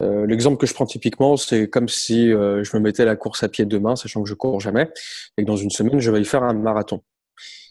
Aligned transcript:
L'exemple 0.00 0.58
que 0.58 0.66
je 0.66 0.74
prends 0.74 0.86
typiquement, 0.86 1.36
c'est 1.36 1.68
comme 1.68 1.88
si 1.88 2.28
je 2.28 2.76
me 2.76 2.80
mettais 2.80 3.04
la 3.04 3.16
course 3.16 3.42
à 3.42 3.48
pied 3.48 3.64
demain, 3.64 3.96
sachant 3.96 4.22
que 4.22 4.28
je 4.28 4.34
cours 4.34 4.60
jamais, 4.60 4.90
et 5.36 5.42
que 5.42 5.46
dans 5.46 5.56
une 5.56 5.70
semaine, 5.70 5.98
je 5.98 6.10
vais 6.10 6.20
y 6.20 6.24
faire 6.24 6.42
un 6.42 6.52
marathon. 6.52 7.02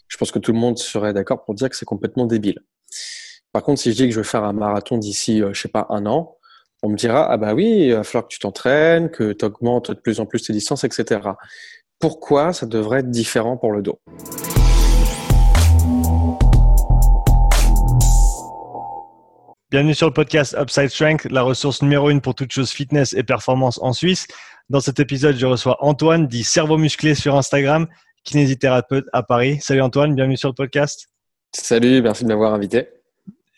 Je 0.08 0.16
pense 0.16 0.30
que 0.30 0.38
tout 0.38 0.52
le 0.52 0.58
monde 0.58 0.78
serait 0.78 1.12
d'accord 1.12 1.44
pour 1.44 1.54
dire 1.54 1.68
que 1.68 1.76
c'est 1.76 1.86
complètement 1.86 2.26
débile. 2.26 2.60
Par 3.52 3.62
contre, 3.62 3.80
si 3.80 3.92
je 3.92 3.96
dis 3.96 4.08
que 4.08 4.14
je 4.14 4.20
vais 4.20 4.26
faire 4.26 4.44
un 4.44 4.52
marathon 4.52 4.98
d'ici, 4.98 5.42
je 5.52 5.58
sais 5.58 5.68
pas, 5.68 5.86
un 5.90 6.06
an, 6.06 6.36
on 6.82 6.90
me 6.90 6.96
dira, 6.96 7.30
ah 7.30 7.36
bah 7.38 7.54
oui, 7.54 7.86
il 7.86 7.94
va 7.94 8.04
falloir 8.04 8.28
que 8.28 8.32
tu 8.32 8.38
t'entraînes, 8.38 9.10
que 9.10 9.32
tu 9.32 9.44
augmentes 9.44 9.90
de 9.90 9.98
plus 9.98 10.20
en 10.20 10.26
plus 10.26 10.42
tes 10.42 10.52
distances, 10.52 10.84
etc. 10.84 11.20
Pourquoi 11.98 12.52
ça 12.52 12.66
devrait 12.66 13.00
être 13.00 13.10
différent 13.10 13.56
pour 13.56 13.72
le 13.72 13.82
dos? 13.82 14.00
Bienvenue 19.70 19.92
sur 19.92 20.06
le 20.06 20.14
podcast 20.14 20.56
Upside 20.58 20.88
Strength, 20.88 21.26
la 21.30 21.42
ressource 21.42 21.82
numéro 21.82 22.08
une 22.08 22.22
pour 22.22 22.34
toute 22.34 22.50
chose 22.50 22.70
fitness 22.70 23.12
et 23.12 23.22
performance 23.22 23.78
en 23.82 23.92
Suisse. 23.92 24.26
Dans 24.70 24.80
cet 24.80 24.98
épisode, 24.98 25.36
je 25.36 25.44
reçois 25.44 25.76
Antoine, 25.84 26.26
dit 26.26 26.42
Cerveau 26.42 26.78
Musclé 26.78 27.14
sur 27.14 27.36
Instagram, 27.36 27.86
kinésithérapeute 28.24 29.04
à 29.12 29.22
Paris. 29.22 29.58
Salut 29.60 29.82
Antoine, 29.82 30.14
bienvenue 30.14 30.38
sur 30.38 30.48
le 30.48 30.54
podcast. 30.54 31.10
Salut, 31.52 32.00
merci 32.00 32.24
de 32.24 32.28
m'avoir 32.28 32.54
invité. 32.54 32.88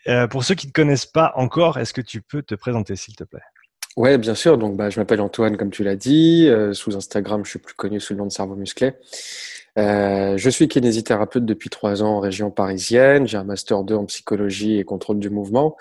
Euh, 0.09 0.27
pour 0.27 0.42
ceux 0.42 0.56
qui 0.56 0.66
ne 0.66 0.73
te 0.73 0.80
connaissent 0.80 1.06
pas 1.06 1.33
encore, 1.36 1.78
est-ce 1.78 1.92
que 1.92 2.00
tu 2.00 2.22
peux 2.22 2.42
te 2.42 2.56
présenter 2.56 2.97
s'il 2.97 3.14
te 3.14 3.22
plaît? 3.22 3.38
Ouais, 3.97 4.19
bien 4.19 4.34
sûr. 4.34 4.58
Donc, 4.58 4.77
bah, 4.77 4.91
je 4.91 4.98
m'appelle 4.98 5.20
Antoine, 5.20 5.56
comme 5.56 5.70
tu 5.70 5.84
l'as 5.84 5.95
dit. 5.95 6.48
Euh, 6.48 6.72
sous 6.72 6.97
Instagram, 6.97 7.45
je 7.45 7.50
suis 7.50 7.58
plus 7.61 7.74
connu 7.74 8.00
sous 8.00 8.14
le 8.14 8.19
nom 8.19 8.27
de 8.27 8.33
Cerveau 8.33 8.56
Musclé. 8.56 8.95
Euh, 9.79 10.37
je 10.37 10.51
suis 10.51 10.69
kinésithérapeute 10.69 11.45
depuis 11.45 11.70
trois 11.70 12.02
ans 12.02 12.16
en 12.16 12.20
région 12.20 12.51
parisienne. 12.51 13.27
J'ai 13.27 13.37
un 13.37 13.45
master 13.45 13.84
2 13.84 13.95
en 13.95 14.05
psychologie 14.06 14.78
et 14.78 14.84
contrôle 14.84 15.19
du 15.19 15.30
mouvement. 15.30 15.77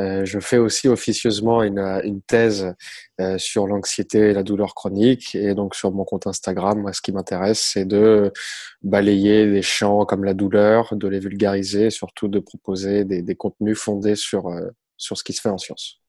Euh, 0.00 0.24
je 0.24 0.40
fais 0.40 0.58
aussi 0.58 0.88
officieusement 0.88 1.62
une, 1.62 1.78
une 1.78 2.22
thèse 2.22 2.74
euh, 3.20 3.38
sur 3.38 3.66
l'anxiété 3.66 4.30
et 4.30 4.32
la 4.32 4.42
douleur 4.42 4.74
chronique. 4.74 5.34
Et 5.34 5.54
donc 5.54 5.74
sur 5.74 5.92
mon 5.92 6.04
compte 6.04 6.26
Instagram, 6.26 6.80
moi, 6.80 6.92
ce 6.92 7.02
qui 7.02 7.12
m'intéresse, 7.12 7.60
c'est 7.60 7.84
de 7.84 8.32
balayer 8.82 9.50
des 9.50 9.62
champs 9.62 10.04
comme 10.04 10.24
la 10.24 10.34
douleur, 10.34 10.94
de 10.94 11.08
les 11.08 11.18
vulgariser, 11.18 11.90
surtout 11.90 12.28
de 12.28 12.38
proposer 12.38 13.04
des, 13.04 13.22
des 13.22 13.34
contenus 13.34 13.78
fondés 13.78 14.16
sur 14.16 14.48
euh, 14.48 14.70
sur 14.96 15.18
ce 15.18 15.24
qui 15.24 15.32
se 15.32 15.40
fait 15.40 15.48
en 15.48 15.58
sciences. 15.58 16.00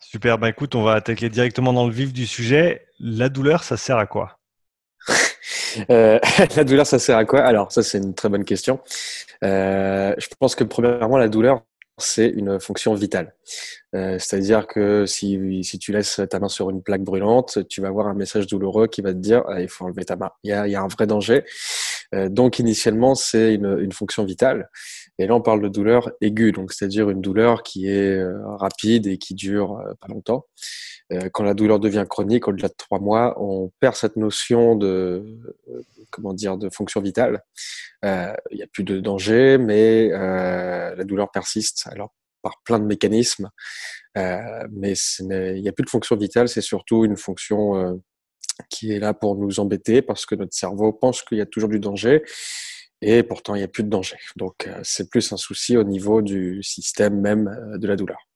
Super. 0.00 0.38
Ben 0.38 0.48
écoute, 0.48 0.74
on 0.74 0.82
va 0.82 0.94
attaquer 0.94 1.28
directement 1.28 1.72
dans 1.72 1.86
le 1.86 1.92
vif 1.92 2.12
du 2.12 2.26
sujet. 2.26 2.86
La 2.98 3.28
douleur, 3.28 3.64
ça 3.64 3.76
sert 3.76 3.96
à 3.96 4.06
quoi? 4.06 4.38
euh, 5.90 6.18
la 6.56 6.64
douleur, 6.64 6.86
ça 6.86 6.98
sert 6.98 7.16
à 7.16 7.24
quoi? 7.24 7.40
Alors, 7.40 7.72
ça, 7.72 7.82
c'est 7.82 7.98
une 7.98 8.14
très 8.14 8.28
bonne 8.28 8.44
question. 8.44 8.80
Euh, 9.44 10.14
je 10.18 10.26
pense 10.38 10.54
que 10.54 10.64
premièrement, 10.64 11.18
la 11.18 11.28
douleur, 11.28 11.62
c'est 11.98 12.28
une 12.28 12.58
fonction 12.60 12.94
vitale. 12.94 13.34
Euh, 13.94 14.18
C'est-à-dire 14.18 14.66
que 14.66 15.04
si, 15.06 15.62
si 15.64 15.78
tu 15.78 15.92
laisses 15.92 16.20
ta 16.30 16.38
main 16.38 16.48
sur 16.48 16.70
une 16.70 16.82
plaque 16.82 17.02
brûlante, 17.02 17.66
tu 17.68 17.80
vas 17.80 17.88
avoir 17.88 18.06
un 18.06 18.14
message 18.14 18.46
douloureux 18.46 18.86
qui 18.86 19.02
va 19.02 19.12
te 19.12 19.18
dire 19.18 19.42
ah, 19.48 19.60
il 19.60 19.68
faut 19.68 19.84
enlever 19.84 20.04
ta 20.04 20.16
main. 20.16 20.30
Il 20.42 20.50
y 20.50 20.52
a, 20.52 20.66
il 20.66 20.70
y 20.70 20.76
a 20.76 20.82
un 20.82 20.88
vrai 20.88 21.06
danger. 21.06 21.44
Euh, 22.14 22.28
donc, 22.28 22.58
initialement, 22.58 23.14
c'est 23.14 23.54
une, 23.54 23.78
une, 23.80 23.92
fonction 23.92 24.24
vitale. 24.24 24.68
Et 25.18 25.26
là, 25.26 25.34
on 25.34 25.40
parle 25.40 25.62
de 25.62 25.68
douleur 25.68 26.10
aiguë, 26.20 26.52
donc 26.52 26.72
c'est-à-dire 26.72 27.10
une 27.10 27.20
douleur 27.20 27.62
qui 27.62 27.88
est 27.88 28.16
euh, 28.16 28.40
rapide 28.56 29.06
et 29.06 29.18
qui 29.18 29.34
dure 29.34 29.78
euh, 29.78 29.92
pas 30.00 30.08
longtemps. 30.08 30.46
Euh, 31.12 31.28
quand 31.32 31.42
la 31.42 31.54
douleur 31.54 31.80
devient 31.80 32.06
chronique, 32.08 32.48
au-delà 32.48 32.68
de 32.68 32.74
trois 32.76 33.00
mois, 33.00 33.34
on 33.40 33.70
perd 33.80 33.94
cette 33.96 34.16
notion 34.16 34.76
de 34.76 35.24
comment 36.10 36.34
dire 36.34 36.56
de 36.56 36.68
fonction 36.70 37.00
vitale. 37.00 37.42
Il 38.02 38.56
n'y 38.56 38.62
a 38.62 38.66
plus 38.72 38.84
de 38.84 39.00
danger, 39.00 39.58
mais 39.58 40.08
la 40.08 41.04
douleur 41.04 41.30
persiste. 41.30 41.88
Alors 41.90 42.14
par 42.42 42.62
plein 42.64 42.78
de 42.78 42.84
mécanismes, 42.84 43.50
mais 44.14 44.94
il 45.20 45.60
n'y 45.62 45.68
a 45.68 45.72
plus 45.72 45.84
de 45.84 45.90
fonction 45.90 46.16
vitale. 46.16 46.48
C'est 46.48 46.62
surtout 46.62 47.04
une 47.04 47.16
fonction 47.16 48.00
qui 48.68 48.92
est 48.92 48.98
là 48.98 49.14
pour 49.14 49.36
nous 49.36 49.60
embêter 49.60 50.02
parce 50.02 50.26
que 50.26 50.34
notre 50.34 50.54
cerveau 50.54 50.92
pense 50.92 51.22
qu'il 51.22 51.38
y 51.38 51.42
a 51.42 51.46
toujours 51.46 51.68
du 51.68 51.80
danger 51.80 52.22
et 53.02 53.22
pourtant 53.22 53.54
il 53.54 53.58
n'y 53.58 53.64
a 53.64 53.68
plus 53.68 53.84
de 53.84 53.88
danger. 53.88 54.16
Donc 54.36 54.68
c'est 54.82 55.10
plus 55.10 55.32
un 55.32 55.36
souci 55.36 55.76
au 55.76 55.84
niveau 55.84 56.22
du 56.22 56.62
système 56.62 57.20
même 57.20 57.76
de 57.76 57.86
la 57.86 57.96
douleur. 57.96 58.29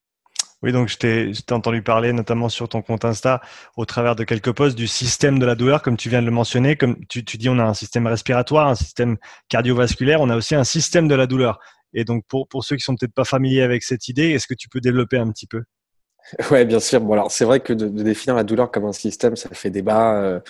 Oui, 0.65 0.73
donc 0.73 0.89
je 0.89 0.97
t'ai 0.97 1.53
entendu 1.53 1.83
parler 1.83 2.15
notamment 2.15 2.49
sur 2.49 2.71
ton 2.71 2.81
compte 2.81 3.05
Insta 3.05 3.43
au 3.77 3.85
travers 3.85 4.17
de 4.17 4.25
quelques 4.25 4.51
posts 4.51 4.79
du 4.79 4.87
système 4.87 5.39
de 5.39 5.45
la 5.45 5.57
douleur, 5.57 5.83
comme 5.83 5.99
tu 5.99 6.09
viens 6.09 6.23
de 6.23 6.25
le 6.25 6.33
mentionner. 6.33 6.75
Comme 6.75 6.97
tu, 7.07 7.21
dis, 7.23 7.51
on 7.51 7.59
a 7.59 7.65
un 7.65 7.75
système 7.75 8.07
respiratoire, 8.07 8.69
un 8.69 8.75
système 8.75 9.19
cardiovasculaire, 9.51 10.23
on 10.23 10.31
a 10.31 10.37
aussi 10.37 10.55
un 10.55 10.65
système 10.65 11.07
de 11.07 11.15
la 11.15 11.27
douleur. 11.27 11.59
Et 11.93 12.05
donc 12.05 12.25
pour, 12.27 12.65
ceux 12.65 12.77
qui 12.77 12.83
sont 12.83 12.97
peut-être 12.97 13.13
pas 13.13 13.27
familiers 13.27 13.61
avec 13.61 13.83
cette 13.83 14.09
idée, 14.09 14.31
est-ce 14.31 14.47
que 14.47 14.55
tu 14.55 14.71
peux 14.71 14.81
développer 14.81 15.19
un 15.19 15.31
petit 15.31 15.47
peu? 15.47 15.65
Ouais, 16.51 16.65
bien 16.65 16.81
sûr. 16.81 17.03
Bon, 17.03 17.13
alors 17.13 17.31
c'est 17.31 17.45
vrai 17.45 17.61
que 17.61 17.75
de, 17.75 17.87
définir 18.03 18.35
la 18.35 18.45
douleur 18.45 18.71
comme 18.71 18.87
un 18.87 18.93
système, 18.93 19.37
ça 19.37 19.51
fait 19.53 19.69
débat 19.69 20.15
euh, 20.15 20.41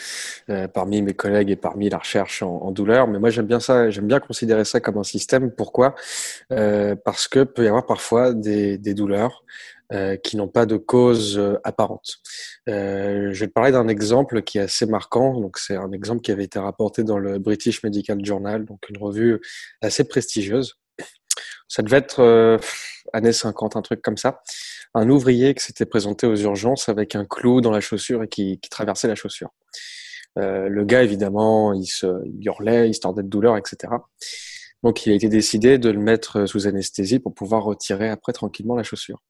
euh, 0.49 0.69
parmi 0.69 1.03
mes 1.03 1.15
collègues 1.15 1.51
et 1.51 1.57
parmi 1.57 1.91
la 1.91 1.99
recherche 1.99 2.45
en, 2.45 2.71
douleur. 2.71 3.09
Mais 3.09 3.19
moi, 3.19 3.31
j'aime 3.31 3.47
bien 3.47 3.59
ça. 3.59 3.91
J'aime 3.91 4.07
bien 4.07 4.21
considérer 4.21 4.65
ça 4.65 4.79
comme 4.79 4.99
un 4.99 5.03
système. 5.03 5.51
Pourquoi? 5.51 5.97
Euh, 6.53 6.95
Parce 7.05 7.27
que 7.27 7.43
peut 7.43 7.65
y 7.65 7.67
avoir 7.67 7.87
parfois 7.87 8.33
des 8.33 8.79
douleurs 8.95 9.43
euh, 9.93 10.17
qui 10.17 10.39
n'ont 10.39 10.49
pas 10.49 10.65
de 10.65 10.78
cause 10.78 11.37
euh, 11.39 11.59
apparente. 11.62 12.17
Euh, 12.71 13.28
je 13.33 13.41
vais 13.41 13.49
te 13.49 13.53
parler 13.53 13.71
d'un 13.71 13.87
exemple 13.87 14.43
qui 14.43 14.56
est 14.56 14.62
assez 14.62 14.87
marquant. 14.87 15.39
Donc, 15.39 15.59
c'est 15.59 15.77
un 15.77 15.93
exemple 15.93 16.22
qui 16.22 16.33
avait 16.33 16.45
été 16.45 16.59
rapporté 16.59 17.05
dans 17.05 17.19
le 17.19 17.39
British 17.39 17.83
Medical 17.83 18.25
Journal, 18.25 18.65
donc 18.65 18.89
une 18.89 18.97
revue 18.97 19.41
assez 19.83 20.05
prestigieuse. 20.05 20.77
Ça 21.69 21.83
devait 21.83 21.99
être 21.99 22.21
euh, 22.21 22.56
années 23.12 23.33
50, 23.33 23.77
un 23.77 23.83
truc 23.83 24.00
comme 24.00 24.17
ça. 24.17 24.41
Un 24.94 25.11
ouvrier 25.11 25.55
qui 25.55 25.62
s'était 25.62 25.87
présenté 25.87 26.27
aux 26.27 26.37
urgences 26.37 26.89
avec 26.89 27.15
un 27.15 27.27
clou 27.27 27.61
dans 27.61 27.71
la 27.71 27.81
chaussure 27.81 28.23
et 28.23 28.28
qui, 28.28 28.59
qui 28.61 28.71
traversait 28.71 29.09
la 29.09 29.17
chaussure. 29.17 29.50
Le 30.37 30.84
gars, 30.84 31.03
évidemment, 31.03 31.73
il, 31.75 31.87
se, 31.87 32.06
il 32.25 32.44
hurlait, 32.44 32.89
il 32.89 32.94
se 32.94 33.00
tordait 33.00 33.23
de 33.23 33.28
douleur, 33.28 33.56
etc. 33.56 33.93
Donc, 34.83 35.06
il 35.06 35.12
a 35.12 35.15
été 35.15 35.28
décidé 35.28 35.78
de 35.78 35.91
le 35.91 36.00
mettre 36.00 36.47
sous 36.47 36.67
anesthésie 36.67 37.19
pour 37.19 37.34
pouvoir 37.34 37.65
retirer 37.65 38.09
après 38.09 38.33
tranquillement 38.33 38.75
la 38.75 38.83
chaussure. 38.83 39.23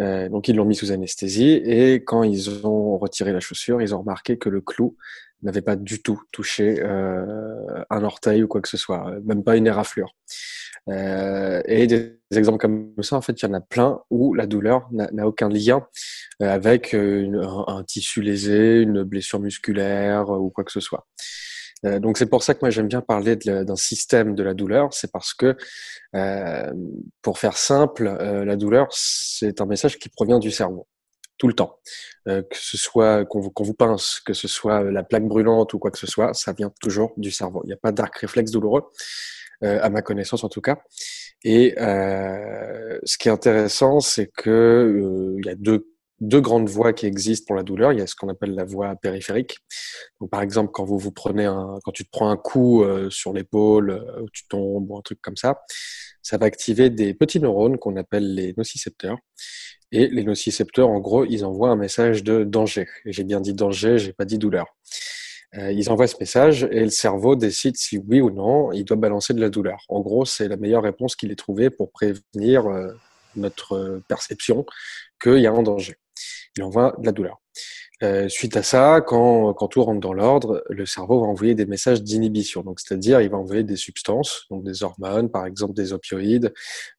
Euh, 0.00 0.28
donc 0.28 0.48
ils 0.48 0.56
l'ont 0.56 0.64
mis 0.64 0.74
sous 0.74 0.90
anesthésie 0.90 1.60
et 1.64 1.96
quand 1.96 2.22
ils 2.22 2.66
ont 2.66 2.96
retiré 2.98 3.32
la 3.32 3.40
chaussure, 3.40 3.82
ils 3.82 3.94
ont 3.94 4.00
remarqué 4.00 4.38
que 4.38 4.48
le 4.48 4.60
clou 4.60 4.96
n'avait 5.42 5.60
pas 5.60 5.76
du 5.76 6.02
tout 6.02 6.22
touché 6.30 6.80
euh, 6.82 7.84
un 7.90 8.04
orteil 8.04 8.42
ou 8.42 8.48
quoi 8.48 8.60
que 8.60 8.68
ce 8.68 8.76
soit, 8.76 9.12
même 9.24 9.42
pas 9.42 9.56
une 9.56 9.66
éraflure. 9.66 10.14
Euh, 10.88 11.62
et 11.66 11.86
des 11.86 12.18
exemples 12.34 12.58
comme 12.58 12.94
ça, 13.02 13.16
en 13.16 13.20
fait, 13.20 13.40
il 13.40 13.46
y 13.46 13.48
en 13.48 13.54
a 13.54 13.60
plein 13.60 14.00
où 14.10 14.34
la 14.34 14.46
douleur 14.46 14.88
n'a 14.92 15.26
aucun 15.26 15.48
lien 15.48 15.86
avec 16.40 16.92
une, 16.92 17.36
un, 17.36 17.64
un, 17.68 17.84
tissu 17.84 18.22
lésé, 18.22 18.80
une 18.80 19.02
blessure 19.02 19.40
musculaire 19.40 20.30
ou 20.30 20.50
quoi 20.50 20.64
que 20.64 20.72
ce 20.72 20.80
soit. 20.80 21.06
Euh, 21.84 21.98
donc 21.98 22.16
c'est 22.18 22.26
pour 22.26 22.42
ça 22.42 22.54
que 22.54 22.60
moi 22.62 22.70
j'aime 22.70 22.88
bien 22.88 23.00
parler 23.00 23.36
d'un 23.36 23.76
système 23.76 24.34
de 24.34 24.42
la 24.42 24.54
douleur, 24.54 24.92
c'est 24.92 25.10
parce 25.10 25.34
que 25.34 25.56
euh, 26.14 26.72
pour 27.22 27.38
faire 27.38 27.56
simple, 27.56 28.06
euh, 28.06 28.44
la 28.44 28.56
douleur 28.56 28.88
c'est 28.92 29.60
un 29.60 29.66
message 29.66 29.98
qui 29.98 30.08
provient 30.08 30.38
du 30.38 30.50
cerveau 30.50 30.86
tout 31.42 31.48
le 31.48 31.54
temps. 31.54 31.80
Euh, 32.28 32.42
que 32.42 32.56
ce 32.56 32.76
soit 32.76 33.24
qu'on 33.24 33.40
vous, 33.40 33.52
vous, 33.58 33.74
pince, 33.74 34.20
que 34.24 34.32
ce 34.32 34.46
soit 34.46 34.84
la 34.84 35.02
plaque 35.02 35.26
brûlante 35.26 35.74
ou 35.74 35.80
quoi 35.80 35.90
que 35.90 35.98
ce 35.98 36.06
soit, 36.06 36.34
ça 36.34 36.52
vient 36.52 36.72
toujours 36.80 37.14
du 37.16 37.32
cerveau. 37.32 37.62
Il 37.64 37.68
n'y 37.68 37.72
a 37.72 37.76
pas 37.76 37.90
d'arc 37.90 38.16
réflexe 38.16 38.52
douloureux, 38.52 38.84
euh, 39.64 39.80
à 39.82 39.90
ma 39.90 40.02
connaissance 40.02 40.44
en 40.44 40.48
tout 40.48 40.60
cas. 40.60 40.78
Et 41.42 41.74
euh, 41.80 42.96
ce 43.02 43.18
qui 43.18 43.28
est 43.28 43.32
intéressant, 43.32 43.98
c'est 43.98 44.28
que 44.28 45.34
il 45.38 45.44
y 45.44 45.50
a 45.50 45.56
deux 45.56 45.91
deux 46.22 46.40
grandes 46.40 46.68
voies 46.68 46.92
qui 46.92 47.06
existent 47.06 47.46
pour 47.48 47.56
la 47.56 47.64
douleur. 47.64 47.92
Il 47.92 47.98
y 47.98 48.02
a 48.02 48.06
ce 48.06 48.14
qu'on 48.14 48.28
appelle 48.28 48.54
la 48.54 48.64
voie 48.64 48.94
périphérique. 48.94 49.58
Donc, 50.20 50.30
par 50.30 50.40
exemple, 50.40 50.70
quand 50.72 50.84
vous 50.84 50.98
vous 50.98 51.10
prenez 51.10 51.44
un, 51.44 51.78
quand 51.84 51.90
tu 51.90 52.04
te 52.04 52.10
prends 52.10 52.30
un 52.30 52.36
coup 52.36 52.84
euh, 52.84 53.10
sur 53.10 53.32
l'épaule, 53.32 53.90
euh, 53.90 54.24
tu 54.32 54.46
tombes 54.46 54.88
ou 54.88 54.96
un 54.96 55.02
truc 55.02 55.20
comme 55.20 55.36
ça, 55.36 55.62
ça 56.22 56.38
va 56.38 56.46
activer 56.46 56.90
des 56.90 57.12
petits 57.12 57.40
neurones 57.40 57.76
qu'on 57.76 57.96
appelle 57.96 58.34
les 58.34 58.54
nocicepteurs. 58.56 59.18
Et 59.90 60.06
les 60.08 60.22
nocicepteurs, 60.22 60.88
en 60.88 61.00
gros, 61.00 61.24
ils 61.24 61.44
envoient 61.44 61.70
un 61.70 61.76
message 61.76 62.22
de 62.22 62.44
danger. 62.44 62.86
J'ai 63.04 63.24
bien 63.24 63.40
dit 63.40 63.52
danger, 63.52 63.98
j'ai 63.98 64.12
pas 64.12 64.24
dit 64.24 64.38
douleur. 64.38 64.66
Euh, 65.58 65.72
ils 65.72 65.90
envoient 65.90 66.06
ce 66.06 66.16
message 66.20 66.66
et 66.70 66.80
le 66.80 66.90
cerveau 66.90 67.36
décide 67.36 67.76
si 67.76 67.98
oui 67.98 68.22
ou 68.22 68.30
non 68.30 68.72
il 68.72 68.84
doit 68.84 68.96
balancer 68.96 69.34
de 69.34 69.40
la 69.40 69.50
douleur. 69.50 69.84
En 69.88 70.00
gros, 70.00 70.24
c'est 70.24 70.48
la 70.48 70.56
meilleure 70.56 70.82
réponse 70.82 71.14
qu'il 71.14 71.30
ait 71.30 71.36
trouvée 71.36 71.68
pour 71.68 71.90
prévenir 71.90 72.66
euh, 72.66 72.92
notre 73.36 74.00
perception 74.08 74.64
qu'il 75.20 75.38
y 75.38 75.46
a 75.46 75.52
un 75.52 75.62
danger 75.62 75.96
il 76.56 76.62
envoie 76.62 76.94
de 76.98 77.06
la 77.06 77.12
douleur. 77.12 77.40
Euh, 78.02 78.28
suite 78.28 78.56
à 78.56 78.64
ça, 78.64 79.00
quand, 79.00 79.54
quand 79.54 79.68
tout 79.68 79.84
rentre 79.84 80.00
dans 80.00 80.12
l'ordre, 80.12 80.64
le 80.68 80.86
cerveau 80.86 81.20
va 81.20 81.26
envoyer 81.26 81.54
des 81.54 81.66
messages 81.66 82.02
d'inhibition. 82.02 82.62
Donc, 82.62 82.80
c'est-à-dire, 82.80 83.20
il 83.20 83.30
va 83.30 83.36
envoyer 83.36 83.62
des 83.62 83.76
substances, 83.76 84.46
donc 84.50 84.64
des 84.64 84.82
hormones, 84.82 85.30
par 85.30 85.46
exemple 85.46 85.74
des 85.74 85.92
opioïdes, 85.92 86.52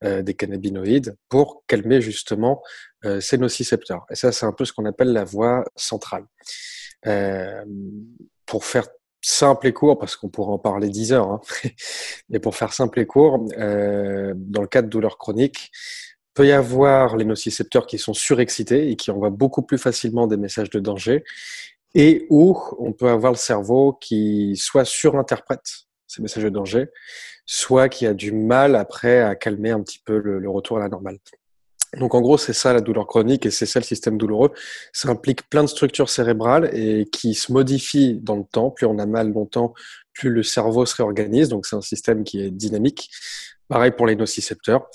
euh, 0.06 0.22
des 0.22 0.34
cannabinoïdes, 0.34 1.18
pour 1.28 1.64
calmer 1.68 2.00
justement 2.00 2.64
euh, 3.04 3.20
ces 3.20 3.38
nocicepteurs. 3.38 4.06
Et 4.10 4.16
ça, 4.16 4.32
c'est 4.32 4.46
un 4.46 4.54
peu 4.54 4.64
ce 4.64 4.72
qu'on 4.72 4.86
appelle 4.86 5.12
la 5.12 5.26
voie 5.26 5.66
centrale. 5.76 6.26
Pour 8.46 8.64
faire 8.64 8.88
simple 9.20 9.68
et 9.68 9.74
court, 9.74 10.00
parce 10.00 10.16
qu'on 10.16 10.30
pourrait 10.30 10.54
en 10.54 10.60
parler 10.60 10.90
10 10.90 11.14
heures, 11.14 11.30
hein, 11.30 11.42
mais 12.30 12.40
pour 12.40 12.56
faire 12.56 12.72
simple 12.72 13.02
et 13.02 13.06
court, 13.06 13.40
dans 13.40 14.62
le 14.62 14.68
cas 14.68 14.82
de 14.82 14.88
douleurs 14.88 15.18
chroniques, 15.18 15.72
peut 16.34 16.48
y 16.48 16.52
avoir 16.52 17.16
les 17.18 17.26
nocicepteurs 17.26 17.88
qui 17.88 17.98
sont 17.98 18.14
surexcités 18.14 18.90
et 18.90 18.96
qui 18.96 19.12
envoient 19.12 19.30
beaucoup 19.30 19.62
plus 19.62 19.78
facilement 19.78 20.28
des 20.28 20.38
messages 20.38 20.70
de 20.70 20.80
danger, 20.80 21.24
et 21.96 22.26
où 22.30 22.58
on 22.80 22.92
peut 22.92 23.10
avoir 23.10 23.32
le 23.32 23.38
cerveau 23.38 23.94
qui 23.94 24.56
soit 24.58 24.86
surinterprète 24.86 25.86
ces 26.08 26.22
messages 26.22 26.44
de 26.44 26.50
danger, 26.50 26.88
soit 27.46 27.90
qui 27.90 28.06
a 28.06 28.14
du 28.14 28.32
mal 28.32 28.76
après 28.76 29.22
à 29.22 29.36
calmer 29.36 29.72
un 29.72 29.82
petit 29.82 30.00
peu 30.04 30.18
le, 30.20 30.50
retour 30.50 30.78
à 30.78 30.82
la 30.82 30.90
normale. 30.90 31.18
Donc 32.00 32.16
en 32.16 32.22
gros, 32.22 32.38
c'est 32.38 32.54
ça 32.54 32.74
la 32.74 32.82
douleur 32.82 33.06
chronique 33.06 33.46
et 33.46 33.52
c'est 33.52 33.68
ça 33.68 33.80
le 33.80 33.84
système 33.86 34.18
douloureux. 34.18 34.52
Ça 34.94 35.10
implique 35.10 35.48
plein 35.50 35.64
de 35.64 35.68
structures 35.68 36.10
cérébrales 36.10 36.72
et 36.74 37.06
qui 37.12 37.36
se 37.36 37.52
modifient 37.52 38.20
dans 38.20 38.36
le 38.36 38.46
temps. 38.46 38.72
Plus 38.72 38.88
on 38.88 38.98
a 38.98 39.06
mal 39.06 39.32
longtemps, 39.32 39.74
plus 40.14 40.32
le 40.32 40.42
cerveau 40.42 40.88
se 40.88 40.96
réorganise. 40.96 41.50
Donc 41.50 41.68
c'est 41.68 41.76
un 41.76 41.82
système 41.82 42.24
qui 42.24 42.42
est 42.42 42.50
dynamique. 42.50 43.12
Pareil 43.68 43.92
pour 43.92 44.08
les 44.08 44.16
nocicepteurs. 44.16 44.86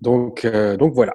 Donc, 0.00 0.44
euh, 0.44 0.76
donc 0.76 0.94
voilà. 0.94 1.14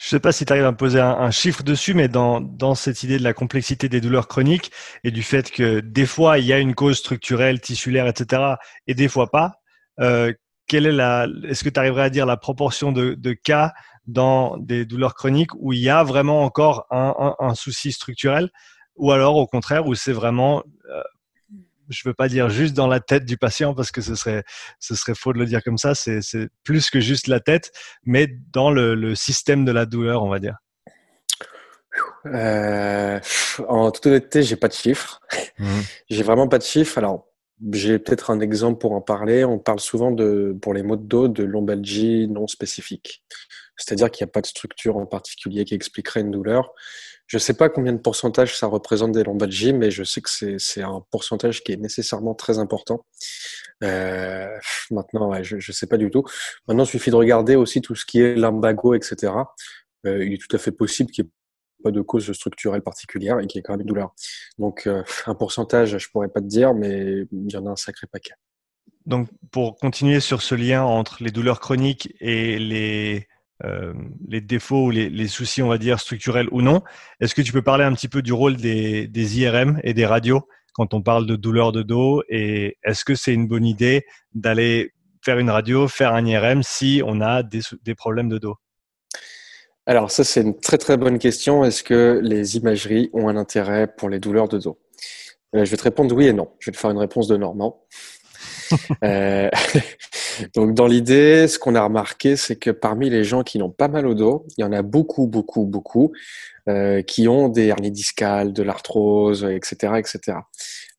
Je 0.00 0.06
ne 0.06 0.10
sais 0.10 0.20
pas 0.20 0.32
si 0.32 0.46
tu 0.46 0.52
arrives 0.52 0.64
à 0.64 0.72
me 0.72 0.76
poser 0.76 0.98
un, 0.98 1.30
chiffre 1.30 1.62
dessus, 1.62 1.92
mais 1.92 2.08
dans, 2.08 2.74
cette 2.74 3.02
idée 3.02 3.18
de 3.18 3.22
la 3.22 3.34
complexité 3.34 3.90
des 3.90 4.00
douleurs 4.00 4.28
chroniques 4.28 4.72
et 5.04 5.10
du 5.10 5.22
fait 5.22 5.50
que 5.50 5.80
des 5.80 6.06
fois 6.06 6.38
il 6.38 6.46
y 6.46 6.54
a 6.54 6.58
une 6.58 6.74
cause 6.74 6.96
structurelle, 6.96 7.60
tissulaire, 7.60 8.06
etc., 8.06 8.54
et 8.86 8.94
des 8.94 9.08
fois 9.08 9.30
pas, 9.30 9.60
euh, 10.00 10.32
est 10.72 10.80
la, 10.80 11.26
est-ce 11.44 11.64
que 11.64 11.68
tu 11.68 11.78
arriverais 11.78 12.04
à 12.04 12.10
dire 12.10 12.24
la 12.24 12.38
proportion 12.38 12.92
de, 12.92 13.32
cas 13.34 13.74
dans 14.06 14.56
des 14.56 14.86
douleurs 14.86 15.14
chroniques 15.14 15.54
où 15.56 15.74
il 15.74 15.80
y 15.80 15.90
a 15.90 16.02
vraiment 16.02 16.44
encore 16.44 16.86
un 16.90 17.54
souci 17.54 17.92
structurel, 17.92 18.48
ou 18.96 19.12
alors 19.12 19.36
au 19.36 19.46
contraire 19.46 19.86
où 19.86 19.94
c'est 19.94 20.12
vraiment 20.12 20.62
euh, 20.90 21.02
je 21.90 22.08
veux 22.08 22.14
pas 22.14 22.28
dire 22.28 22.48
juste 22.48 22.74
dans 22.74 22.86
la 22.86 23.00
tête 23.00 23.24
du 23.24 23.36
patient 23.36 23.74
parce 23.74 23.90
que 23.90 24.00
ce 24.00 24.14
serait, 24.14 24.44
ce 24.78 24.94
serait 24.94 25.14
faux 25.14 25.32
de 25.32 25.38
le 25.38 25.46
dire 25.46 25.62
comme 25.62 25.78
ça. 25.78 25.94
C'est, 25.94 26.20
plus 26.64 26.90
que 26.90 27.00
juste 27.00 27.26
la 27.26 27.40
tête, 27.40 27.72
mais 28.04 28.28
dans 28.52 28.70
le, 28.70 29.14
système 29.14 29.64
de 29.64 29.72
la 29.72 29.86
douleur, 29.86 30.22
on 30.22 30.28
va 30.28 30.38
dire. 30.38 30.56
Euh, 32.26 33.18
en 33.66 33.90
toute 33.90 34.06
honnêteté, 34.06 34.42
j'ai 34.42 34.56
pas 34.56 34.68
de 34.68 34.72
chiffres. 34.72 35.20
Mmh. 35.58 35.80
J'ai 36.10 36.22
vraiment 36.22 36.48
pas 36.48 36.58
de 36.58 36.62
chiffres. 36.62 36.98
Alors, 36.98 37.26
j'ai 37.72 37.98
peut-être 37.98 38.30
un 38.30 38.40
exemple 38.40 38.78
pour 38.78 38.92
en 38.92 39.00
parler. 39.00 39.44
On 39.44 39.58
parle 39.58 39.80
souvent 39.80 40.10
de, 40.10 40.56
pour 40.62 40.72
les 40.72 40.82
maux 40.82 40.96
de 40.96 41.02
dos, 41.02 41.28
de 41.28 41.44
lombalgie 41.44 42.28
non 42.28 42.46
spécifique. 42.46 43.22
C'est-à-dire 43.76 44.10
qu'il 44.10 44.24
n'y 44.24 44.30
a 44.30 44.32
pas 44.32 44.40
de 44.40 44.46
structure 44.46 44.96
en 44.96 45.06
particulier 45.06 45.64
qui 45.64 45.74
expliquerait 45.74 46.20
une 46.20 46.30
douleur. 46.30 46.72
Je 47.30 47.36
ne 47.36 47.38
sais 47.38 47.54
pas 47.54 47.68
combien 47.68 47.92
de 47.92 47.98
pourcentage 47.98 48.58
ça 48.58 48.66
représente 48.66 49.12
des 49.12 49.22
lombalgies, 49.22 49.72
mais 49.72 49.92
je 49.92 50.02
sais 50.02 50.20
que 50.20 50.58
c'est 50.58 50.82
un 50.82 51.04
pourcentage 51.12 51.62
qui 51.62 51.70
est 51.70 51.76
nécessairement 51.76 52.34
très 52.34 52.58
important. 52.58 53.06
Euh, 53.84 54.48
maintenant, 54.90 55.40
je 55.40 55.54
ne 55.54 55.60
sais 55.60 55.86
pas 55.86 55.96
du 55.96 56.10
tout. 56.10 56.24
Maintenant, 56.66 56.82
il 56.82 56.88
suffit 56.88 57.10
de 57.10 57.14
regarder 57.14 57.54
aussi 57.54 57.82
tout 57.82 57.94
ce 57.94 58.04
qui 58.04 58.20
est 58.20 58.34
lumbago, 58.34 58.94
etc. 58.94 59.32
Euh, 60.06 60.24
il 60.24 60.32
est 60.32 60.38
tout 60.38 60.56
à 60.56 60.58
fait 60.58 60.72
possible 60.72 61.12
qu'il 61.12 61.22
n'y 61.22 61.28
ait 61.28 61.32
pas 61.84 61.92
de 61.92 62.00
cause 62.00 62.32
structurelle 62.32 62.82
particulière 62.82 63.38
et 63.38 63.46
qu'il 63.46 63.58
y 63.58 63.60
ait 63.60 63.62
quand 63.62 63.74
même 63.74 63.82
une 63.82 63.86
douleur. 63.86 64.12
Donc, 64.58 64.88
euh, 64.88 65.04
un 65.26 65.36
pourcentage, 65.36 65.98
je 65.98 66.10
pourrais 66.10 66.30
pas 66.30 66.40
te 66.40 66.46
dire, 66.46 66.74
mais 66.74 67.26
il 67.30 67.52
y 67.52 67.56
en 67.56 67.64
a 67.66 67.70
un 67.70 67.76
sacré 67.76 68.08
paquet. 68.08 68.34
Donc, 69.06 69.28
pour 69.52 69.76
continuer 69.76 70.18
sur 70.18 70.42
ce 70.42 70.56
lien 70.56 70.82
entre 70.82 71.22
les 71.22 71.30
douleurs 71.30 71.60
chroniques 71.60 72.12
et 72.18 72.58
les 72.58 73.28
euh, 73.64 73.92
les 74.26 74.40
défauts 74.40 74.86
ou 74.86 74.90
les, 74.90 75.28
soucis, 75.28 75.62
on 75.62 75.68
va 75.68 75.78
dire, 75.78 76.00
structurels 76.00 76.48
ou 76.50 76.62
non. 76.62 76.82
Est-ce 77.20 77.34
que 77.34 77.42
tu 77.42 77.52
peux 77.52 77.62
parler 77.62 77.84
un 77.84 77.92
petit 77.92 78.08
peu 78.08 78.22
du 78.22 78.32
rôle 78.32 78.56
des, 78.56 79.38
IRM 79.38 79.80
et 79.84 79.94
des 79.94 80.06
radios 80.06 80.46
quand 80.72 80.94
on 80.94 81.02
parle 81.02 81.26
de 81.26 81.36
douleur 81.36 81.72
de 81.72 81.82
dos 81.82 82.22
Et 82.28 82.78
est-ce 82.84 83.04
que 83.04 83.14
c'est 83.14 83.34
une 83.34 83.48
bonne 83.48 83.66
idée 83.66 84.04
d'aller 84.34 84.92
faire 85.22 85.38
une 85.38 85.50
radio, 85.50 85.88
faire 85.88 86.14
un 86.14 86.24
IRM 86.24 86.62
si 86.62 87.02
on 87.04 87.20
a 87.20 87.42
des, 87.42 87.94
problèmes 87.94 88.28
de 88.28 88.38
dos? 88.38 88.56
Alors 89.86 90.10
ça, 90.10 90.24
c'est 90.24 90.42
une 90.42 90.58
très 90.58 90.78
très 90.78 90.96
bonne 90.96 91.18
question. 91.18 91.64
Est-ce 91.64 91.82
que 91.82 92.20
les 92.22 92.56
imageries 92.56 93.10
ont 93.12 93.28
un 93.28 93.36
intérêt 93.36 93.88
pour 93.88 94.08
les 94.08 94.20
douleurs 94.20 94.48
de 94.48 94.58
dos? 94.58 94.78
Euh, 95.54 95.64
Je 95.64 95.70
vais 95.70 95.76
te 95.76 95.82
répondre 95.82 96.14
oui 96.14 96.26
et 96.26 96.32
non. 96.32 96.48
Je 96.60 96.70
vais 96.70 96.74
te 96.74 96.78
faire 96.78 96.90
une 96.90 96.98
réponse 96.98 97.28
de 97.28 97.36
Normand. 97.36 97.84
Euh, 99.02 99.50
donc 100.54 100.74
dans 100.74 100.86
l'idée, 100.86 101.48
ce 101.48 101.58
qu'on 101.58 101.74
a 101.74 101.82
remarqué, 101.82 102.36
c'est 102.36 102.56
que 102.56 102.70
parmi 102.70 103.10
les 103.10 103.24
gens 103.24 103.42
qui 103.42 103.58
n'ont 103.58 103.70
pas 103.70 103.88
mal 103.88 104.06
au 104.06 104.14
dos, 104.14 104.46
il 104.56 104.62
y 104.62 104.64
en 104.64 104.72
a 104.72 104.82
beaucoup, 104.82 105.26
beaucoup, 105.26 105.64
beaucoup 105.64 106.12
euh, 106.68 107.02
qui 107.02 107.28
ont 107.28 107.48
des 107.48 107.66
hernies 107.66 107.90
discales, 107.90 108.52
de 108.52 108.62
l'arthrose, 108.62 109.44
etc., 109.44 109.94
etc. 109.98 110.38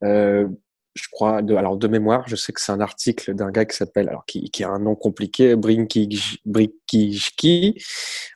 Euh, 0.04 0.48
je 0.94 1.08
crois, 1.10 1.42
de, 1.42 1.56
alors 1.56 1.78
de 1.78 1.88
mémoire, 1.88 2.28
je 2.28 2.36
sais 2.36 2.52
que 2.52 2.60
c'est 2.60 2.74
un 2.74 2.82
article 2.82 3.34
d'un 3.34 3.50
gars 3.50 3.64
qui 3.66 3.78
s'appelle, 3.78 4.10
alors 4.10 4.26
qui, 4.26 4.50
qui, 4.52 4.64
a 4.64 4.70
un 4.70 4.80
nom 4.80 4.96
compliqué, 4.96 5.56
Brinkijki, 5.56 6.42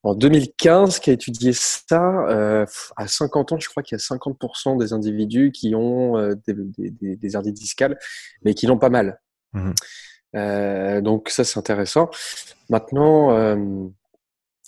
en 0.03 0.15
2015, 0.15 0.99
qui 0.99 1.09
a 1.09 1.13
étudié 1.13 1.51
ça. 1.53 2.25
Euh, 2.29 2.65
à 2.95 3.07
50 3.07 3.51
ans, 3.51 3.59
je 3.59 3.67
crois 3.67 3.83
qu'il 3.83 3.97
y 3.97 4.01
a 4.01 4.03
50% 4.03 4.79
des 4.79 4.93
individus 4.93 5.51
qui 5.51 5.75
ont 5.75 6.17
euh, 6.17 6.35
des, 6.47 6.53
des, 6.91 7.15
des, 7.17 7.35
hernies 7.35 7.51
discales, 7.51 7.97
mais 8.43 8.53
qui 8.53 8.67
l'ont 8.67 8.79
pas 8.79 8.89
mal. 8.89 9.19
Mmh 9.53 9.71
euh, 10.35 11.01
donc 11.01 11.29
ça, 11.29 11.43
c'est 11.43 11.59
intéressant. 11.59 12.09
Maintenant, 12.69 13.31
euh, 13.31 13.87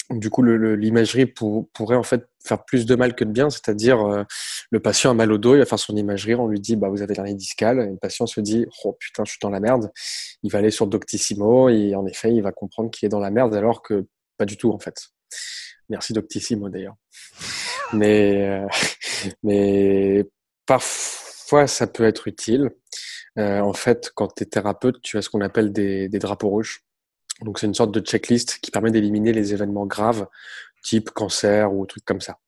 du 0.09 0.29
coup, 0.29 0.41
l'imagerie 0.43 1.25
pourrait 1.25 1.95
en 1.95 2.03
fait 2.03 2.27
faire 2.45 2.63
plus 2.63 2.85
de 2.85 2.95
mal 2.95 3.13
que 3.13 3.25
de 3.25 3.31
bien, 3.31 3.49
c'est-à-dire 3.49 3.99
euh, 4.01 4.23
le 4.71 4.79
patient 4.79 5.11
a 5.11 5.13
mal 5.13 5.31
au 5.33 5.37
dos, 5.37 5.55
il 5.55 5.59
va 5.59 5.65
faire 5.65 5.79
son 5.79 5.97
imagerie, 5.97 6.35
on 6.35 6.47
lui 6.47 6.61
dit 6.61 6.77
bah 6.77 6.87
vous 6.87 7.01
avez 7.01 7.13
l'hernie 7.13 7.35
discale, 7.35 7.79
et 7.81 7.87
le 7.87 7.97
patient 7.97 8.25
se 8.25 8.39
dit 8.39 8.65
oh 8.85 8.95
putain 8.97 9.25
je 9.25 9.31
suis 9.31 9.39
dans 9.41 9.49
la 9.49 9.59
merde, 9.59 9.91
il 10.43 10.51
va 10.51 10.59
aller 10.59 10.71
sur 10.71 10.87
Doctissimo 10.87 11.67
et 11.67 11.93
en 11.93 12.05
effet 12.05 12.33
il 12.33 12.41
va 12.41 12.53
comprendre 12.53 12.89
qu'il 12.89 13.05
est 13.05 13.09
dans 13.09 13.19
la 13.19 13.31
merde 13.31 13.53
alors 13.53 13.81
que 13.81 14.07
pas 14.37 14.45
du 14.45 14.55
tout 14.55 14.71
en 14.71 14.79
fait. 14.79 15.09
Merci 15.89 16.13
Doctissimo 16.13 16.69
d'ailleurs. 16.69 16.95
Mais 17.91 18.65
mais 19.43 20.23
parfois 20.65 21.16
ça 21.67 21.87
peut 21.87 22.03
être 22.03 22.27
utile. 22.27 22.71
Euh, 23.37 23.59
en 23.59 23.73
fait, 23.73 24.11
quand 24.15 24.29
tu 24.35 24.43
es 24.43 24.45
thérapeute, 24.45 25.01
tu 25.01 25.17
as 25.17 25.21
ce 25.21 25.29
qu'on 25.29 25.41
appelle 25.41 25.71
des, 25.71 26.09
drapeaux 26.09 26.49
rouges. 26.49 26.83
Donc, 27.41 27.59
c'est 27.59 27.67
une 27.67 27.75
sorte 27.75 27.91
de 27.91 27.99
checklist 27.99 28.59
qui 28.61 28.71
permet 28.71 28.91
d'éliminer 28.91 29.31
les 29.31 29.53
événements 29.53 29.85
graves, 29.85 30.27
type 30.83 31.11
cancer 31.11 31.73
ou 31.73 31.85
trucs 31.85 32.05
comme 32.05 32.21
ça. 32.21 32.39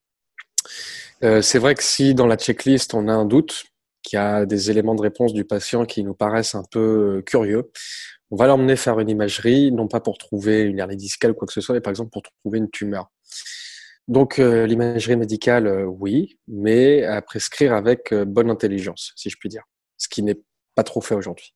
Euh, 1.22 1.42
c'est 1.42 1.58
vrai 1.58 1.74
que 1.74 1.82
si 1.82 2.14
dans 2.14 2.26
la 2.26 2.36
checklist, 2.36 2.94
on 2.94 3.08
a 3.08 3.12
un 3.12 3.24
doute, 3.24 3.64
qu'il 4.02 4.16
y 4.16 4.20
a 4.20 4.46
des 4.46 4.70
éléments 4.70 4.94
de 4.94 5.02
réponse 5.02 5.32
du 5.32 5.44
patient 5.44 5.84
qui 5.84 6.02
nous 6.02 6.14
paraissent 6.14 6.54
un 6.54 6.64
peu 6.70 7.18
euh, 7.18 7.22
curieux, 7.22 7.70
on 8.30 8.36
va 8.36 8.46
l'emmener 8.46 8.76
faire 8.76 8.98
une 9.00 9.10
imagerie, 9.10 9.72
non 9.72 9.88
pas 9.88 10.00
pour 10.00 10.16
trouver 10.16 10.62
une 10.62 10.78
hernie 10.78 10.96
discale 10.96 11.32
ou 11.32 11.34
quoi 11.34 11.46
que 11.46 11.52
ce 11.52 11.60
soit, 11.60 11.74
mais 11.74 11.80
par 11.80 11.90
exemple 11.90 12.10
pour 12.10 12.22
trouver 12.22 12.58
une 12.58 12.70
tumeur. 12.70 13.10
Donc 14.10 14.36
l'imagerie 14.36 15.16
médicale, 15.16 15.86
oui, 15.86 16.38
mais 16.46 17.04
à 17.04 17.22
prescrire 17.22 17.72
avec 17.72 18.12
bonne 18.12 18.50
intelligence, 18.50 19.12
si 19.16 19.30
je 19.30 19.36
puis 19.38 19.48
dire. 19.48 19.62
Ce 19.96 20.08
qui 20.08 20.22
n'est 20.22 20.36
trop 20.82 21.00
fait 21.00 21.14
aujourd'hui. 21.14 21.54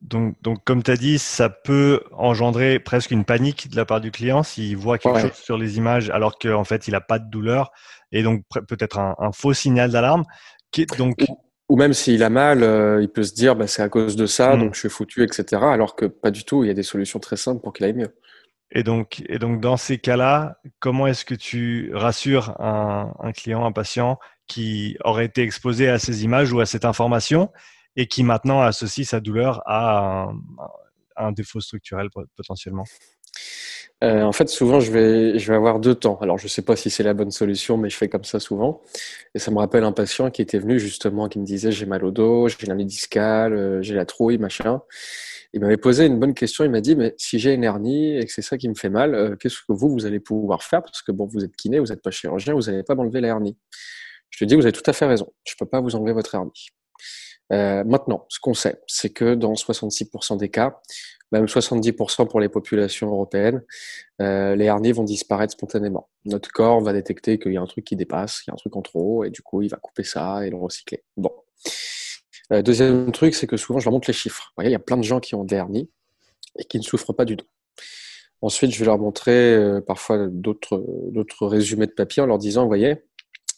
Donc, 0.00 0.36
donc, 0.42 0.62
comme 0.64 0.82
tu 0.84 0.92
as 0.92 0.96
dit, 0.96 1.18
ça 1.18 1.48
peut 1.48 2.02
engendrer 2.12 2.78
presque 2.78 3.10
une 3.10 3.24
panique 3.24 3.68
de 3.68 3.76
la 3.76 3.84
part 3.84 4.00
du 4.00 4.12
client 4.12 4.44
s'il 4.44 4.76
voit 4.76 4.96
quelque 4.96 5.20
chose 5.20 5.32
sur 5.32 5.58
les 5.58 5.76
images 5.76 6.08
alors 6.10 6.38
qu'en 6.38 6.62
fait, 6.62 6.86
il 6.86 6.92
n'a 6.92 7.00
pas 7.00 7.18
de 7.18 7.28
douleur 7.28 7.72
et 8.12 8.22
donc 8.22 8.44
peut-être 8.68 8.98
un, 8.98 9.32
faux 9.32 9.54
signal 9.54 9.90
d'alarme. 9.90 10.24
Donc... 10.96 11.24
Ou, 11.68 11.76
même 11.76 11.92
s'il 11.92 12.22
a 12.22 12.30
mal, 12.30 12.62
euh, 12.62 13.02
il 13.02 13.10
peut 13.10 13.24
se 13.24 13.34
dire 13.34 13.54
bah, 13.54 13.66
c'est 13.66 13.82
à 13.82 13.90
cause 13.90 14.16
de 14.16 14.24
ça, 14.24 14.56
hmm. 14.56 14.60
donc 14.60 14.74
je 14.74 14.80
suis 14.80 14.88
foutu, 14.88 15.22
etc. 15.22 15.60
Alors 15.64 15.96
que 15.96 16.06
pas 16.06 16.30
du 16.30 16.44
tout, 16.44 16.64
il 16.64 16.68
y 16.68 16.70
a 16.70 16.74
des 16.74 16.82
solutions 16.82 17.18
très 17.18 17.36
simples 17.36 17.60
pour 17.60 17.74
qu'il 17.74 17.84
aille 17.84 17.92
mieux. 17.92 18.14
Et 18.70 18.82
donc, 18.82 19.22
et 19.28 19.38
donc 19.38 19.60
dans 19.60 19.76
ces 19.76 19.98
cas-là, 19.98 20.58
comment 20.78 21.06
est-ce 21.06 21.24
que 21.24 21.34
tu 21.34 21.90
rassures 21.94 22.60
un, 22.60 23.32
client, 23.32 23.64
un 23.64 23.72
patient 23.72 24.18
qui 24.46 24.96
aurait 25.04 25.24
été 25.24 25.42
exposé 25.42 25.88
à 25.88 25.98
ces 25.98 26.24
images 26.24 26.52
ou 26.52 26.60
à 26.60 26.66
cette 26.66 26.84
information 26.84 27.50
et 27.96 28.06
qui 28.06 28.22
maintenant 28.24 28.60
associe 28.60 29.08
sa 29.08 29.20
douleur 29.20 29.62
à 29.66 30.28
un, 31.16 31.32
défaut 31.32 31.60
structurel 31.60 32.08
potentiellement? 32.36 32.84
Euh, 34.04 34.22
en 34.22 34.32
fait, 34.32 34.48
souvent, 34.48 34.78
je 34.78 34.92
vais, 34.92 35.38
je 35.38 35.50
vais 35.50 35.56
avoir 35.56 35.80
deux 35.80 35.94
temps. 35.94 36.18
Alors, 36.20 36.38
je 36.38 36.44
ne 36.44 36.48
sais 36.48 36.62
pas 36.62 36.76
si 36.76 36.88
c'est 36.88 37.02
la 37.02 37.14
bonne 37.14 37.32
solution, 37.32 37.76
mais 37.76 37.90
je 37.90 37.96
fais 37.96 38.08
comme 38.08 38.22
ça 38.22 38.38
souvent. 38.38 38.80
Et 39.34 39.40
ça 39.40 39.50
me 39.50 39.58
rappelle 39.58 39.82
un 39.82 39.92
patient 39.92 40.30
qui 40.30 40.40
était 40.40 40.58
venu 40.58 40.78
justement, 40.78 41.28
qui 41.28 41.40
me 41.40 41.44
disait 41.44 41.72
j'ai 41.72 41.86
mal 41.86 42.04
au 42.04 42.12
dos, 42.12 42.46
j'ai 42.48 42.64
l'hernie 42.66 42.84
discale, 42.84 43.54
euh, 43.54 43.82
j'ai 43.82 43.94
la 43.94 44.06
trouille, 44.06 44.38
machin. 44.38 44.82
Il 45.54 45.60
m'avait 45.60 45.76
posé 45.76 46.06
une 46.06 46.18
bonne 46.18 46.34
question. 46.34 46.64
Il 46.64 46.70
m'a 46.70 46.80
dit 46.80 46.94
mais 46.94 47.14
si 47.16 47.38
j'ai 47.38 47.54
une 47.54 47.64
hernie 47.64 48.16
et 48.16 48.24
que 48.24 48.32
c'est 48.32 48.42
ça 48.42 48.58
qui 48.58 48.68
me 48.68 48.74
fait 48.74 48.90
mal, 48.90 49.14
euh, 49.14 49.36
qu'est-ce 49.36 49.58
que 49.58 49.72
vous 49.72 49.88
vous 49.88 50.06
allez 50.06 50.20
pouvoir 50.20 50.62
faire? 50.62 50.82
Parce 50.82 51.02
que 51.02 51.12
bon, 51.12 51.26
vous 51.26 51.44
êtes 51.44 51.56
kiné, 51.56 51.78
vous 51.78 51.86
n'êtes 51.86 52.02
pas 52.02 52.10
chirurgien, 52.10 52.54
vous 52.54 52.62
n'allez 52.62 52.82
pas 52.82 52.94
m'enlever 52.94 53.20
la 53.20 53.28
hernie. 53.28 53.56
Je 54.30 54.38
lui 54.40 54.46
dis 54.46 54.54
vous 54.54 54.66
avez 54.66 54.72
tout 54.72 54.88
à 54.88 54.92
fait 54.92 55.06
raison. 55.06 55.32
Je 55.44 55.54
ne 55.54 55.58
peux 55.58 55.68
pas 55.68 55.80
vous 55.80 55.96
enlever 55.96 56.12
votre 56.12 56.34
hernie. 56.34 56.68
Euh, 57.52 57.82
maintenant, 57.84 58.26
ce 58.28 58.38
qu'on 58.40 58.54
sait, 58.54 58.82
c'est 58.86 59.10
que 59.10 59.34
dans 59.34 59.54
66% 59.54 60.36
des 60.36 60.50
cas, 60.50 60.80
même 61.32 61.46
70% 61.46 62.28
pour 62.28 62.40
les 62.40 62.48
populations 62.48 63.08
européennes, 63.08 63.62
euh, 64.20 64.54
les 64.54 64.66
hernies 64.66 64.92
vont 64.92 65.04
disparaître 65.04 65.52
spontanément. 65.52 66.08
Notre 66.24 66.50
corps 66.50 66.80
va 66.80 66.92
détecter 66.92 67.38
qu'il 67.38 67.52
y 67.52 67.56
a 67.56 67.60
un 67.60 67.66
truc 67.66 67.84
qui 67.84 67.96
dépasse, 67.96 68.42
il 68.46 68.50
y 68.50 68.50
a 68.50 68.54
un 68.54 68.56
truc 68.56 68.76
en 68.76 68.82
trop, 68.82 69.24
et 69.24 69.30
du 69.30 69.42
coup, 69.42 69.62
il 69.62 69.68
va 69.68 69.78
couper 69.78 70.04
ça 70.04 70.46
et 70.46 70.50
le 70.50 70.56
recycler. 70.56 71.04
Bon. 71.16 71.32
Euh, 72.52 72.62
deuxième 72.62 73.12
truc, 73.12 73.34
c'est 73.34 73.46
que 73.46 73.56
souvent, 73.56 73.78
je 73.78 73.84
leur 73.84 73.92
montre 73.92 74.08
les 74.08 74.14
chiffres. 74.14 74.52
Il 74.62 74.70
y 74.70 74.74
a 74.74 74.78
plein 74.78 74.96
de 74.96 75.02
gens 75.02 75.20
qui 75.20 75.34
ont 75.34 75.44
des 75.44 75.56
hernies 75.56 75.90
et 76.58 76.64
qui 76.64 76.78
ne 76.78 76.82
souffrent 76.82 77.12
pas 77.12 77.24
du 77.24 77.36
tout. 77.36 77.46
Ensuite, 78.40 78.72
je 78.72 78.78
vais 78.78 78.86
leur 78.86 78.98
montrer 78.98 79.54
euh, 79.54 79.80
parfois 79.80 80.28
d'autres 80.28 80.84
d'autres 81.10 81.46
résumés 81.46 81.86
de 81.86 81.92
papier 81.92 82.22
en 82.22 82.26
leur 82.26 82.38
disant, 82.38 82.62
vous 82.62 82.68
voyez, 82.68 83.02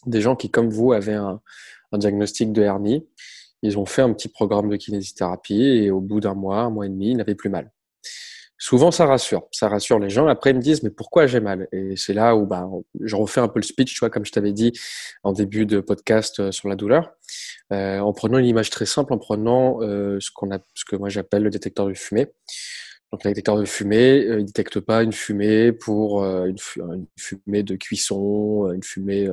des 0.05 0.21
gens 0.21 0.35
qui, 0.35 0.49
comme 0.49 0.69
vous, 0.69 0.91
avaient 0.93 1.13
un, 1.13 1.41
un 1.91 1.97
diagnostic 1.97 2.51
de 2.51 2.61
hernie, 2.63 3.05
ils 3.61 3.77
ont 3.77 3.85
fait 3.85 4.01
un 4.01 4.11
petit 4.13 4.27
programme 4.27 4.69
de 4.69 4.75
kinésithérapie 4.75 5.63
et 5.63 5.91
au 5.91 5.99
bout 6.01 6.19
d'un 6.19 6.33
mois, 6.33 6.61
un 6.61 6.69
mois 6.69 6.85
et 6.87 6.89
demi, 6.89 7.11
ils 7.11 7.17
n'avaient 7.17 7.35
plus 7.35 7.49
mal. 7.49 7.71
Souvent, 8.63 8.91
ça 8.91 9.07
rassure. 9.07 9.47
Ça 9.51 9.69
rassure 9.69 9.97
les 9.97 10.11
gens. 10.11 10.27
Après, 10.27 10.51
ils 10.51 10.55
me 10.55 10.61
disent, 10.61 10.83
mais 10.83 10.91
pourquoi 10.91 11.25
j'ai 11.25 11.39
mal? 11.39 11.67
Et 11.71 11.95
c'est 11.97 12.13
là 12.13 12.35
où 12.35 12.45
bah, 12.45 12.69
je 12.99 13.15
refais 13.15 13.41
un 13.41 13.47
peu 13.47 13.59
le 13.59 13.63
speech, 13.63 13.91
tu 13.91 13.99
vois, 14.01 14.11
comme 14.11 14.23
je 14.23 14.31
t'avais 14.31 14.53
dit 14.53 14.71
en 15.23 15.33
début 15.33 15.65
de 15.65 15.79
podcast 15.79 16.39
euh, 16.39 16.51
sur 16.51 16.69
la 16.69 16.75
douleur, 16.75 17.11
euh, 17.73 17.97
en 17.97 18.13
prenant 18.13 18.37
une 18.37 18.45
image 18.45 18.69
très 18.69 18.85
simple, 18.85 19.13
en 19.13 19.17
prenant 19.17 19.81
euh, 19.81 20.19
ce, 20.19 20.29
qu'on 20.29 20.51
a, 20.51 20.59
ce 20.75 20.85
que 20.85 20.95
moi 20.95 21.09
j'appelle 21.09 21.41
le 21.41 21.49
détecteur 21.49 21.87
de 21.87 21.95
fumée. 21.95 22.27
Donc, 23.11 23.23
le 23.23 23.31
détecteur 23.31 23.57
de 23.57 23.65
fumée, 23.65 24.27
euh, 24.27 24.39
il 24.41 24.45
détecte 24.45 24.79
pas 24.79 25.01
une 25.01 25.11
fumée 25.11 25.71
pour 25.71 26.23
euh, 26.23 26.45
une, 26.45 26.57
une, 26.77 27.07
fumée 27.17 27.63
de 27.63 27.75
cuisson, 27.75 28.71
une 28.71 28.83
fumée 28.83 29.27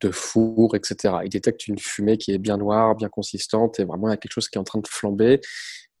de 0.00 0.10
four, 0.10 0.74
etc. 0.74 1.16
Il 1.24 1.28
détecte 1.28 1.68
une 1.68 1.78
fumée 1.78 2.16
qui 2.16 2.32
est 2.32 2.38
bien 2.38 2.56
noire, 2.56 2.94
bien 2.94 3.10
consistante, 3.10 3.78
et 3.78 3.84
vraiment 3.84 4.08
il 4.08 4.12
y 4.12 4.14
a 4.14 4.16
quelque 4.16 4.32
chose 4.32 4.48
qui 4.48 4.56
est 4.56 4.60
en 4.60 4.64
train 4.64 4.80
de 4.80 4.88
flamber 4.88 5.42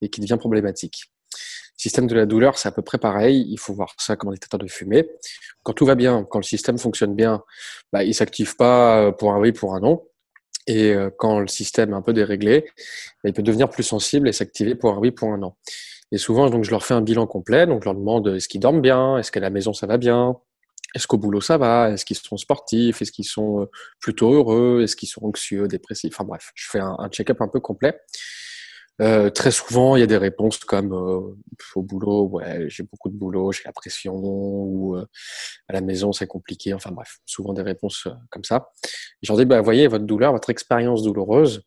et 0.00 0.08
qui 0.08 0.22
devient 0.22 0.38
problématique. 0.38 1.10
Système 1.76 2.06
de 2.06 2.14
la 2.14 2.26
douleur, 2.26 2.56
c'est 2.56 2.68
à 2.68 2.72
peu 2.72 2.82
près 2.82 2.98
pareil. 2.98 3.46
Il 3.48 3.58
faut 3.58 3.74
voir 3.74 3.94
ça 3.98 4.16
comme 4.16 4.30
un 4.30 4.32
détecteur 4.32 4.58
de 4.58 4.66
fumée. 4.66 5.08
Quand 5.62 5.72
tout 5.72 5.86
va 5.86 5.94
bien, 5.94 6.24
quand 6.24 6.38
le 6.38 6.44
système 6.44 6.78
fonctionne 6.78 7.14
bien, 7.14 7.42
bah, 7.92 8.04
il 8.04 8.14
s'active 8.14 8.56
pas 8.56 9.12
pour 9.12 9.32
un 9.32 9.40
oui, 9.40 9.52
pour 9.52 9.74
un 9.74 9.80
non. 9.80 10.02
Et 10.66 10.92
euh, 10.92 11.10
quand 11.18 11.40
le 11.40 11.46
système 11.46 11.90
est 11.90 11.96
un 11.96 12.02
peu 12.02 12.12
déréglé, 12.12 12.66
bah, 13.22 13.30
il 13.30 13.32
peut 13.32 13.42
devenir 13.42 13.68
plus 13.68 13.82
sensible 13.82 14.28
et 14.28 14.32
s'activer 14.32 14.74
pour 14.74 14.94
un 14.94 14.98
oui, 14.98 15.10
pour 15.10 15.28
un 15.28 15.38
non. 15.38 15.54
Et 16.12 16.18
souvent, 16.18 16.48
donc, 16.48 16.64
je 16.64 16.70
leur 16.70 16.84
fais 16.84 16.94
un 16.94 17.00
bilan 17.02 17.26
complet. 17.26 17.66
Donc, 17.66 17.82
je 17.82 17.86
leur 17.86 17.94
demande 17.94 18.28
est-ce 18.28 18.48
qu'ils 18.48 18.60
dorment 18.60 18.80
bien, 18.80 19.18
est-ce 19.18 19.32
qu'à 19.32 19.40
la 19.40 19.50
maison 19.50 19.72
ça 19.72 19.86
va 19.86 19.98
bien, 19.98 20.36
est-ce 20.94 21.06
qu'au 21.06 21.18
boulot 21.18 21.40
ça 21.40 21.58
va, 21.58 21.90
est-ce 21.90 22.04
qu'ils 22.04 22.16
sont 22.16 22.36
sportifs, 22.36 23.02
est-ce 23.02 23.12
qu'ils 23.12 23.24
sont 23.24 23.62
euh, 23.62 23.70
plutôt 24.00 24.32
heureux, 24.32 24.82
est-ce 24.82 24.96
qu'ils 24.96 25.08
sont 25.08 25.24
anxieux, 25.24 25.66
dépressifs? 25.66 26.14
Enfin 26.14 26.24
bref, 26.24 26.52
je 26.54 26.68
fais 26.70 26.80
un 26.80 27.08
check-up 27.10 27.40
un 27.40 27.48
peu 27.48 27.60
complet. 27.60 28.00
Euh, 29.00 29.28
très 29.28 29.50
souvent, 29.50 29.96
il 29.96 30.00
y 30.00 30.02
a 30.02 30.06
des 30.06 30.16
réponses 30.16 30.58
comme 30.58 30.92
euh, 30.92 31.36
au 31.74 31.82
boulot, 31.82 32.28
ouais, 32.28 32.66
j'ai 32.68 32.84
beaucoup 32.84 33.08
de 33.08 33.16
boulot, 33.16 33.50
j'ai 33.50 33.62
la 33.64 33.72
pression, 33.72 34.14
ou 34.14 34.96
euh, 34.96 35.06
à 35.68 35.72
la 35.72 35.80
maison 35.80 36.12
c'est 36.12 36.28
compliqué. 36.28 36.72
Enfin 36.74 36.90
bref, 36.92 37.18
souvent 37.26 37.52
des 37.52 37.62
réponses 37.62 38.06
euh, 38.06 38.12
comme 38.30 38.44
ça. 38.44 38.70
Je 39.22 39.32
leur 39.32 39.38
dis, 39.38 39.44
bah, 39.46 39.60
voyez, 39.60 39.88
votre 39.88 40.04
douleur, 40.04 40.32
votre 40.32 40.50
expérience 40.50 41.02
douloureuse, 41.02 41.62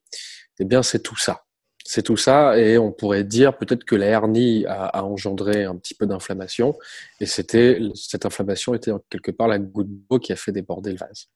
eh 0.60 0.66
bien, 0.66 0.84
c'est 0.84 1.00
tout 1.00 1.18
ça. 1.18 1.44
C'est 1.90 2.04
tout 2.04 2.18
ça, 2.18 2.58
et 2.58 2.78
on 2.78 2.92
pourrait 2.92 3.24
dire 3.24 3.58
peut-être 3.58 3.86
que 3.86 3.96
la 3.96 4.08
hernie 4.08 4.66
a, 4.66 4.88
a 4.88 5.04
engendré 5.04 5.64
un 5.64 5.78
petit 5.78 5.96
peu 5.96 6.06
d'inflammation, 6.06 6.76
et 7.22 7.26
c'était 7.26 7.80
cette 7.96 8.26
inflammation 8.26 8.74
était 8.74 8.92
quelque 9.10 9.32
part 9.32 9.48
la 9.48 9.58
goutte 9.60 9.88
d'eau 10.10 10.20
qui 10.20 10.34
a 10.34 10.36
fait 10.36 10.52
déborder 10.52 10.92
le 10.92 10.98
vase. 10.98 11.28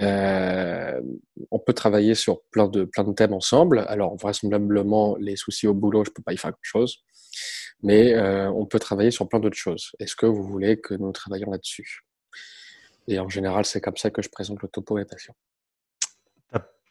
Euh, 0.00 1.00
on 1.50 1.58
peut 1.58 1.72
travailler 1.72 2.14
sur 2.14 2.42
plein 2.50 2.68
de, 2.68 2.84
plein 2.84 3.04
de 3.04 3.12
thèmes 3.12 3.32
ensemble. 3.32 3.84
Alors, 3.88 4.16
vraisemblablement, 4.16 5.16
les 5.18 5.36
soucis 5.36 5.66
au 5.66 5.74
boulot, 5.74 6.04
je 6.04 6.10
peux 6.10 6.22
pas 6.22 6.32
y 6.32 6.36
faire 6.36 6.50
grand-chose. 6.52 7.04
Mais 7.82 8.14
euh, 8.14 8.50
on 8.50 8.66
peut 8.66 8.78
travailler 8.78 9.10
sur 9.10 9.28
plein 9.28 9.40
d'autres 9.40 9.56
choses. 9.56 9.90
Est-ce 9.98 10.14
que 10.16 10.26
vous 10.26 10.44
voulez 10.44 10.80
que 10.80 10.94
nous 10.94 11.12
travaillions 11.12 11.50
là-dessus? 11.50 12.04
Et 13.08 13.18
en 13.18 13.28
général, 13.28 13.64
c'est 13.64 13.80
comme 13.80 13.96
ça 13.96 14.10
que 14.10 14.22
je 14.22 14.28
présente 14.28 14.62
le 14.62 14.68
topo 14.68 14.94
mes 14.94 15.04
patients. 15.04 15.34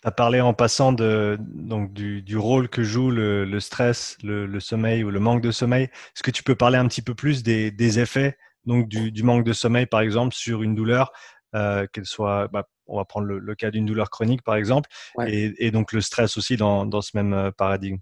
Tu 0.01 0.07
as 0.07 0.11
parlé 0.11 0.41
en 0.41 0.55
passant 0.55 0.93
de, 0.93 1.37
donc 1.39 1.93
du, 1.93 2.35
rôle 2.35 2.69
que 2.69 2.81
joue 2.81 3.11
le, 3.11 3.59
stress, 3.59 4.17
le, 4.23 4.59
sommeil 4.59 5.03
ou 5.03 5.11
le 5.11 5.19
manque 5.19 5.41
de 5.41 5.51
sommeil. 5.51 5.83
Est-ce 5.83 6.23
que 6.23 6.31
tu 6.31 6.41
peux 6.41 6.55
parler 6.55 6.79
un 6.79 6.87
petit 6.87 7.03
peu 7.03 7.13
plus 7.13 7.43
des, 7.43 7.99
effets 7.99 8.35
donc 8.65 8.87
du, 8.87 9.23
manque 9.23 9.43
de 9.43 9.53
sommeil, 9.53 9.85
par 9.85 10.01
exemple, 10.01 10.33
sur 10.33 10.63
une 10.63 10.73
douleur? 10.73 11.11
Euh, 11.55 11.85
qu'elle 11.91 12.05
soit, 12.05 12.47
bah, 12.47 12.67
on 12.87 12.97
va 12.97 13.05
prendre 13.05 13.27
le, 13.27 13.39
le 13.39 13.55
cas 13.55 13.71
d'une 13.71 13.85
douleur 13.85 14.09
chronique 14.09 14.41
par 14.43 14.55
exemple, 14.55 14.89
ouais. 15.15 15.33
et, 15.33 15.65
et, 15.65 15.71
donc 15.71 15.91
le 15.91 16.01
stress 16.01 16.37
aussi 16.37 16.57
dans, 16.57 16.85
dans 16.85 17.01
ce 17.01 17.11
même 17.15 17.33
euh, 17.33 17.51
paradigme. 17.51 17.97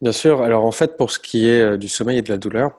Bien 0.00 0.12
sûr. 0.12 0.42
Alors 0.42 0.64
en 0.64 0.72
fait, 0.72 0.96
pour 0.96 1.10
ce 1.10 1.18
qui 1.18 1.48
est 1.48 1.60
euh, 1.60 1.76
du 1.76 1.88
sommeil 1.88 2.18
et 2.18 2.22
de 2.22 2.30
la 2.30 2.38
douleur, 2.38 2.72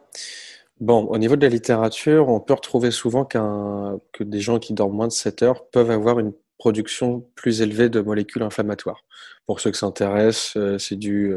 bon, 0.79 1.05
au 1.05 1.17
niveau 1.17 1.35
de 1.35 1.41
la 1.41 1.49
littérature, 1.49 2.29
on 2.29 2.39
peut 2.39 2.53
retrouver 2.53 2.91
souvent 2.91 3.25
qu'un 3.25 3.99
que 4.11 4.23
des 4.23 4.41
gens 4.41 4.59
qui 4.59 4.73
dorment 4.73 4.95
moins 4.95 5.07
de 5.07 5.13
7 5.13 5.43
heures 5.43 5.69
peuvent 5.69 5.91
avoir 5.91 6.19
une 6.19 6.33
production 6.57 7.25
plus 7.35 7.61
élevée 7.61 7.89
de 7.89 7.99
molécules 8.01 8.43
inflammatoires. 8.43 9.03
Pour 9.45 9.59
ceux 9.59 9.71
que 9.71 9.77
ça 9.77 9.85
intéresse, 9.85 10.57
c'est 10.79 10.95
du 10.95 11.35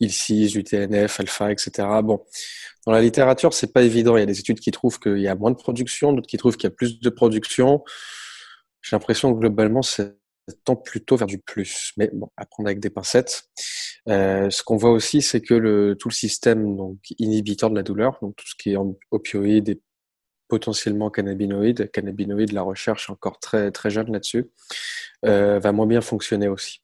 IL-6, 0.00 0.52
du 0.52 0.64
TNF, 0.64 1.20
alpha, 1.20 1.52
etc. 1.52 1.88
Bon, 2.02 2.22
dans 2.86 2.92
la 2.92 3.02
littérature, 3.02 3.52
c'est 3.52 3.72
pas 3.72 3.82
évident. 3.82 4.16
Il 4.16 4.20
y 4.20 4.22
a 4.22 4.26
des 4.26 4.38
études 4.38 4.60
qui 4.60 4.70
trouvent 4.70 4.98
qu'il 4.98 5.18
y 5.18 5.28
a 5.28 5.34
moins 5.34 5.50
de 5.50 5.56
production, 5.56 6.12
d'autres 6.12 6.28
qui 6.28 6.36
trouvent 6.36 6.56
qu'il 6.56 6.68
y 6.68 6.72
a 6.72 6.74
plus 6.74 7.00
de 7.00 7.10
production. 7.10 7.84
J'ai 8.82 8.94
l'impression 8.94 9.34
que 9.34 9.40
globalement, 9.40 9.82
c'est 9.82 10.16
tend 10.64 10.76
plutôt 10.76 11.16
vers 11.16 11.26
du 11.26 11.38
plus. 11.38 11.92
Mais 11.96 12.10
bon, 12.12 12.30
à 12.36 12.46
prendre 12.46 12.68
avec 12.68 12.80
des 12.80 12.90
pincettes. 12.90 13.48
Euh, 14.08 14.50
ce 14.50 14.62
qu'on 14.62 14.76
voit 14.76 14.90
aussi, 14.90 15.22
c'est 15.22 15.40
que 15.40 15.54
le, 15.54 15.96
tout 15.98 16.08
le 16.08 16.14
système 16.14 16.76
donc, 16.76 16.98
inhibiteur 17.18 17.70
de 17.70 17.74
la 17.74 17.82
douleur, 17.82 18.18
donc 18.22 18.36
tout 18.36 18.46
ce 18.46 18.54
qui 18.56 18.72
est 18.72 18.76
opioïdes 19.10 19.68
et 19.68 19.80
potentiellement 20.48 21.10
cannabinoïdes, 21.10 21.90
cannabinoïdes, 21.90 22.52
la 22.52 22.62
recherche 22.62 23.08
est 23.08 23.12
encore 23.12 23.40
très, 23.40 23.72
très 23.72 23.90
jeune 23.90 24.12
là-dessus, 24.12 24.50
euh, 25.24 25.58
va 25.58 25.72
moins 25.72 25.86
bien 25.86 26.00
fonctionner 26.00 26.46
aussi. 26.46 26.82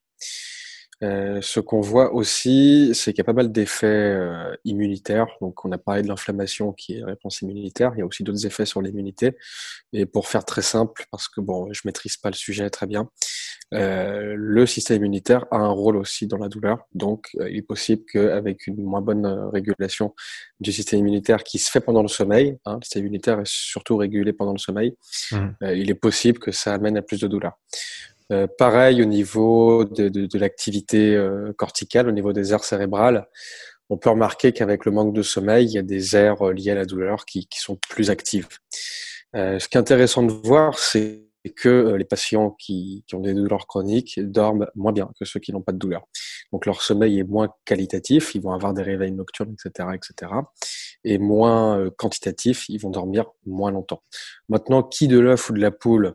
Euh, 1.03 1.41
ce 1.43 1.59
qu'on 1.59 1.81
voit 1.81 2.15
aussi, 2.15 2.93
c'est 2.95 3.13
qu'il 3.13 3.19
y 3.19 3.23
a 3.23 3.25
pas 3.25 3.33
mal 3.33 3.51
d'effets 3.51 3.87
euh, 3.87 4.55
immunitaires. 4.65 5.27
Donc, 5.41 5.65
on 5.65 5.73
a 5.73 5.79
parlé 5.79 6.03
de 6.03 6.09
l'inflammation 6.09 6.73
qui 6.73 6.99
est 6.99 7.05
réponse 7.05 7.43
immunitaire. 7.43 7.93
Il 7.97 7.99
y 7.99 8.03
a 8.03 8.07
aussi 8.07 8.23
d'autres 8.23 8.47
effets 8.47 8.67
sur 8.67 8.81
l'immunité. 8.81 9.37
Et 9.93 10.07
pour 10.07 10.29
faire 10.29 10.45
très 10.45 10.63
simple, 10.63 11.05
parce 11.11 11.29
que 11.29 11.41
bon, 11.41 11.73
je 11.73 11.81
maîtrise 11.85 12.17
pas 12.17 12.31
le 12.31 12.37
sujet 12.37 12.71
très 12.71 12.87
bien, 12.87 13.09
euh, 13.75 14.35
le 14.37 14.67
système 14.67 14.99
immunitaire 14.99 15.47
a 15.51 15.57
un 15.57 15.71
rôle 15.71 15.97
aussi 15.97 16.27
dans 16.27 16.39
la 16.39 16.49
douleur. 16.49 16.87
Donc, 16.95 17.31
il 17.35 17.57
est 17.57 17.63
possible 17.63 18.05
qu'avec 18.11 18.67
une 18.69 18.83
moins 18.83 19.01
bonne 19.01 19.27
régulation 19.27 20.15
du 20.61 20.73
système 20.73 21.01
immunitaire 21.01 21.43
qui 21.43 21.59
se 21.59 21.71
fait 21.71 21.81
pendant 21.81 22.03
le 22.03 22.09
sommeil, 22.09 22.59
hein, 22.65 22.77
le 22.77 22.85
système 22.85 23.03
immunitaire 23.03 23.41
est 23.41 23.49
surtout 23.49 23.97
régulé 23.97 24.33
pendant 24.33 24.53
le 24.53 24.59
sommeil, 24.59 24.95
mmh. 25.33 25.37
il 25.75 25.91
est 25.91 25.95
possible 25.95 26.39
que 26.39 26.53
ça 26.53 26.75
amène 26.75 26.97
à 26.97 27.03
plus 27.03 27.21
de 27.21 27.27
douleur. 27.27 27.53
Euh, 28.33 28.47
pareil 28.47 29.03
au 29.03 29.05
niveau 29.05 29.85
de, 29.85 30.39
l'activité 30.39 31.15
euh, 31.15 31.53
corticale, 31.53 32.09
au 32.09 32.13
niveau 32.13 32.33
des 32.33 32.53
aires 32.53 32.65
cérébrales, 32.65 33.29
on 33.91 33.99
peut 33.99 34.09
remarquer 34.09 34.53
qu'avec 34.53 34.87
le 34.87 34.93
manque 34.93 35.13
de 35.13 35.23
sommeil, 35.23 35.67
il 35.67 35.73
y 35.73 35.79
a 35.79 35.83
des 35.83 36.17
aires 36.17 36.41
euh, 36.43 36.53
liées 36.53 36.71
à 36.71 36.75
la 36.75 36.87
douleur 36.87 37.27
qui, 37.27 37.47
sont 37.53 37.79
plus 37.91 38.11
actives. 38.11 38.49
Ce 39.35 39.67
qui 39.67 39.77
est 39.77 39.81
intéressant 39.81 40.23
de 40.23 40.33
voir, 40.33 40.79
c'est 40.79 41.23
que 41.57 41.95
les 41.95 42.05
patients 42.05 42.51
qui, 42.51 43.03
qui, 43.07 43.15
ont 43.15 43.21
des 43.21 43.35
douleurs 43.35 43.67
chroniques 43.67 44.21
dorment 44.21 44.67
moins 44.75 44.93
bien 44.93 45.11
que 45.19 45.25
ceux 45.25 45.41
qui 45.41 45.53
n'ont 45.53 45.63
pas 45.63 45.73
de 45.73 45.79
douleur. 45.79 46.07
Donc 46.53 46.67
leur 46.67 46.83
sommeil 46.83 47.19
est 47.19 47.25
moins 47.25 47.49
qualitatif, 47.65 48.35
ils 48.35 48.43
vont 48.43 48.53
avoir 48.53 48.75
des 48.75 48.83
réveils 48.83 49.13
nocturnes, 49.13 49.55
etc., 49.55 49.89
etc., 49.95 50.33
et 51.05 51.19
moins 51.19 51.89
quantitatif, 51.97 52.69
ils 52.69 52.79
vont 52.79 52.91
dormir 52.91 53.25
moins 53.47 53.73
longtemps. 53.73 54.03
Maintenant, 54.51 54.83
qui 54.83 55.09
de 55.09 55.19
l'œuf 55.19 55.49
ou 55.49 55.55
de 55.55 55.61
la 55.61 55.71
poule 55.71 56.15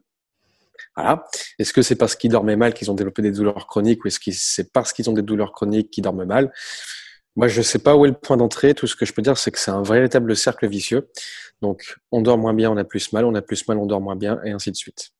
voilà. 0.95 1.25
Est-ce 1.59 1.73
que 1.73 1.81
c'est 1.81 1.95
parce 1.95 2.15
qu'ils 2.15 2.31
dormaient 2.31 2.55
mal 2.55 2.73
qu'ils 2.73 2.91
ont 2.91 2.93
développé 2.93 3.21
des 3.21 3.31
douleurs 3.31 3.67
chroniques 3.67 4.03
ou 4.03 4.07
est-ce 4.07 4.19
que 4.19 4.31
c'est 4.31 4.71
parce 4.71 4.93
qu'ils 4.93 5.09
ont 5.09 5.13
des 5.13 5.21
douleurs 5.21 5.51
chroniques 5.51 5.91
qu'ils 5.91 6.03
dorment 6.03 6.25
mal? 6.25 6.51
Moi, 7.35 7.47
je 7.47 7.59
ne 7.59 7.63
sais 7.63 7.79
pas 7.79 7.95
où 7.95 8.05
est 8.05 8.09
le 8.09 8.15
point 8.15 8.37
d'entrée. 8.37 8.73
Tout 8.73 8.87
ce 8.87 8.95
que 8.95 9.05
je 9.05 9.13
peux 9.13 9.21
dire, 9.21 9.37
c'est 9.37 9.51
que 9.51 9.59
c'est 9.59 9.71
un 9.71 9.83
véritable 9.83 10.35
cercle 10.35 10.67
vicieux. 10.67 11.09
Donc, 11.61 11.95
on 12.11 12.21
dort 12.21 12.37
moins 12.37 12.53
bien, 12.53 12.71
on 12.71 12.77
a 12.77 12.83
plus 12.83 13.13
mal, 13.13 13.25
on 13.25 13.35
a 13.35 13.41
plus 13.41 13.67
mal, 13.67 13.77
on 13.77 13.85
dort 13.85 14.01
moins 14.01 14.15
bien, 14.15 14.39
et 14.43 14.51
ainsi 14.51 14.71
de 14.71 14.75
suite. 14.75 15.11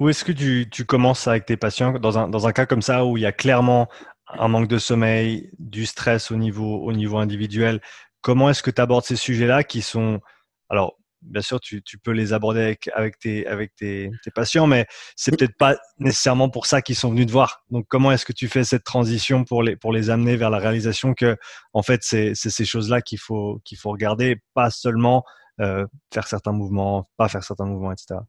Où 0.00 0.08
est-ce 0.08 0.24
que 0.24 0.32
tu, 0.32 0.84
commences 0.86 1.26
avec 1.26 1.44
tes 1.44 1.56
patients? 1.56 1.98
Dans 1.98 2.18
un, 2.18 2.28
dans 2.28 2.46
un 2.46 2.52
cas 2.52 2.66
comme 2.66 2.82
ça 2.82 3.04
où 3.04 3.16
il 3.16 3.22
y 3.22 3.26
a 3.26 3.32
clairement 3.32 3.88
un 4.26 4.48
manque 4.48 4.68
de 4.68 4.78
sommeil, 4.78 5.50
du 5.58 5.86
stress 5.86 6.30
au 6.30 6.36
niveau, 6.36 6.82
au 6.82 6.92
niveau 6.92 7.18
individuel 7.18 7.80
Comment 8.20 8.50
est-ce 8.50 8.62
que 8.62 8.70
tu 8.70 8.80
abordes 8.80 9.04
ces 9.04 9.16
sujets-là 9.16 9.64
qui 9.64 9.80
sont 9.80 10.20
alors 10.68 10.97
bien 11.22 11.42
sûr, 11.42 11.60
tu, 11.60 11.82
tu, 11.82 11.98
peux 11.98 12.12
les 12.12 12.32
aborder 12.32 12.60
avec, 12.60 12.90
avec, 12.94 13.18
tes, 13.18 13.46
avec 13.46 13.74
tes, 13.74 14.10
tes 14.22 14.30
patients, 14.30 14.66
mais 14.66 14.86
c'est 15.16 15.36
peut-être 15.36 15.56
pas 15.56 15.76
nécessairement 15.98 16.48
pour 16.48 16.66
ça 16.66 16.82
qu'ils 16.82 16.96
sont 16.96 17.10
venus 17.10 17.26
te 17.26 17.32
voir. 17.32 17.64
Donc, 17.70 17.86
comment 17.88 18.12
est-ce 18.12 18.24
que 18.24 18.32
tu 18.32 18.48
fais 18.48 18.64
cette 18.64 18.84
transition 18.84 19.44
pour 19.44 19.62
les, 19.62 19.76
pour 19.76 19.92
les 19.92 20.10
amener 20.10 20.36
vers 20.36 20.50
la 20.50 20.58
réalisation 20.58 21.14
que, 21.14 21.36
en 21.72 21.82
fait, 21.82 22.00
c'est 22.02 22.34
ces 22.34 22.64
choses-là 22.64 23.02
qu'il 23.02 23.18
faut, 23.18 23.60
qu'il 23.64 23.78
faut 23.78 23.90
regarder, 23.90 24.40
pas 24.54 24.70
seulement 24.70 25.24
euh, 25.60 25.86
faire 26.12 26.26
certains 26.26 26.52
mouvements, 26.52 27.08
pas 27.16 27.28
faire 27.28 27.42
certains 27.42 27.66
mouvements, 27.66 27.92
etc. 27.92 28.20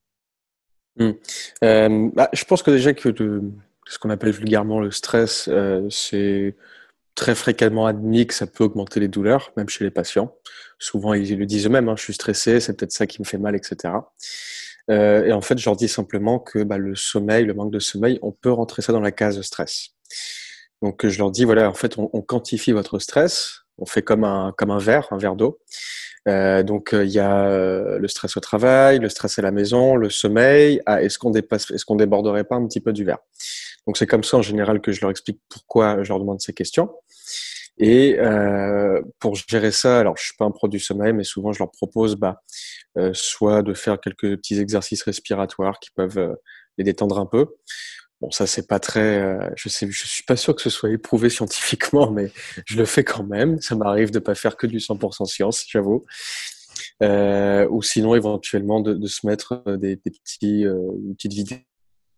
Mmh. 0.98 1.12
Euh, 1.64 2.10
bah, 2.14 2.30
je 2.34 2.44
pense 2.44 2.64
que 2.64 2.72
déjà 2.72 2.94
que 2.94 3.14
ce 3.88 4.00
qu'on 4.00 4.10
appelle 4.10 4.32
vulgairement 4.32 4.80
le 4.80 4.92
stress, 4.92 5.48
euh, 5.48 5.88
c'est 5.90 6.56
très 7.20 7.36
fréquemment 7.36 7.86
admis 7.86 8.26
que 8.28 8.34
ça 8.34 8.48
peut 8.48 8.64
augmenter 8.64 9.02
les 9.02 9.10
douleurs, 9.10 9.52
même 9.58 9.68
chez 9.68 9.84
les 9.84 9.92
patients. 9.92 10.38
Souvent, 10.80 11.14
ils 11.14 11.38
le 11.38 11.46
disent 11.46 11.66
eux-mêmes, 11.68 11.90
hein, 11.90 11.96
je 11.98 12.04
suis 12.04 12.14
stressé, 12.14 12.62
c'est 12.62 12.78
peut-être 12.78 12.94
ça 12.94 13.08
qui 13.08 13.22
me 13.22 13.26
fait 13.26 13.38
mal, 13.38 13.58
etc. 13.58 13.94
Euh, 14.90 15.26
et 15.26 15.34
en 15.34 15.42
fait, 15.42 15.58
je 15.58 15.66
leur 15.66 15.76
dis 15.76 15.90
simplement 15.90 16.40
que 16.40 16.64
bah, 16.64 16.78
le 16.78 16.96
sommeil, 16.96 17.44
le 17.44 17.54
manque 17.54 17.72
de 17.72 17.80
sommeil, 17.80 18.20
on 18.22 18.32
peut 18.32 18.52
rentrer 18.52 18.82
ça 18.82 18.94
dans 18.94 19.02
la 19.02 19.12
case 19.12 19.42
stress. 19.42 19.90
Donc, 20.82 21.06
je 21.06 21.20
leur 21.20 21.30
dis, 21.30 21.44
voilà, 21.44 21.70
en 21.70 21.74
fait, 21.74 21.98
on, 21.98 22.22
quantifie 22.22 22.72
votre 22.72 23.00
stress, 23.00 23.64
On 23.80 23.86
fait 23.86 24.02
comme 24.02 24.24
un 24.24 24.54
comme 24.58 24.72
un 24.72 24.80
verre, 24.80 25.10
un 25.12 25.18
verre 25.18 25.36
d'eau. 25.36 25.60
Euh, 26.28 26.64
donc 26.64 26.92
il 26.94 27.10
y 27.10 27.20
a 27.20 27.98
le 27.98 28.08
stress 28.08 28.38
au 28.38 28.40
travail, 28.42 29.00
le 29.00 29.10
stress 29.10 29.40
à 29.40 29.42
la 29.42 29.52
maison, 29.52 29.96
le 29.96 30.10
sommeil. 30.10 30.82
Ah, 30.86 31.02
est-ce 31.02 31.18
qu'on 31.20 31.34
est-ce 31.34 31.86
qu'on 31.86 31.96
déborderait 31.96 32.44
pas 32.46 32.56
un 32.56 32.66
petit 32.68 32.82
peu 32.82 32.94
du 32.94 33.04
verre? 33.04 33.20
Donc 33.90 33.98
c'est 33.98 34.06
comme 34.06 34.24
ça 34.24 34.38
en 34.38 34.44
général 34.44 34.82
que 34.82 34.92
je 34.92 35.02
leur 35.02 35.10
explique 35.10 35.42
pourquoi 35.50 36.04
je 36.04 36.10
leur 36.10 36.20
demande 36.20 36.40
ces 36.40 36.54
questions. 36.54 36.92
Et 37.80 38.20
euh, 38.20 39.02
pour 39.18 39.34
gérer 39.34 39.72
ça, 39.72 39.98
alors 40.00 40.16
je 40.16 40.26
suis 40.26 40.36
pas 40.38 40.46
un 40.46 40.52
produit 40.52 40.80
sommeil, 40.80 41.12
mais 41.12 41.24
souvent 41.24 41.54
je 41.54 41.58
leur 41.58 41.72
propose 41.72 42.16
bah, 42.16 42.44
euh, 43.00 43.10
soit 43.16 43.64
de 43.64 43.74
faire 43.74 44.00
quelques 44.00 44.38
petits 44.38 44.60
exercices 44.60 45.02
respiratoires 45.02 45.80
qui 45.80 45.90
peuvent 45.90 46.20
euh, 46.20 46.36
les 46.78 46.84
détendre 46.84 47.18
un 47.18 47.26
peu. 47.26 47.48
Bon, 48.22 48.30
ça 48.30 48.46
c'est 48.46 48.68
pas 48.68 48.78
très, 48.78 49.24
euh, 49.24 49.50
je 49.56 49.70
sais, 49.70 49.90
je 49.90 50.08
suis 50.08 50.24
pas 50.24 50.36
sûr 50.36 50.56
que 50.56 50.62
ce 50.62 50.70
soit 50.70 50.92
éprouvé 50.92 51.30
scientifiquement, 51.32 52.12
mais 52.12 52.32
je 52.68 52.78
le 52.78 52.86
fais 52.86 53.04
quand 53.04 53.24
même. 53.24 53.60
Ça 53.60 53.74
m'arrive 53.74 54.12
de 54.12 54.20
pas 54.20 54.36
faire 54.36 54.56
que 54.56 54.68
du 54.68 54.78
100% 54.78 55.26
science, 55.26 55.66
j'avoue. 55.68 56.06
Euh, 57.02 57.68
ou 57.72 57.82
sinon 57.82 58.14
éventuellement 58.14 58.82
de, 58.82 58.94
de 58.94 59.08
se 59.08 59.26
mettre 59.26 59.64
des, 59.78 59.96
des 59.96 60.12
petits, 60.12 60.62
une 60.62 61.16
petite 61.16 61.34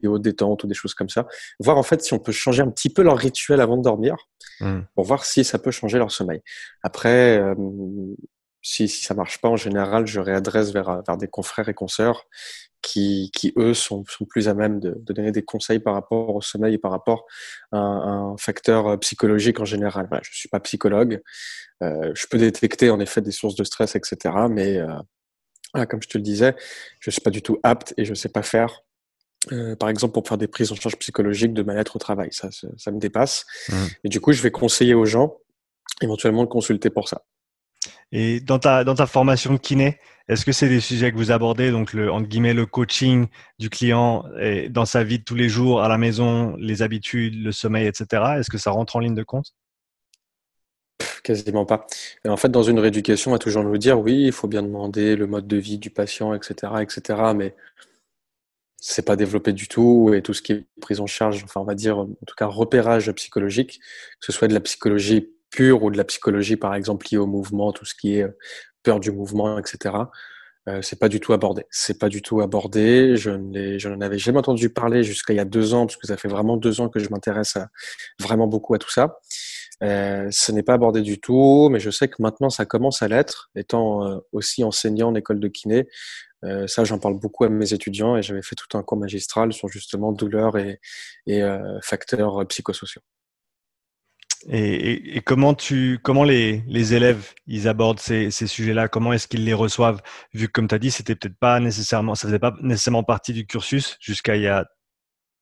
vidéo 0.02 0.14
vidéos 0.14 0.20
détente 0.20 0.64
ou 0.64 0.68
des 0.68 0.74
choses 0.74 0.94
comme 0.94 1.10
ça. 1.10 1.28
Voir 1.60 1.78
en 1.78 1.84
fait 1.84 2.02
si 2.02 2.14
on 2.14 2.20
peut 2.20 2.32
changer 2.32 2.62
un 2.62 2.70
petit 2.70 2.90
peu 2.90 3.02
leur 3.02 3.18
rituel 3.18 3.62
avant 3.62 3.78
de 3.78 3.84
dormir 3.84 4.16
hmm. 4.60 4.82
pour 4.96 5.06
voir 5.06 5.26
si 5.26 5.44
ça 5.44 5.60
peut 5.60 5.72
changer 5.72 5.98
leur 5.98 6.12
sommeil. 6.12 6.42
Après, 6.84 7.40
euh, 7.40 7.56
si, 8.62 8.88
si 8.88 9.04
ça 9.04 9.14
marche 9.14 9.40
pas, 9.40 9.50
en 9.50 9.56
général, 9.56 10.06
je 10.06 10.20
réadresse 10.20 10.72
vers, 10.72 11.02
vers 11.02 11.18
des 11.18 11.28
confrères 11.28 11.70
et 11.70 11.74
consoeurs 11.74 12.26
qui, 12.82 13.32
qui 13.34 13.54
eux, 13.58 13.74
sont, 13.74 14.04
sont 14.08 14.26
plus 14.26 14.48
à 14.48 14.54
même 14.54 14.80
de, 14.80 14.92
de, 15.00 15.14
donner 15.14 15.32
des 15.32 15.44
conseils 15.44 15.80
par 15.80 15.94
rapport 15.94 16.36
au 16.36 16.42
sommeil 16.42 16.76
et 16.76 16.78
par 16.78 16.92
rapport 16.92 17.26
à 17.72 17.78
un, 17.78 18.32
un 18.34 18.38
facteur 18.38 18.88
euh, 18.88 18.98
psychologique 18.98 19.60
en 19.60 19.66
général. 19.66 20.08
Voilà, 20.10 20.24
je 20.24 20.36
suis 20.36 20.50
pas 20.50 20.60
psychologue. 20.60 21.22
Euh, 21.84 22.12
je 22.16 22.28
peux 22.28 22.38
détecter 22.38 22.90
en 22.90 23.00
effet 23.00 23.22
des 23.22 23.32
sources 23.32 23.56
de 23.56 23.64
stress, 23.64 23.96
etc. 23.96 24.36
Mais 24.50 24.78
euh, 24.78 25.86
comme 25.86 26.02
je 26.02 26.10
te 26.10 26.18
le 26.18 26.24
disais, 26.24 26.56
je 27.00 27.10
suis 27.10 27.22
pas 27.22 27.30
du 27.30 27.42
tout 27.42 27.60
apte 27.64 27.94
et 27.98 28.06
je 28.06 28.14
sais 28.14 28.30
pas 28.30 28.44
faire 28.44 28.82
euh, 29.52 29.76
par 29.76 29.90
exemple, 29.90 30.14
pour 30.14 30.28
faire 30.28 30.38
des 30.38 30.48
prises 30.48 30.72
en 30.72 30.76
charge 30.76 30.98
psychologiques 30.98 31.54
de 31.54 31.64
mal-être 31.64 31.96
au 31.96 32.00
travail. 32.00 32.30
Ça, 32.32 32.50
ça, 32.52 32.92
me 32.92 33.00
dépasse. 33.00 33.46
Mmh. 33.70 33.76
Et 34.04 34.10
du 34.10 34.22
coup, 34.22 34.34
je 34.34 34.42
vais 34.42 34.52
conseiller 34.52 34.94
aux 34.94 35.06
gens 35.06 35.38
éventuellement 36.02 36.44
de 36.44 36.50
consulter 36.50 36.90
pour 36.90 37.10
ça. 37.10 37.24
Et 38.12 38.42
dans 38.42 38.60
ta, 38.60 38.84
dans 38.84 38.96
ta 38.96 39.08
formation 39.08 39.54
de 39.54 39.58
kiné, 39.58 39.98
est-ce 40.28 40.46
que 40.46 40.52
c'est 40.52 40.68
des 40.68 40.82
sujets 40.82 41.12
que 41.12 41.18
vous 41.18 41.32
abordez, 41.32 41.72
donc 41.72 41.94
le, 41.94 42.12
entre 42.12 42.28
guillemets, 42.28 42.54
le 42.54 42.66
coaching 42.66 43.28
du 43.58 43.70
client 43.70 44.26
et 44.40 44.70
dans 44.70 44.86
sa 44.86 45.04
vie 45.04 45.20
de 45.20 45.24
tous 45.24 45.36
les 45.36 45.50
jours, 45.50 45.82
à 45.82 45.88
la 45.88 45.98
maison, 45.98 46.56
les 46.58 46.82
habitudes, 46.82 47.42
le 47.42 47.52
sommeil, 47.52 47.88
etc. 47.88 48.24
Est-ce 48.38 48.50
que 48.50 48.58
ça 48.58 48.72
rentre 48.72 48.98
en 48.98 49.00
ligne 49.00 49.16
de 49.16 49.24
compte? 49.24 49.54
Quasiment 51.24 51.66
pas. 51.66 51.88
Et 52.26 52.30
en 52.30 52.38
fait, 52.38 52.50
dans 52.50 52.64
une 52.64 52.80
rééducation, 52.80 53.32
on 53.32 53.36
va 53.36 53.40
toujours 53.40 53.64
nous 53.64 53.78
dire 53.78 54.00
oui, 54.00 54.26
il 54.26 54.32
faut 54.32 54.48
bien 54.48 54.62
demander 54.62 55.16
le 55.16 55.26
mode 55.26 55.48
de 55.48 55.58
vie 55.58 55.78
du 55.78 55.90
patient, 55.90 56.34
etc., 56.34 56.74
etc. 56.82 57.22
Mais 57.36 57.56
c'est 58.82 59.06
pas 59.06 59.16
développé 59.16 59.54
du 59.54 59.68
tout 59.68 60.12
et 60.14 60.22
tout 60.24 60.34
ce 60.34 60.42
qui 60.42 60.54
est 60.54 60.66
prise 60.82 61.00
en 61.00 61.06
charge, 61.06 61.44
enfin 61.44 61.62
on 61.62 61.66
va 61.66 61.76
dire 61.76 62.00
en 62.00 62.08
tout 62.28 62.36
cas 62.36 62.48
repérage 62.48 63.12
psychologique, 63.12 63.80
que 64.20 64.26
ce 64.26 64.32
soit 64.32 64.48
de 64.48 64.54
la 64.54 64.60
psychologie 64.60 65.30
pure 65.52 65.84
ou 65.84 65.92
de 65.92 65.98
la 65.98 66.04
psychologie 66.04 66.58
par 66.58 66.74
exemple 66.74 67.06
liée 67.12 67.20
au 67.20 67.28
mouvement, 67.28 67.72
tout 67.72 67.86
ce 67.86 67.94
qui 67.94 68.16
est 68.16 68.24
euh, 68.24 68.38
peur 68.84 69.00
du 69.00 69.12
mouvement, 69.12 69.60
etc. 69.60 69.96
Euh, 70.68 70.82
c'est 70.82 71.00
pas 71.00 71.10
du 71.10 71.20
tout 71.20 71.34
abordé. 71.34 71.64
C'est 71.70 72.00
pas 72.00 72.10
du 72.10 72.22
tout 72.22 72.42
abordé. 72.42 73.16
Je 73.18 73.32
n'en 73.88 74.02
avais 74.02 74.18
jamais 74.18 74.40
entendu 74.40 74.70
parler 74.70 75.04
jusqu'à 75.04 75.34
il 75.34 75.38
y 75.38 75.40
a 75.40 75.46
deux 75.46 75.74
ans, 75.74 75.86
parce 75.86 75.98
que 75.98 76.08
ça 76.08 76.18
fait 76.18 76.28
vraiment 76.28 76.58
deux 76.58 76.82
ans 76.82 76.90
que 76.90 77.00
je 77.00 77.10
m'intéresse 77.10 77.58
vraiment 78.20 78.48
beaucoup 78.48 78.74
à 78.74 78.80
tout 78.80 78.92
ça. 78.92 79.20
Euh, 79.84 80.28
ce 80.30 80.52
n'est 80.52 80.62
pas 80.64 80.74
abordé 80.74 81.02
du 81.02 81.20
tout, 81.20 81.70
mais 81.72 81.80
je 81.80 81.90
sais 81.90 82.08
que 82.08 82.22
maintenant 82.22 82.50
ça 82.50 82.66
commence 82.66 83.02
à 83.02 83.08
l'être, 83.08 83.50
étant 83.56 84.06
euh, 84.06 84.20
aussi 84.32 84.64
enseignant 84.64 85.10
en 85.10 85.16
école 85.16 85.40
de 85.40 85.48
kiné. 85.48 85.88
Euh, 86.44 86.68
ça, 86.68 86.84
j'en 86.84 87.00
parle 87.00 87.20
beaucoup 87.20 87.44
à 87.44 87.50
mes 87.50 87.74
étudiants 87.74 88.18
et 88.18 88.24
j'avais 88.24 88.42
fait 88.42 88.56
tout 88.56 88.78
un 88.78 88.84
cours 88.84 88.98
magistral 88.98 89.54
sur 89.54 89.70
justement 89.70 90.12
douleur 90.12 90.58
et, 90.58 90.80
euh, 91.30 91.80
facteurs 91.82 92.46
psychosociaux. 92.48 93.02
Et, 94.50 95.22
comment 95.24 95.54
tu, 95.54 96.00
comment 96.02 96.24
les, 96.24 96.64
les 96.68 96.96
élèves 96.96 97.34
ils 97.46 97.68
abordent 97.68 98.00
ces, 98.00 98.32
ces 98.32 98.48
sujets-là? 98.48 98.88
Comment 98.88 99.14
est-ce 99.14 99.28
qu'ils 99.28 99.46
les 99.46 99.54
reçoivent? 99.54 100.02
Vu 100.34 100.48
que 100.48 100.52
comme 100.52 100.68
tu 100.68 100.74
as 100.76 100.80
dit, 100.80 100.90
c'était 100.90 101.16
peut-être 101.16 101.38
pas 101.38 101.60
nécessairement, 101.60 102.16
ça 102.16 102.28
faisait 102.28 102.40
pas 102.40 102.56
nécessairement 102.62 103.04
partie 103.04 103.34
du 103.34 103.46
cursus 103.46 103.98
jusqu'à 104.00 104.36
il 104.36 104.42
y 104.42 104.48
a 104.48 104.66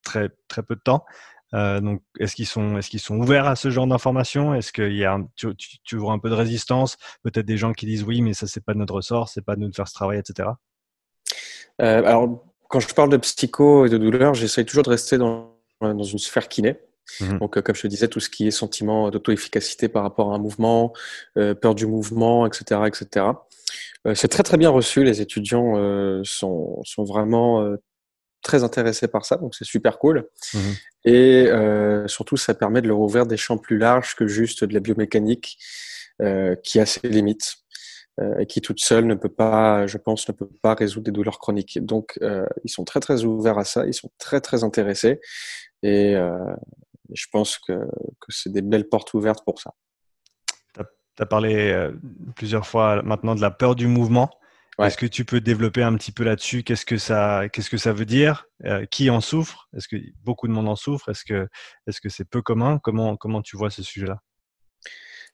très 0.04 0.30
très 0.50 0.64
peu 0.64 0.76
de 0.76 0.82
temps. 0.82 1.06
Euh, 1.54 1.80
donc, 1.82 2.04
est-ce 2.20 2.36
qu'ils 2.36 2.46
sont, 2.46 2.78
est-ce 2.78 2.98
sont 3.00 3.18
ouverts 3.18 3.48
à 3.48 3.56
ce 3.56 3.70
genre 3.72 3.88
d'informations? 3.88 4.54
Est-ce 4.54 4.72
qu'il 4.72 4.96
y 4.96 5.06
a, 5.06 5.14
un, 5.14 5.28
tu, 5.36 5.56
tu, 5.56 5.98
vois 5.98 6.14
un 6.14 6.20
peu 6.20 6.30
de 6.30 6.36
résistance? 6.36 6.98
Peut-être 7.24 7.46
des 7.46 7.58
gens 7.58 7.74
qui 7.74 7.86
disent 7.86 8.04
oui, 8.04 8.22
mais 8.22 8.34
ça 8.34 8.48
c'est 8.48 8.64
pas 8.64 8.74
notre 8.76 8.96
ressort, 8.96 9.30
c'est 9.30 9.42
pas 9.42 9.56
de 9.56 9.62
nous 9.62 9.70
de 9.70 9.76
faire 9.76 9.88
ce 9.88 9.94
travail, 9.94 10.20
etc. 10.20 10.50
Euh, 11.82 12.04
alors, 12.04 12.44
quand 12.70 12.80
je 12.80 12.94
parle 12.94 13.10
de 13.10 13.18
psycho 13.18 13.86
et 13.86 13.90
de 13.90 13.98
douleur, 13.98 14.34
j'essaye 14.34 14.66
toujours 14.66 14.84
de 14.84 14.90
rester 14.90 15.18
dans, 15.18 15.56
dans 15.82 16.04
une 16.04 16.20
sphère 16.20 16.48
kiné. 16.48 16.78
Mmh. 17.20 17.40
Donc, 17.40 17.58
euh, 17.58 17.62
comme 17.62 17.76
je 17.76 17.82
te 17.82 17.88
disais, 17.88 18.08
tout 18.08 18.20
ce 18.20 18.30
qui 18.30 18.48
est 18.48 18.52
sentiment 18.52 19.10
d'auto-efficacité 19.10 19.88
par 19.88 20.04
rapport 20.04 20.32
à 20.32 20.36
un 20.36 20.40
mouvement, 20.40 20.94
euh, 21.38 21.56
peur 21.56 21.76
du 21.76 21.88
mouvement, 21.88 22.46
etc., 22.46 22.82
etc. 22.86 23.26
Euh, 24.08 24.16
c'est 24.16 24.28
très 24.28 24.44
très 24.44 24.58
bien 24.58 24.70
reçu. 24.70 25.04
Les 25.04 25.22
étudiants 25.22 25.74
euh, 25.78 26.22
sont, 26.24 26.82
sont 26.84 27.04
vraiment 27.04 27.62
euh, 27.62 27.78
très 28.42 28.64
intéressés 28.64 29.08
par 29.08 29.26
ça, 29.26 29.36
donc 29.36 29.56
c'est 29.56 29.66
super 29.66 30.00
cool. 30.00 30.28
Mmh. 30.54 30.60
Et 31.06 31.50
surtout, 32.08 32.38
ça 32.38 32.54
permet 32.54 32.82
de 32.82 32.88
leur 32.88 33.00
ouvrir 33.00 33.26
des 33.26 33.38
champs 33.38 33.58
plus 33.58 33.78
larges 33.78 34.16
que 34.16 34.28
juste 34.28 34.64
de 34.64 34.74
la 34.74 34.80
biomécanique, 34.80 35.58
qui 36.64 36.80
a 36.80 36.86
ses 36.86 37.08
limites. 37.08 37.58
Euh, 38.20 38.40
et 38.40 38.46
qui 38.46 38.60
toute 38.62 38.80
seule 38.80 39.06
ne 39.06 39.16
peut 39.16 39.34
pas, 39.34 39.88
je 39.88 39.98
pense, 39.98 40.28
ne 40.28 40.34
peut 40.34 40.50
pas 40.62 40.74
résoudre 40.74 41.06
des 41.06 41.12
douleurs 41.12 41.40
chroniques. 41.40 41.84
Donc, 41.86 42.18
euh, 42.22 42.46
ils 42.64 42.70
sont 42.70 42.84
très 42.84 43.00
très 43.00 43.24
ouverts 43.24 43.58
à 43.58 43.64
ça, 43.64 43.86
ils 43.86 43.94
sont 43.94 44.12
très 44.18 44.42
très 44.42 44.64
intéressés, 44.64 45.20
et 45.84 46.16
euh, 46.16 46.54
je 47.14 47.26
pense 47.32 47.58
que, 47.60 47.74
que 47.74 48.30
c'est 48.30 48.52
des 48.52 48.62
belles 48.62 48.90
portes 48.90 49.14
ouvertes 49.14 49.44
pour 49.46 49.60
ça. 49.60 49.74
Tu 50.76 51.24
as 51.24 51.26
parlé 51.26 51.90
plusieurs 52.36 52.66
fois 52.66 53.02
maintenant 53.04 53.36
de 53.36 53.42
la 53.42 53.52
peur 53.52 53.76
du 53.76 53.88
mouvement. 53.88 54.30
Ouais. 54.78 54.88
Est-ce 54.88 54.98
que 54.98 55.06
tu 55.06 55.26
peux 55.26 55.42
développer 55.42 55.84
un 55.84 55.94
petit 55.96 56.14
peu 56.14 56.24
là-dessus? 56.24 56.64
Qu'est-ce 56.64 56.86
que 56.86 56.98
ça, 56.98 57.50
qu'est-ce 57.52 57.70
que 57.70 57.78
ça 57.78 57.92
veut 57.92 58.06
dire? 58.06 58.46
Euh, 58.64 58.86
Qui 58.86 59.10
en 59.10 59.20
souffre? 59.20 59.68
Est-ce 59.76 59.90
que 59.90 59.98
beaucoup 60.24 60.48
de 60.48 60.54
monde 60.54 60.70
en 60.70 60.78
souffre? 60.78 61.10
Est-ce 61.10 61.26
que, 61.26 61.50
est-ce 61.88 62.00
que 62.00 62.08
c'est 62.08 62.24
peu 62.24 62.42
commun? 62.42 62.80
Comment, 62.82 63.18
comment 63.18 63.42
tu 63.42 63.58
vois 63.58 63.70
ce 63.70 63.84
sujet-là? 63.84 64.22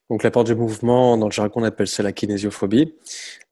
Donc 0.08 0.22
la 0.22 0.30
peur 0.30 0.44
du 0.44 0.54
mouvement, 0.54 1.16
dans 1.16 1.26
le 1.26 1.32
jargon, 1.32 1.60
on 1.60 1.64
appelle 1.64 1.88
ça 1.88 2.02
la 2.02 2.12
kinésiophobie. 2.12 2.94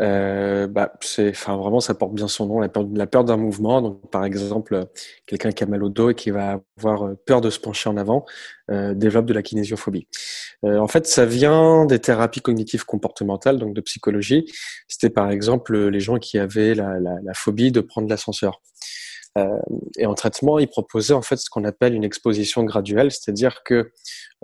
Euh, 0.01 0.69
bah, 0.69 0.93
c'est, 1.01 1.31
enfin 1.31 1.57
vraiment, 1.57 1.81
ça 1.81 1.95
porte 1.95 2.15
bien 2.15 2.29
son 2.29 2.47
nom, 2.47 2.61
la 2.61 2.69
peur, 3.07 3.25
d'un 3.25 3.37
mouvement. 3.37 3.83
Donc 3.83 4.09
par 4.11 4.25
exemple, 4.25 4.87
quelqu'un 5.27 5.51
qui 5.51 5.65
a 5.65 5.67
mal 5.67 5.83
au 5.83 5.89
dos 5.89 6.11
et 6.11 6.15
qui 6.15 6.31
va 6.31 6.61
avoir 6.79 7.17
peur 7.27 7.41
de 7.41 7.51
se 7.51 7.59
pencher 7.59 7.89
en 7.89 7.97
avant 7.97 8.25
euh, 8.71 8.95
développe 8.95 9.27
de 9.27 9.35
la 9.35 9.43
kinésiophobie. 9.43 10.07
Euh, 10.65 10.79
en 10.79 10.87
fait, 10.87 11.09
ça 11.09 11.27
vient 11.27 11.87
des 11.87 11.99
thérapies 11.99 12.41
cognitives 12.41 12.85
comportementales, 12.85 13.59
donc 13.59 13.75
de 13.75 13.81
psychologie. 13.81 14.47
C'était 14.87 15.11
par 15.11 15.31
exemple 15.31 15.77
les 15.89 16.01
gens 16.01 16.19
qui 16.19 16.39
avaient 16.39 16.75
la, 16.75 17.01
la, 17.01 17.17
la 17.23 17.35
phobie 17.35 17.73
de 17.73 17.81
prendre 17.81 18.09
l'ascenseur. 18.09 18.61
Euh, 19.37 19.59
et 19.99 20.07
en 20.07 20.15
traitement, 20.15 20.59
il 20.59 20.69
proposait 20.69 21.15
en 21.15 21.23
fait 21.23 21.37
ce 21.37 21.51
qu'on 21.51 21.65
appelle 21.65 21.95
une 21.95 22.05
exposition 22.05 22.63
graduelle, 22.63 23.11
c'est-à-dire 23.11 23.63
que 23.65 23.91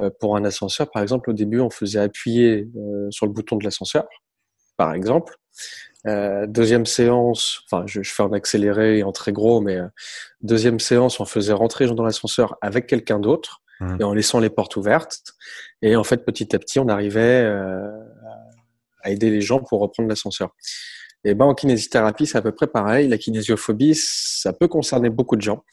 euh, 0.01 0.11
pour 0.19 0.37
un 0.37 0.45
ascenseur, 0.45 0.91
par 0.91 1.03
exemple, 1.03 1.31
au 1.31 1.33
début, 1.33 1.61
on 1.61 1.71
faisait 1.71 2.01
appuyer 2.01 2.69
euh, 2.77 3.09
sur 3.11 3.27
le 3.27 3.33
bouton 3.33 3.57
de 3.57 3.65
l'ascenseur, 3.65 4.07
par 4.77 4.93
exemple. 4.95 5.37
deuxième 6.05 6.87
séance, 6.87 7.63
enfin, 7.67 7.85
je, 7.87 8.03
je, 8.03 8.13
fais 8.13 8.23
en 8.23 8.33
accéléré 8.33 8.99
et 8.99 9.03
en 9.03 9.13
très 9.13 9.33
gros, 9.33 9.61
mais 9.61 9.79
deuxième 10.41 10.81
séance, 10.81 11.21
on 11.21 11.27
faisait 11.27 11.53
rentrer 11.53 11.87
dans 11.87 12.05
l'ascenseur 12.05 12.57
avec 12.63 12.87
quelqu'un 12.87 13.21
d'autre 13.21 13.63
mmh. 13.81 13.97
et 14.01 14.05
en 14.05 14.15
laissant 14.15 14.41
les 14.41 14.51
portes 14.51 14.77
ouvertes. 14.77 15.23
Et 15.83 15.97
en 15.97 16.05
fait, 16.05 16.25
petit 16.25 16.57
à 16.57 16.59
petit, 16.59 16.79
on 16.81 16.89
arrivait 16.89 17.45
à 19.03 19.11
aider 19.11 19.31
les 19.31 19.43
gens 19.43 19.61
pour 19.61 19.81
reprendre 19.81 20.09
l'ascenseur. 20.09 20.55
Et 21.25 21.35
ben 21.35 21.45
en 21.45 21.55
kinésithérapie, 21.55 22.27
c'est 22.27 22.39
à 22.39 22.43
peu 22.43 22.53
près 22.53 22.67
pareil. 22.67 23.09
La 23.09 23.19
kinésiophobie, 23.19 23.95
ça 23.95 24.53
peut 24.53 24.69
concerner 24.69 25.11
beaucoup 25.11 25.37
de 25.37 25.43
gens 25.43 25.65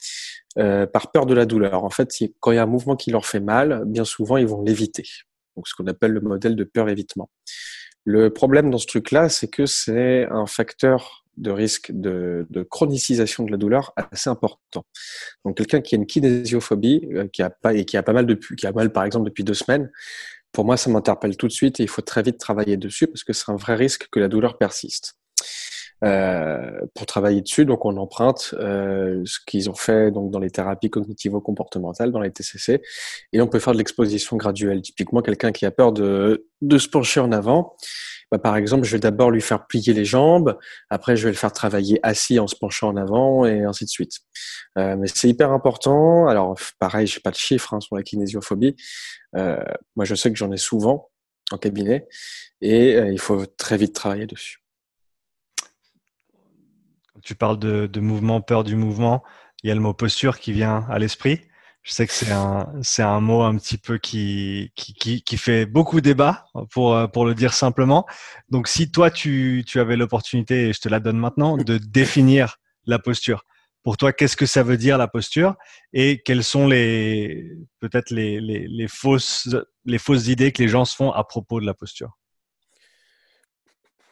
euh, 0.57 0.85
par 0.85 1.11
peur 1.11 1.25
de 1.25 1.33
la 1.33 1.45
douleur. 1.45 1.83
En 1.83 1.89
fait, 1.89 2.09
quand 2.39 2.51
il 2.51 2.55
y 2.55 2.57
a 2.57 2.63
un 2.63 2.67
mouvement 2.67 2.95
qui 2.95 3.11
leur 3.11 3.25
fait 3.25 3.39
mal, 3.39 3.83
bien 3.85 4.03
souvent, 4.03 4.37
ils 4.37 4.47
vont 4.47 4.61
l'éviter. 4.61 5.05
Donc, 5.55 5.67
ce 5.67 5.73
qu'on 5.75 5.87
appelle 5.87 6.11
le 6.11 6.21
modèle 6.21 6.55
de 6.55 6.63
peur-évitement. 6.63 7.29
Le 8.03 8.29
problème 8.31 8.69
dans 8.69 8.77
ce 8.77 8.87
truc-là, 8.87 9.29
c'est 9.29 9.47
que 9.47 9.65
c'est 9.65 10.27
un 10.29 10.45
facteur 10.45 11.25
de 11.37 11.51
risque 11.51 11.91
de, 11.93 12.47
de, 12.49 12.63
chronicisation 12.63 13.43
de 13.43 13.51
la 13.51 13.57
douleur 13.57 13.93
assez 13.95 14.29
important. 14.29 14.85
Donc, 15.45 15.57
quelqu'un 15.57 15.81
qui 15.81 15.95
a 15.95 15.97
une 15.97 16.07
kinésiophobie, 16.07 17.07
euh, 17.13 17.27
qui 17.27 17.41
a 17.41 17.49
pas 17.49 17.73
et 17.73 17.85
qui 17.85 17.95
a 17.95 18.03
pas 18.03 18.13
mal 18.13 18.25
depuis, 18.25 18.55
qui 18.55 18.65
a 18.65 18.71
mal 18.71 18.91
par 18.91 19.03
exemple 19.03 19.25
depuis 19.25 19.43
deux 19.43 19.53
semaines, 19.53 19.91
pour 20.51 20.65
moi, 20.65 20.77
ça 20.77 20.89
m'interpelle 20.89 21.37
tout 21.37 21.47
de 21.47 21.51
suite 21.51 21.79
et 21.79 21.83
il 21.83 21.89
faut 21.89 22.01
très 22.01 22.23
vite 22.23 22.39
travailler 22.39 22.77
dessus 22.77 23.07
parce 23.07 23.23
que 23.23 23.33
c'est 23.33 23.51
un 23.51 23.55
vrai 23.55 23.75
risque 23.75 24.07
que 24.11 24.19
la 24.19 24.27
douleur 24.27 24.57
persiste. 24.57 25.15
Euh, 26.03 26.71
pour 26.93 27.05
travailler 27.05 27.41
dessus. 27.41 27.65
Donc, 27.65 27.85
on 27.85 27.97
emprunte 27.97 28.53
euh, 28.59 29.21
ce 29.25 29.39
qu'ils 29.45 29.69
ont 29.69 29.75
fait 29.75 30.11
donc 30.11 30.31
dans 30.31 30.39
les 30.39 30.51
thérapies 30.51 30.89
cognitivo-comportementales, 30.89 32.11
dans 32.11 32.21
les 32.21 32.31
TCC, 32.31 32.81
et 33.33 33.41
on 33.41 33.47
peut 33.47 33.59
faire 33.59 33.73
de 33.73 33.79
l'exposition 33.79 34.37
graduelle. 34.37 34.81
Typiquement, 34.81 35.21
quelqu'un 35.21 35.51
qui 35.51 35.65
a 35.65 35.71
peur 35.71 35.91
de, 35.93 36.47
de 36.61 36.77
se 36.77 36.87
pencher 36.87 37.19
en 37.19 37.31
avant, 37.31 37.75
bah, 38.31 38.39
par 38.39 38.57
exemple, 38.57 38.85
je 38.85 38.91
vais 38.91 38.99
d'abord 38.99 39.31
lui 39.31 39.41
faire 39.41 39.67
plier 39.67 39.93
les 39.93 40.05
jambes, 40.05 40.57
après 40.89 41.15
je 41.15 41.23
vais 41.23 41.31
le 41.31 41.37
faire 41.37 41.53
travailler 41.53 41.99
assis 42.03 42.39
en 42.39 42.47
se 42.47 42.55
penchant 42.55 42.89
en 42.89 42.97
avant 42.97 43.45
et 43.45 43.63
ainsi 43.63 43.85
de 43.85 43.89
suite. 43.89 44.19
Euh, 44.77 44.97
mais 44.97 45.07
c'est 45.07 45.29
hyper 45.29 45.51
important. 45.51 46.27
Alors, 46.27 46.57
pareil, 46.79 47.07
j'ai 47.07 47.21
pas 47.21 47.31
de 47.31 47.37
chiffres 47.37 47.73
hein, 47.73 47.79
sur 47.79 47.95
la 47.95 48.03
kinésiophobie. 48.03 48.75
Euh, 49.35 49.63
moi, 49.95 50.05
je 50.05 50.15
sais 50.15 50.31
que 50.31 50.37
j'en 50.37 50.51
ai 50.51 50.57
souvent 50.57 51.09
en 51.51 51.57
cabinet 51.57 52.07
et 52.61 52.95
euh, 52.95 53.11
il 53.11 53.19
faut 53.19 53.45
très 53.45 53.77
vite 53.77 53.95
travailler 53.95 54.27
dessus. 54.27 54.59
Tu 57.23 57.35
parles 57.35 57.59
de, 57.59 57.87
de 57.87 57.99
mouvement, 57.99 58.41
peur 58.41 58.63
du 58.63 58.75
mouvement, 58.75 59.23
il 59.63 59.67
y 59.67 59.71
a 59.71 59.75
le 59.75 59.81
mot 59.81 59.93
posture 59.93 60.39
qui 60.39 60.51
vient 60.53 60.85
à 60.89 60.99
l'esprit. 60.99 61.41
Je 61.83 61.93
sais 61.93 62.05
que 62.05 62.13
c'est 62.13 62.31
un, 62.31 62.67
c'est 62.81 63.01
un 63.01 63.21
mot 63.21 63.43
un 63.43 63.55
petit 63.57 63.77
peu 63.77 63.97
qui, 63.97 64.73
qui, 64.75 65.23
qui, 65.23 65.37
fait 65.37 65.65
beaucoup 65.65 66.01
débat, 66.01 66.45
pour, 66.71 67.09
pour 67.11 67.25
le 67.25 67.33
dire 67.33 67.53
simplement. 67.53 68.05
Donc, 68.49 68.67
si 68.67 68.91
toi, 68.91 69.09
tu, 69.09 69.63
tu 69.65 69.79
avais 69.79 69.95
l'opportunité, 69.95 70.67
et 70.67 70.73
je 70.73 70.81
te 70.81 70.89
la 70.89 70.99
donne 70.99 71.17
maintenant, 71.17 71.55
de 71.55 71.77
définir 71.77 72.57
la 72.85 72.99
posture. 72.99 73.43
Pour 73.83 73.95
toi, 73.95 74.11
qu'est-ce 74.11 74.35
que 74.35 74.45
ça 74.45 74.63
veut 74.63 74.75
dire 74.75 74.97
la 74.97 75.07
posture? 75.07 75.55
Et 75.93 76.21
quelles 76.25 76.43
sont 76.43 76.67
les, 76.67 77.53
peut-être 77.79 78.09
les, 78.09 78.41
les, 78.41 78.67
les, 78.67 78.87
fausses, 78.89 79.47
les 79.85 79.97
fausses 79.97 80.27
idées 80.27 80.51
que 80.51 80.61
les 80.61 80.67
gens 80.67 80.83
se 80.83 80.93
font 80.93 81.11
à 81.11 81.23
propos 81.23 81.61
de 81.61 81.65
la 81.65 81.73
posture? 81.73 82.17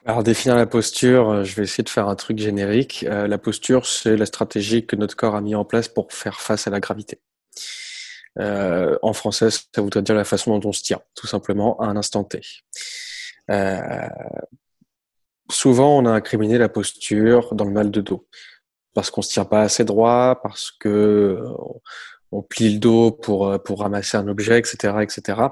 Alors 0.08 0.22
définir 0.22 0.56
la 0.56 0.68
posture, 0.68 1.44
je 1.44 1.56
vais 1.56 1.64
essayer 1.64 1.84
de 1.84 1.90
faire 1.90 2.08
un 2.08 2.16
truc 2.16 2.38
générique. 2.38 3.06
Euh, 3.10 3.28
la 3.28 3.40
posture, 3.40 3.88
c'est 3.88 4.16
la 4.16 4.28
stratégie 4.28 4.86
que 4.86 4.96
notre 4.96 5.16
corps 5.16 5.36
a 5.36 5.42
mis 5.42 5.56
en 5.56 5.66
place 5.66 5.88
pour 5.88 6.14
faire 6.14 6.42
face 6.42 6.68
à 6.68 6.70
la 6.70 6.80
gravité. 6.80 7.22
Euh, 8.38 9.00
en 9.02 9.14
français, 9.14 9.50
ça 9.50 9.82
voudrait 9.82 10.04
dire 10.04 10.14
la 10.14 10.24
façon 10.24 10.56
dont 10.60 10.70
on 10.70 10.74
se 10.74 10.84
tient, 10.84 11.02
tout 11.16 11.26
simplement, 11.26 11.80
à 11.80 11.88
un 11.88 11.98
instant 11.98 12.24
T. 12.24 12.40
Euh, 13.50 14.08
souvent, 15.50 15.98
on 15.98 16.06
a 16.06 16.12
incriminé 16.12 16.60
la 16.60 16.70
posture 16.70 17.56
dans 17.56 17.66
le 17.66 17.72
mal 17.72 17.90
de 17.90 18.02
dos, 18.02 18.28
parce 18.94 19.10
qu'on 19.10 19.24
se 19.24 19.32
tient 19.32 19.46
pas 19.46 19.62
assez 19.62 19.86
droit, 19.86 20.40
parce 20.44 20.70
que 20.70 21.42
on 22.32 22.44
plie 22.44 22.74
le 22.74 22.80
dos 22.80 23.12
pour 23.12 23.60
pour 23.64 23.80
ramasser 23.80 24.18
un 24.18 24.28
objet, 24.28 24.60
etc., 24.60 24.98
etc. 25.02 25.48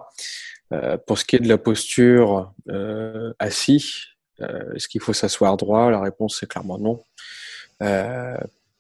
Euh, 0.74 0.98
pour 0.98 1.18
ce 1.18 1.26
qui 1.26 1.36
est 1.36 1.40
de 1.40 1.48
la 1.48 1.58
posture 1.58 2.54
euh, 2.70 3.34
assis, 3.38 4.06
euh, 4.10 4.13
est-ce 4.40 4.88
qu'il 4.88 5.02
faut 5.02 5.14
s'asseoir 5.14 5.58
droit? 5.58 5.92
La 5.92 6.00
réponse 6.00 6.38
c'est 6.40 6.48
clairement 6.48 6.80
non. 6.80 7.04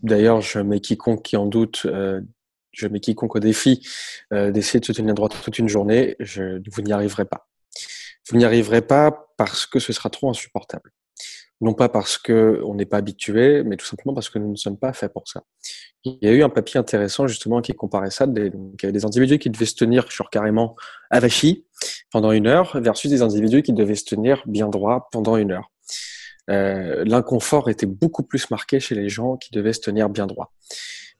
D'ailleurs, 0.01 0.41
je 0.41 0.59
mets 0.59 0.81
quiconque 0.81 1.23
qui 1.23 1.37
en 1.37 1.45
doute 1.45 1.87
je 2.73 2.87
mets 2.87 2.99
quiconque 2.99 3.35
au 3.35 3.39
défi 3.39 3.87
euh, 4.33 4.51
d'essayer 4.51 4.79
de 4.79 4.85
se 4.85 4.91
tenir 4.91 5.13
droit 5.13 5.29
toute 5.29 5.57
une 5.59 5.69
journée, 5.69 6.15
je, 6.19 6.61
vous 6.69 6.81
n'y 6.81 6.91
arriverez 6.91 7.25
pas. 7.25 7.47
Vous 8.29 8.37
n'y 8.37 8.45
arriverez 8.45 8.81
pas 8.81 9.33
parce 9.37 9.65
que 9.65 9.79
ce 9.79 9.93
sera 9.93 10.09
trop 10.09 10.29
insupportable. 10.29 10.91
Non 11.63 11.73
pas 11.73 11.87
parce 11.87 12.17
que 12.17 12.61
on 12.65 12.75
n'est 12.75 12.85
pas 12.85 12.97
habitué, 12.97 13.63
mais 13.63 13.77
tout 13.77 13.85
simplement 13.85 14.13
parce 14.13 14.29
que 14.29 14.37
nous 14.37 14.51
ne 14.51 14.57
sommes 14.57 14.77
pas 14.77 14.91
faits 14.91 15.13
pour 15.13 15.29
ça. 15.29 15.43
Il 16.03 16.17
y 16.21 16.27
a 16.27 16.33
eu 16.33 16.43
un 16.43 16.49
papier 16.49 16.77
intéressant 16.77 17.25
justement 17.25 17.61
qui 17.61 17.71
comparait 17.71 18.11
ça. 18.11 18.27
Des, 18.27 18.49
donc, 18.49 18.73
il 18.79 18.83
y 18.83 18.85
avait 18.87 18.91
des 18.91 19.05
individus 19.05 19.39
qui 19.39 19.49
devaient 19.49 19.65
se 19.65 19.75
tenir 19.75 20.11
genre 20.11 20.29
carrément 20.29 20.75
avachis 21.09 21.65
pendant 22.11 22.33
une 22.33 22.47
heure 22.47 22.77
versus 22.81 23.09
des 23.09 23.21
individus 23.21 23.63
qui 23.63 23.71
devaient 23.71 23.95
se 23.95 24.03
tenir 24.03 24.43
bien 24.45 24.67
droit 24.67 25.07
pendant 25.09 25.37
une 25.37 25.53
heure. 25.53 25.71
Euh, 26.49 27.05
L'inconfort 27.05 27.69
était 27.69 27.85
beaucoup 27.85 28.23
plus 28.23 28.51
marqué 28.51 28.81
chez 28.81 28.95
les 28.95 29.07
gens 29.07 29.37
qui 29.37 29.51
devaient 29.53 29.71
se 29.71 29.79
tenir 29.79 30.09
bien 30.09 30.27
droit. 30.27 30.51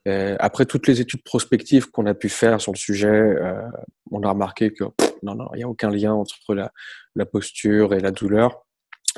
Euh, 0.06 0.36
après 0.40 0.66
toutes 0.66 0.86
les 0.88 1.00
études 1.00 1.22
prospectives 1.22 1.90
qu'on 1.90 2.04
a 2.04 2.12
pu 2.12 2.28
faire 2.28 2.60
sur 2.60 2.72
le 2.72 2.76
sujet, 2.76 3.08
euh, 3.08 3.62
on 4.10 4.22
a 4.22 4.28
remarqué 4.28 4.74
que 4.74 4.84
non, 5.22 5.36
non, 5.36 5.48
il 5.54 5.56
n'y 5.56 5.64
a 5.64 5.68
aucun 5.70 5.88
lien 5.88 6.12
entre 6.12 6.54
la, 6.54 6.70
la, 7.14 7.24
posture 7.24 7.94
et 7.94 8.00
la 8.00 8.10
douleur, 8.10 8.66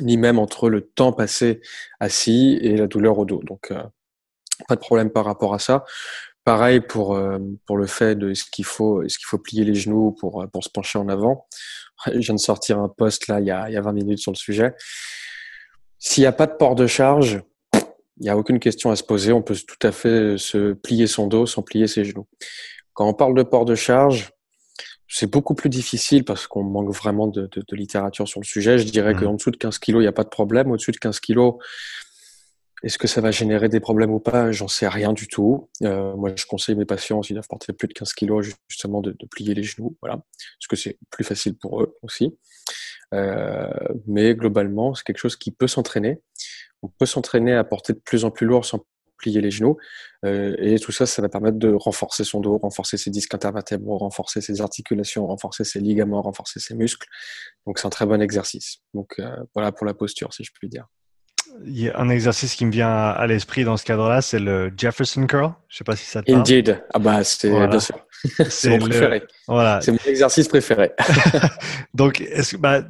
ni 0.01 0.17
même 0.17 0.39
entre 0.39 0.69
le 0.69 0.83
temps 0.83 1.13
passé 1.13 1.61
assis 2.01 2.59
et 2.61 2.77
la 2.77 2.87
douleur 2.87 3.19
au 3.19 3.25
dos. 3.25 3.43
Donc, 3.45 3.71
euh, 3.71 3.83
pas 4.69 4.75
de 4.75 4.81
problème 4.81 5.11
par 5.11 5.25
rapport 5.25 5.55
à 5.55 5.59
ça. 5.59 5.85
Pareil 6.45 6.81
pour 6.81 7.17
euh, 7.17 7.39
pour 7.67 7.77
le 7.77 7.87
fait 7.87 8.15
de 8.15 8.31
est-ce 8.31 8.45
qu'il 8.45 8.65
faut 8.65 9.03
est-ce 9.03 9.19
qu'il 9.19 9.27
faut 9.27 9.39
plier 9.39 9.65
les 9.65 9.75
genoux 9.75 10.13
pour 10.19 10.47
pour 10.53 10.63
se 10.63 10.69
pencher 10.69 10.99
en 10.99 11.09
avant. 11.09 11.47
Je 12.07 12.19
viens 12.19 12.35
de 12.35 12.41
sortir 12.41 12.79
un 12.79 12.89
post 12.89 13.27
là 13.27 13.41
il 13.41 13.47
y 13.47 13.51
a 13.51 13.69
il 13.69 13.75
y 13.75 13.77
a 13.77 13.81
20 13.81 13.93
minutes 13.93 14.19
sur 14.21 14.33
le 14.33 14.37
sujet. 14.37 14.75
S'il 15.99 16.23
n'y 16.23 16.27
a 16.27 16.33
pas 16.33 16.47
de 16.47 16.53
port 16.53 16.75
de 16.75 16.87
charge, 16.87 17.43
il 17.75 18.23
n'y 18.23 18.29
a 18.29 18.37
aucune 18.37 18.61
question 18.61 18.91
à 18.91 18.97
se 18.97 19.03
poser. 19.03 19.33
On 19.33 19.43
peut 19.43 19.57
tout 19.57 19.87
à 19.87 19.93
fait 19.93 20.39
se 20.39 20.73
plier 20.75 21.07
son 21.07 21.27
dos 21.27 21.47
sans 21.47 21.63
plier 21.63 21.87
ses 21.87 22.05
genoux. 22.05 22.27
Quand 22.93 23.09
on 23.09 23.15
parle 23.15 23.35
de 23.35 23.43
port 23.43 23.65
de 23.65 23.75
charge, 23.75 24.31
c'est 25.09 25.31
beaucoup 25.31 25.55
plus 25.55 25.71
difficile 25.71 26.25
parce 26.25 26.47
qu'on 26.47 26.63
manque 26.63 26.93
vraiment 26.93 27.27
de, 27.27 27.43
de, 27.43 27.63
de, 27.67 27.77
littérature 27.77 28.27
sur 28.27 28.41
le 28.41 28.45
sujet. 28.45 28.79
Je 28.79 28.85
dirais 28.85 29.15
mmh. 29.15 29.21
qu'en 29.21 29.35
dessous 29.35 29.51
de 29.51 29.57
15 29.57 29.79
kilos, 29.79 30.01
il 30.01 30.05
n'y 30.05 30.09
a 30.09 30.13
pas 30.13 30.25
de 30.25 30.29
problème. 30.29 30.71
Au-dessus 30.71 30.93
de 30.93 30.99
15 30.99 31.21
kilos, 31.21 31.55
est-ce 32.83 32.99
que 32.99 33.07
ça 33.07 33.21
va 33.21 33.31
générer 33.31 33.69
des 33.69 33.81
problèmes 33.81 34.13
ou 34.13 34.21
pas? 34.21 34.53
J'en 34.53 34.69
sais 34.69 34.89
rien 34.89 35.13
du 35.13 35.29
tout. 35.29 35.71
Euh, 35.83 36.15
moi, 36.17 36.33
je 36.35 36.45
conseille 36.47 36.75
mes 36.75 36.85
patients, 36.85 37.23
s'ils 37.23 37.35
doivent 37.35 37.49
porter 37.49 37.73
plus 37.73 37.89
de 37.89 37.95
15 37.95 38.13
kilos, 38.15 38.47
justement 38.69 39.01
de, 39.01 39.13
de 39.13 39.27
plier 39.27 39.55
les 39.55 39.63
genoux, 39.63 39.97
voilà, 40.03 40.17
parce 40.17 40.67
que 40.69 40.77
c'est 40.77 40.99
plus 41.11 41.25
facile 41.25 41.57
pour 41.57 41.83
eux 41.83 41.97
aussi. 42.03 42.37
Euh, 43.15 43.69
mais 44.07 44.35
globalement, 44.35 44.95
c'est 44.95 45.05
quelque 45.05 45.19
chose 45.19 45.37
qui 45.37 45.53
peut 45.53 45.69
s'entraîner 45.69 46.21
on 46.83 46.89
peut 46.89 47.07
s'entraîner 47.07 47.55
à 47.55 47.65
porter 47.65 47.93
de 47.93 47.99
plus 47.99 48.25
en 48.25 48.31
plus 48.31 48.47
lourd 48.47 48.65
sans 48.65 48.85
plier 49.17 49.41
les 49.41 49.51
genoux. 49.51 49.77
Euh, 50.25 50.57
et 50.59 50.79
tout 50.79 50.93
ça, 50.93 51.07
ça 51.07 51.23
va 51.23 51.29
permettre 51.29 51.59
de 51.59 51.73
renforcer 51.73 52.25
son 52.25 52.41
dos, 52.41 52.59
renforcer 52.59 52.97
ses 52.97 53.11
disques 53.11 53.35
intervertébraux, 53.35 53.99
renforcer 53.99 54.41
ses 54.41 54.61
articulations, 54.61 55.27
renforcer 55.27 55.65
ses 55.65 55.81
ligaments, 55.81 56.23
renforcer 56.23 56.61
ses 56.61 56.75
muscles. 56.75 57.07
Donc 57.67 57.79
c'est 57.79 57.87
un 57.87 57.91
très 57.91 58.07
bon 58.07 58.21
exercice. 58.21 58.79
Donc 58.95 59.15
euh, 59.19 59.37
voilà 59.55 59.73
pour 59.73 59.87
la 59.87 59.95
posture, 59.95 60.33
si 60.33 60.45
je 60.45 60.53
puis 60.53 60.69
dire. 60.69 60.87
Il 61.65 61.81
y 61.81 61.89
a 61.89 61.99
un 61.99 62.09
exercice 62.09 62.55
qui 62.55 62.67
me 62.67 62.73
vient 62.73 62.89
à 62.89 63.27
l'esprit 63.27 63.65
dans 63.65 63.77
ce 63.77 63.85
cadre-là, 63.85 64.21
c'est 64.21 64.41
le 64.41 64.73
Jefferson 64.77 65.27
curl. 65.27 65.55
Je 65.69 65.77
sais 65.77 65.85
pas 65.85 65.97
si 65.97 66.05
ça 66.05 66.23
te 66.23 66.31
parle. 66.31 66.41
Indeed. 66.41 66.85
Ah 66.93 66.99
bah 66.99 67.25
c'est 67.25 67.51
bien 67.51 67.81
sûr. 67.81 68.05
c'est 68.49 68.71
mon 68.71 68.79
préféré. 68.79 69.23
Voilà. 69.47 69.81
C'est 69.81 69.93
mon 69.93 69.99
exercice 70.07 70.49
préféré. 70.49 70.93
Donc 71.95 72.21
est-ce 72.21 72.57
que 72.57 72.61
bah, 72.61 72.83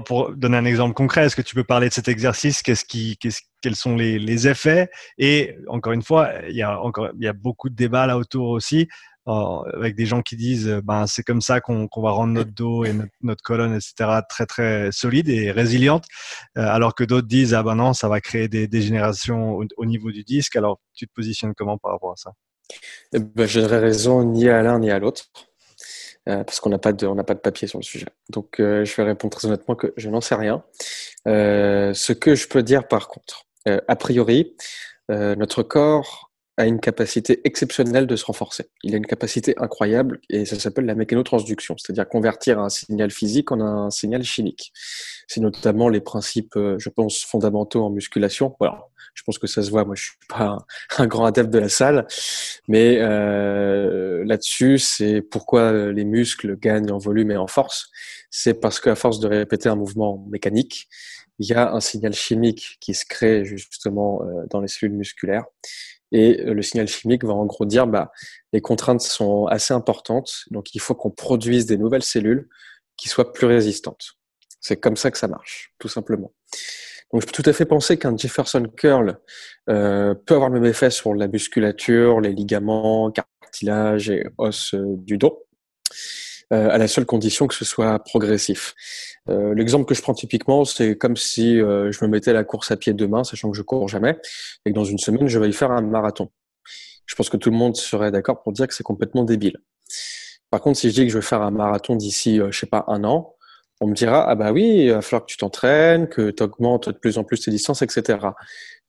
pour, 0.00 0.34
donner 0.34 0.56
un 0.56 0.64
exemple 0.64 0.94
concret, 0.94 1.26
est-ce 1.26 1.36
que 1.36 1.42
tu 1.42 1.54
peux 1.54 1.64
parler 1.64 1.88
de 1.88 1.94
cet 1.94 2.08
exercice? 2.08 2.62
Qu'est-ce 2.62 2.84
qui, 2.84 3.18
quels 3.64 3.76
sont 3.76 3.96
les, 3.96 4.46
effets 4.46 4.90
Et 5.16 5.56
encore 5.68 5.94
une 5.94 6.02
fois, 6.02 6.28
il 6.50 6.54
y 6.54 6.60
a 6.60 6.78
encore, 6.78 7.08
il 7.18 7.24
y 7.24 7.28
a 7.28 7.32
beaucoup 7.32 7.70
de 7.70 7.74
débats 7.74 8.06
là 8.06 8.18
autour 8.18 8.50
aussi, 8.50 8.88
avec 9.26 9.96
des 9.96 10.04
gens 10.06 10.20
qui 10.20 10.36
disent, 10.36 10.68
euh, 10.68 10.80
ben 10.82 11.06
c'est 11.06 11.22
comme 11.22 11.40
ça 11.40 11.60
qu'on 11.60 11.88
va 11.96 12.10
rendre 12.10 12.34
notre 12.34 12.50
dos 12.50 12.84
et 12.84 12.92
notre, 13.22 13.42
colonne, 13.42 13.74
etc., 13.74 14.20
très 14.28 14.46
très 14.46 14.92
solide 14.92 15.28
et 15.28 15.50
résiliente, 15.50 16.04
euh, 16.58 16.62
alors 16.62 16.94
que 16.94 17.04
d'autres 17.04 17.26
disent, 17.26 17.54
ah 17.54 17.62
ben 17.62 17.74
non, 17.74 17.94
ça 17.94 18.08
va 18.08 18.20
créer 18.20 18.48
des 18.48 18.68
dégénérations 18.68 19.58
au, 19.76 19.86
niveau 19.86 20.10
du 20.10 20.24
disque. 20.24 20.56
Alors, 20.56 20.78
tu 20.92 21.06
te 21.06 21.12
positionnes 21.14 21.54
comment 21.54 21.78
par 21.78 21.92
rapport 21.92 22.12
à 22.12 22.16
ça? 22.16 22.32
Eh 23.12 23.18
ben, 23.18 23.46
raison 23.46 24.24
ni 24.24 24.48
à 24.48 24.62
l'un 24.62 24.78
ni 24.78 24.90
à 24.90 24.98
l'autre. 24.98 25.24
Euh, 26.26 26.42
parce 26.42 26.58
qu'on 26.58 26.70
n'a 26.70 26.78
pas 26.78 26.94
de 26.94 27.06
on 27.06 27.14
n'a 27.14 27.24
pas 27.24 27.34
de 27.34 27.40
papier 27.40 27.68
sur 27.68 27.78
le 27.78 27.84
sujet. 27.84 28.06
Donc 28.30 28.54
je 28.58 28.96
vais 28.96 29.02
répondre 29.02 29.36
très 29.36 29.46
honnêtement 29.46 29.74
que 29.74 29.92
je 29.98 30.08
n'en 30.08 30.22
sais 30.22 30.34
rien. 30.34 30.64
Ce 31.26 32.12
que 32.12 32.34
je 32.34 32.48
peux 32.48 32.62
dire 32.62 32.88
par 32.88 33.08
contre, 33.08 33.44
a 33.66 33.96
priori, 33.96 34.54
notre 35.08 35.62
corps 35.62 36.30
a 36.56 36.66
une 36.66 36.78
capacité 36.78 37.40
exceptionnelle 37.44 38.06
de 38.06 38.14
se 38.16 38.24
renforcer. 38.24 38.66
Il 38.84 38.94
a 38.94 38.96
une 38.96 39.06
capacité 39.06 39.54
incroyable 39.58 40.20
et 40.30 40.44
ça 40.44 40.58
s'appelle 40.58 40.86
la 40.86 40.94
mécanotransduction, 40.94 41.76
c'est-à-dire 41.76 42.08
convertir 42.08 42.60
un 42.60 42.68
signal 42.68 43.10
physique 43.10 43.50
en 43.50 43.60
un 43.60 43.90
signal 43.90 44.22
chimique. 44.22 44.72
C'est 45.26 45.40
notamment 45.40 45.88
les 45.88 46.00
principes, 46.00 46.54
je 46.54 46.88
pense, 46.90 47.24
fondamentaux 47.24 47.82
en 47.82 47.90
musculation. 47.90 48.54
Voilà, 48.60 48.84
je 49.14 49.22
pense 49.22 49.38
que 49.38 49.46
ça 49.46 49.62
se 49.62 49.70
voit. 49.70 49.84
Moi, 49.84 49.94
je 49.94 50.04
suis 50.04 50.18
pas 50.28 50.58
un, 50.98 51.06
grand 51.06 51.24
adepte 51.24 51.50
de 51.50 51.58
la 51.58 51.68
salle, 51.68 52.06
mais 52.68 52.98
euh, 53.00 54.24
là-dessus, 54.24 54.78
c'est 54.78 55.22
pourquoi 55.22 55.72
les 55.92 56.04
muscles 56.04 56.56
gagnent 56.58 56.90
en 56.90 56.98
volume 56.98 57.30
et 57.30 57.36
en 57.36 57.46
force. 57.46 57.90
C'est 58.30 58.54
parce 58.54 58.80
qu'à 58.80 58.94
force 58.94 59.20
de 59.20 59.28
répéter 59.28 59.68
un 59.68 59.76
mouvement 59.76 60.24
mécanique, 60.28 60.88
il 61.38 61.46
y 61.46 61.52
a 61.52 61.72
un 61.72 61.80
signal 61.80 62.14
chimique 62.14 62.76
qui 62.80 62.94
se 62.94 63.04
crée 63.04 63.44
justement 63.44 64.22
euh, 64.22 64.44
dans 64.50 64.60
les 64.60 64.68
cellules 64.68 64.96
musculaires. 64.96 65.44
Et 66.12 66.36
le 66.44 66.62
signal 66.62 66.86
chimique 66.86 67.24
va 67.24 67.32
en 67.32 67.44
gros 67.44 67.64
dire, 67.64 67.88
bah, 67.88 68.12
les 68.52 68.60
contraintes 68.60 69.00
sont 69.00 69.46
assez 69.46 69.74
importantes, 69.74 70.44
donc 70.52 70.72
il 70.74 70.80
faut 70.80 70.94
qu'on 70.94 71.10
produise 71.10 71.66
des 71.66 71.76
nouvelles 71.76 72.04
cellules 72.04 72.48
qui 72.96 73.08
soient 73.08 73.32
plus 73.32 73.46
résistantes. 73.46 74.12
C'est 74.60 74.76
comme 74.76 74.96
ça 74.96 75.10
que 75.10 75.18
ça 75.18 75.28
marche, 75.28 75.74
tout 75.78 75.88
simplement. 75.88 76.32
Donc, 77.12 77.22
je 77.22 77.26
peux 77.26 77.42
tout 77.42 77.48
à 77.48 77.52
fait 77.52 77.64
penser 77.64 77.98
qu'un 77.98 78.16
Jefferson 78.16 78.64
curl 78.76 79.18
euh, 79.68 80.14
peut 80.14 80.34
avoir 80.34 80.50
le 80.50 80.58
même 80.58 80.70
effet 80.70 80.90
sur 80.90 81.14
la 81.14 81.28
musculature, 81.28 82.20
les 82.20 82.32
ligaments, 82.32 83.10
cartilage 83.10 84.10
et 84.10 84.24
os 84.38 84.74
euh, 84.74 84.96
du 84.96 85.18
dos. 85.18 85.46
À 86.54 86.78
la 86.78 86.88
seule 86.88 87.06
condition 87.06 87.46
que 87.46 87.54
ce 87.54 87.64
soit 87.64 87.98
progressif. 87.98 88.74
L'exemple 89.28 89.84
que 89.86 89.94
je 89.94 90.02
prends 90.02 90.14
typiquement, 90.14 90.64
c'est 90.64 90.96
comme 90.96 91.16
si 91.16 91.56
je 91.56 92.04
me 92.04 92.08
mettais 92.08 92.30
à 92.30 92.34
la 92.34 92.44
course 92.44 92.70
à 92.70 92.76
pied 92.76 92.92
demain, 92.92 93.24
sachant 93.24 93.50
que 93.50 93.56
je 93.56 93.62
cours 93.62 93.88
jamais, 93.88 94.18
et 94.64 94.70
que 94.70 94.74
dans 94.74 94.84
une 94.84 94.98
semaine, 94.98 95.26
je 95.26 95.38
vais 95.38 95.48
y 95.48 95.52
faire 95.52 95.70
un 95.70 95.82
marathon. 95.82 96.30
Je 97.06 97.14
pense 97.14 97.28
que 97.28 97.36
tout 97.36 97.50
le 97.50 97.56
monde 97.56 97.76
serait 97.76 98.10
d'accord 98.10 98.42
pour 98.42 98.52
dire 98.52 98.66
que 98.66 98.74
c'est 98.74 98.82
complètement 98.82 99.24
débile. 99.24 99.58
Par 100.50 100.60
contre, 100.60 100.78
si 100.78 100.90
je 100.90 100.94
dis 100.94 101.02
que 101.04 101.12
je 101.12 101.18
vais 101.18 101.24
faire 101.24 101.42
un 101.42 101.50
marathon 101.50 101.96
d'ici, 101.96 102.40
je 102.50 102.58
sais 102.58 102.66
pas, 102.66 102.84
un 102.88 103.04
an, 103.04 103.34
on 103.80 103.88
me 103.88 103.94
dira 103.94 104.28
ah 104.28 104.34
bah 104.34 104.52
oui, 104.52 104.84
il 104.84 104.92
va 104.92 105.02
falloir 105.02 105.26
que 105.26 105.30
tu 105.30 105.36
t'entraînes, 105.36 106.08
que 106.08 106.30
tu 106.30 106.42
augmentes 106.42 106.88
de 106.88 106.98
plus 106.98 107.18
en 107.18 107.24
plus 107.24 107.40
tes 107.40 107.50
distances, 107.50 107.82
etc. 107.82 108.18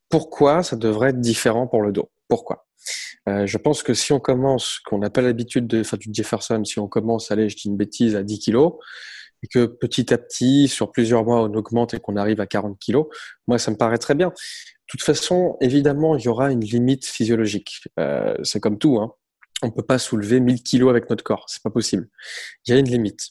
Pourquoi 0.08 0.62
ça 0.62 0.76
devrait 0.76 1.10
être 1.10 1.20
différent 1.20 1.66
pour 1.66 1.82
le 1.82 1.92
dos? 1.92 2.08
Pourquoi 2.28 2.66
euh, 3.28 3.46
Je 3.46 3.58
pense 3.58 3.82
que 3.82 3.94
si 3.94 4.12
on 4.12 4.20
commence, 4.20 4.78
qu'on 4.80 4.98
n'a 4.98 5.10
pas 5.10 5.22
l'habitude 5.22 5.66
de 5.66 5.82
faire 5.82 5.98
du 5.98 6.08
Jefferson, 6.12 6.64
si 6.64 6.78
on 6.78 6.88
commence, 6.88 7.30
allez, 7.30 7.48
je 7.48 7.56
dis 7.56 7.68
une 7.68 7.76
bêtise, 7.76 8.16
à 8.16 8.22
10 8.22 8.38
kilos, 8.38 8.74
et 9.42 9.48
que 9.48 9.66
petit 9.66 10.12
à 10.12 10.18
petit, 10.18 10.68
sur 10.68 10.92
plusieurs 10.92 11.24
mois, 11.24 11.42
on 11.42 11.54
augmente 11.54 11.94
et 11.94 12.00
qu'on 12.00 12.16
arrive 12.16 12.40
à 12.40 12.46
40 12.46 12.78
kilos, 12.78 13.06
moi, 13.46 13.58
ça 13.58 13.70
me 13.70 13.76
paraît 13.76 13.98
très 13.98 14.14
bien. 14.14 14.28
De 14.28 14.34
toute 14.88 15.02
façon, 15.02 15.56
évidemment, 15.60 16.16
il 16.16 16.24
y 16.24 16.28
aura 16.28 16.52
une 16.52 16.64
limite 16.64 17.04
physiologique. 17.06 17.82
Euh, 17.98 18.34
c'est 18.42 18.60
comme 18.60 18.78
tout, 18.78 18.98
hein. 18.98 19.12
On 19.62 19.70
peut 19.70 19.82
pas 19.82 19.98
soulever 19.98 20.38
1000 20.38 20.62
kilos 20.62 20.90
avec 20.90 21.08
notre 21.08 21.24
corps, 21.24 21.46
c'est 21.48 21.62
pas 21.62 21.70
possible. 21.70 22.08
Il 22.66 22.74
y 22.74 22.76
a 22.76 22.78
une 22.78 22.88
limite 22.88 23.30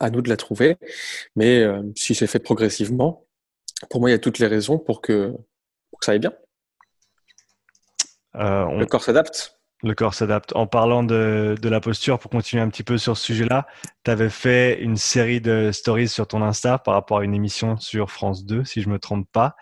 à 0.00 0.10
nous 0.10 0.22
de 0.22 0.28
la 0.28 0.36
trouver. 0.36 0.76
Mais 1.36 1.60
euh, 1.60 1.82
si 1.96 2.14
c'est 2.14 2.26
fait 2.26 2.38
progressivement, 2.38 3.26
pour 3.90 4.00
moi, 4.00 4.10
il 4.10 4.12
y 4.12 4.16
a 4.16 4.18
toutes 4.18 4.38
les 4.38 4.46
raisons 4.46 4.78
pour 4.78 5.00
que, 5.00 5.32
pour 5.90 6.00
que 6.00 6.06
ça 6.06 6.12
aille 6.12 6.18
bien. 6.18 6.32
Euh, 8.36 8.66
Le 8.78 8.86
corps 8.86 9.02
s'adapte. 9.02 9.58
Le 9.84 9.94
corps 9.94 10.14
s'adapte. 10.14 10.52
En 10.56 10.66
parlant 10.66 11.04
de, 11.04 11.54
de, 11.60 11.68
la 11.68 11.80
posture, 11.80 12.18
pour 12.18 12.30
continuer 12.32 12.62
un 12.62 12.68
petit 12.68 12.82
peu 12.82 12.98
sur 12.98 13.16
ce 13.16 13.24
sujet-là, 13.24 13.66
tu 14.04 14.10
avais 14.10 14.28
fait 14.28 14.80
une 14.80 14.96
série 14.96 15.40
de 15.40 15.70
stories 15.72 16.08
sur 16.08 16.26
ton 16.26 16.42
Insta 16.42 16.78
par 16.78 16.94
rapport 16.94 17.18
à 17.18 17.24
une 17.24 17.34
émission 17.34 17.76
sur 17.76 18.10
France 18.10 18.44
2, 18.44 18.64
si 18.64 18.82
je 18.82 18.88
me 18.88 18.98
trompe 18.98 19.28
pas, 19.32 19.54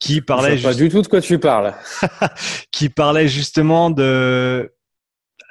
qui 0.00 0.22
parlait. 0.22 0.56
Je 0.56 0.62
sais 0.62 0.68
pas 0.68 0.74
du 0.74 0.88
tout 0.88 1.02
de 1.02 1.06
quoi 1.06 1.20
tu 1.20 1.38
parles. 1.38 1.72
qui 2.72 2.88
parlait 2.88 3.28
justement 3.28 3.90
de 3.90 4.72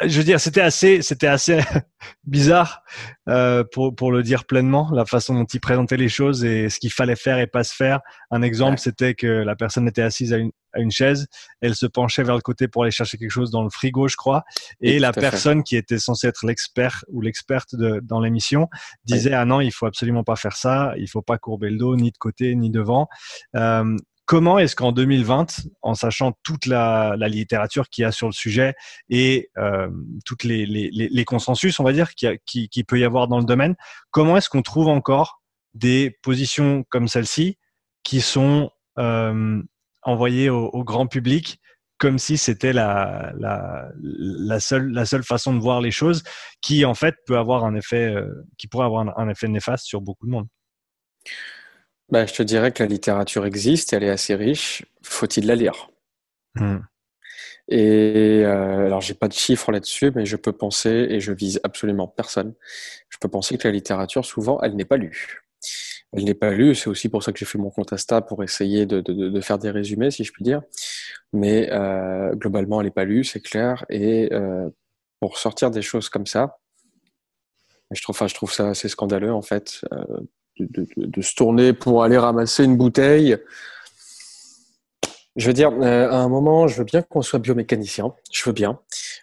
je 0.05 0.17
veux 0.17 0.23
dire, 0.23 0.39
c'était 0.39 0.62
assez, 0.62 1.01
c'était 1.01 1.27
assez 1.27 1.60
bizarre 2.23 2.84
euh, 3.27 3.63
pour 3.71 3.95
pour 3.95 4.12
le 4.12 4.23
dire 4.23 4.45
pleinement, 4.45 4.89
la 4.93 5.05
façon 5.05 5.34
dont 5.34 5.45
il 5.45 5.60
présentait 5.60 5.97
les 5.97 6.10
choses 6.10 6.45
et 6.45 6.69
ce 6.69 6.79
qu'il 6.79 6.91
fallait 6.91 7.15
faire 7.15 7.39
et 7.39 7.47
pas 7.47 7.63
se 7.63 7.75
faire. 7.75 7.99
Un 8.32 8.41
exemple, 8.41 8.77
c'était 8.79 9.13
que 9.13 9.27
la 9.27 9.55
personne 9.55 9.88
était 9.88 10.01
assise 10.01 10.34
à 10.34 10.38
une, 10.38 10.51
à 10.73 10.79
une 10.79 10.91
chaise, 10.91 11.27
elle 11.62 11.75
se 11.75 11.86
penchait 11.86 12.23
vers 12.23 12.36
le 12.36 12.41
côté 12.41 12.67
pour 12.67 12.84
aller 12.84 12.91
chercher 12.91 13.17
quelque 13.17 13.32
chose 13.32 13.51
dans 13.51 13.63
le 13.63 13.69
frigo, 13.69 14.08
je 14.08 14.15
crois, 14.15 14.43
et 14.82 14.99
la 14.99 15.12
personne 15.12 15.63
qui 15.63 15.75
était 15.75 15.99
censée 15.99 16.27
être 16.27 16.45
l'expert 16.45 17.03
ou 17.10 17.21
l'experte 17.21 17.75
dans 17.75 18.19
l'émission 18.19 18.67
disait 19.05 19.34
ah 19.34 19.45
non, 19.45 19.62
il 19.62 19.71
faut 19.71 19.86
absolument 19.86 20.23
pas 20.23 20.36
faire 20.36 20.55
ça, 20.55 20.93
il 20.97 21.10
faut 21.10 21.21
pas 21.21 21.38
courber 21.38 21.69
le 21.69 21.77
dos 21.77 21.95
ni 21.95 22.12
de 22.12 22.17
côté 22.17 22.55
ni 22.55 22.69
devant. 22.69 23.08
Euh, 23.55 23.95
Comment 24.29 24.60
est-ce 24.60 24.75
qu'en 24.75 24.91
2020, 24.91 25.62
en 25.82 25.95
sachant 25.95 26.34
toute 26.43 26.67
la, 26.67 27.15
littérature 27.15 27.89
qu'il 27.89 28.03
y 28.03 28.05
a 28.05 28.12
sur 28.12 28.27
le 28.27 28.32
sujet 28.32 28.75
et 29.10 29.49
euh, 29.58 29.89
toutes 30.23 30.43
les, 30.43 31.25
consensus, 31.25 31.79
on 31.79 31.84
va 31.84 31.93
dire, 31.93 32.13
qu'il 32.13 32.38
qui, 32.45 32.84
peut 32.84 32.99
y 32.99 33.03
avoir 33.03 33.27
dans 33.27 33.39
le 33.39 33.43
domaine, 33.43 33.75
comment 34.12 34.38
est-ce 34.38 34.47
qu'on 34.47 34.62
trouve 34.62 34.88
encore 34.88 35.41
des 35.73 36.15
positions 36.21 36.86
comme 36.89 37.08
celle-ci 37.08 37.58
qui 38.03 38.21
sont 38.21 38.69
euh, 38.99 39.63
envoyées 40.03 40.49
au, 40.49 40.83
grand 40.83 41.07
public 41.07 41.59
comme 41.97 42.17
si 42.17 42.38
c'était 42.38 42.71
la, 42.71 43.33
seule, 44.59 44.91
la 44.91 45.05
seule 45.05 45.23
façon 45.23 45.53
de 45.53 45.59
voir 45.59 45.81
les 45.81 45.91
choses, 45.91 46.23
qui 46.62 46.85
en 46.85 46.93
fait 46.93 47.15
peut 47.25 47.38
avoir 47.38 47.65
un 47.65 47.75
effet, 47.75 48.15
euh, 48.15 48.45
qui 48.57 48.67
pourrait 48.67 48.85
avoir 48.85 49.19
un 49.19 49.29
effet 49.29 49.49
néfaste 49.49 49.85
sur 49.85 49.99
beaucoup 49.99 50.25
de 50.25 50.31
monde. 50.31 50.47
Bah, 52.09 52.25
je 52.25 52.33
te 52.33 52.43
dirais 52.43 52.71
que 52.71 52.81
la 52.81 52.89
littérature 52.89 53.45
existe, 53.45 53.93
elle 53.93 54.03
est 54.03 54.09
assez 54.09 54.33
riche. 54.33 54.85
Faut-il 55.03 55.45
la 55.45 55.55
lire? 55.55 55.89
Hmm. 56.55 56.79
Et 57.67 58.41
euh, 58.43 58.88
alors, 58.88 59.01
j'ai 59.01 59.13
pas 59.13 59.27
de 59.27 59.33
chiffres 59.33 59.71
là-dessus, 59.71 60.12
mais 60.15 60.25
je 60.25 60.35
peux 60.35 60.51
penser, 60.51 60.89
et 61.09 61.19
je 61.19 61.31
vise 61.31 61.59
absolument 61.63 62.07
personne, 62.07 62.55
je 63.09 63.17
peux 63.19 63.27
penser 63.27 63.57
que 63.59 63.67
la 63.67 63.73
littérature, 63.73 64.25
souvent, 64.25 64.59
elle 64.62 64.75
n'est 64.75 64.85
pas 64.85 64.97
lue. 64.97 65.43
Elle 66.13 66.24
n'est 66.24 66.34
pas 66.34 66.52
lue, 66.52 66.74
c'est 66.74 66.89
aussi 66.89 67.08
pour 67.08 67.22
ça 67.24 67.32
que 67.32 67.38
j'ai 67.38 67.45
fait 67.45 67.60
mon 67.60 67.69
compte 67.69 67.93
pour 68.28 68.43
essayer 68.43 68.86
de, 68.86 69.00
de, 69.00 69.30
de, 69.30 69.41
faire 69.41 69.60
des 69.60 69.69
résumés, 69.69 70.10
si 70.10 70.24
je 70.24 70.32
puis 70.32 70.43
dire. 70.43 70.62
Mais 71.34 71.69
euh, 71.72 72.34
globalement, 72.34 72.82
elle 72.82 72.88
n'est 72.88 72.91
pas 72.91 73.06
lue, 73.06 73.24
c'est 73.24 73.41
clair. 73.41 73.86
Et 73.89 74.34
euh, 74.34 74.69
pour 75.19 75.38
sortir 75.38 75.69
des 75.69 75.84
choses 75.84 76.10
comme 76.10 76.26
ça, 76.26 76.58
je 77.91 78.02
trouve, 78.02 78.17
je 78.17 78.54
ça 78.54 78.69
assez 78.69 78.89
scandaleux 78.89 79.34
en 79.34 79.41
fait. 79.41 79.82
Euh, 79.93 80.22
de, 80.60 81.22
se 81.22 81.36
tourner 81.36 81.74
pour 81.74 82.04
aller 82.04 82.17
ramasser 82.17 82.63
une 82.63 82.78
bouteille. 82.78 83.38
Je 85.36 85.48
veux 85.48 85.54
dire, 85.54 85.72
euh, 85.72 86.10
à 86.10 86.17
un 86.17 86.28
moment, 86.28 86.67
je 86.67 86.78
veux 86.78 86.84
bien 86.84 87.02
qu'on 87.02 87.22
soit 87.22 87.39
biomécanicien. 87.39 88.13
Je 88.32 88.43
veux 88.43 88.52
bien. 88.52 88.80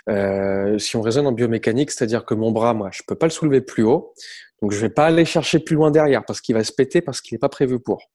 Euh, 0.09 0.79
si 0.79 0.97
on 0.97 1.03
raisonne 1.03 1.27
en 1.27 1.33
biomécanique, 1.33 1.91
c'est-à-dire 1.91 2.25
que 2.25 2.35
mon 2.35 2.53
bras, 2.53 2.75
moi, 2.75 2.91
je 2.93 3.03
peux 3.07 3.17
pas 3.17 3.27
le 3.27 3.31
soulever 3.31 3.61
plus 3.61 3.83
haut, 3.83 4.15
donc 4.63 4.73
je 4.73 4.79
vais 4.79 4.89
pas 4.91 5.07
aller 5.07 5.25
chercher 5.25 5.59
plus 5.59 5.77
loin 5.77 5.91
derrière 5.91 6.25
parce 6.25 6.41
qu'il 6.41 6.55
va 6.55 6.65
se 6.65 6.73
péter 6.73 7.01
parce 7.01 7.21
qu'il 7.21 7.35
n'est 7.35 7.41
pas 7.41 7.49
prévu 7.49 7.81
pour. 7.81 8.11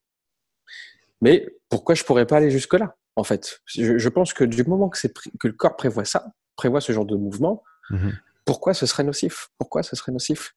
Mais 1.22 1.48
pourquoi 1.70 1.96
je 1.96 2.04
pourrais 2.04 2.26
pas 2.26 2.38
aller 2.38 2.50
jusque 2.50 2.74
là 2.74 2.96
En 3.16 3.24
fait, 3.24 3.62
je, 3.66 4.10
pense 4.10 4.34
que 4.34 4.44
du 4.44 4.64
moment 4.64 4.90
que, 4.90 5.08
que 5.40 5.48
le 5.48 5.54
corps 5.54 5.76
prévoit 5.76 6.06
ça, 6.06 6.34
prévoit 6.56 6.82
ce 6.82 6.92
genre 6.94 7.06
de 7.06 7.16
mouvement, 7.16 7.64
mhm. 7.92 8.18
pourquoi 8.46 8.74
ce 8.74 8.86
serait 8.86 9.04
nocif? 9.04 9.50
Pourquoi 9.60 9.84
ce 9.84 9.96
serait 9.96 10.12
nocif? 10.12 10.54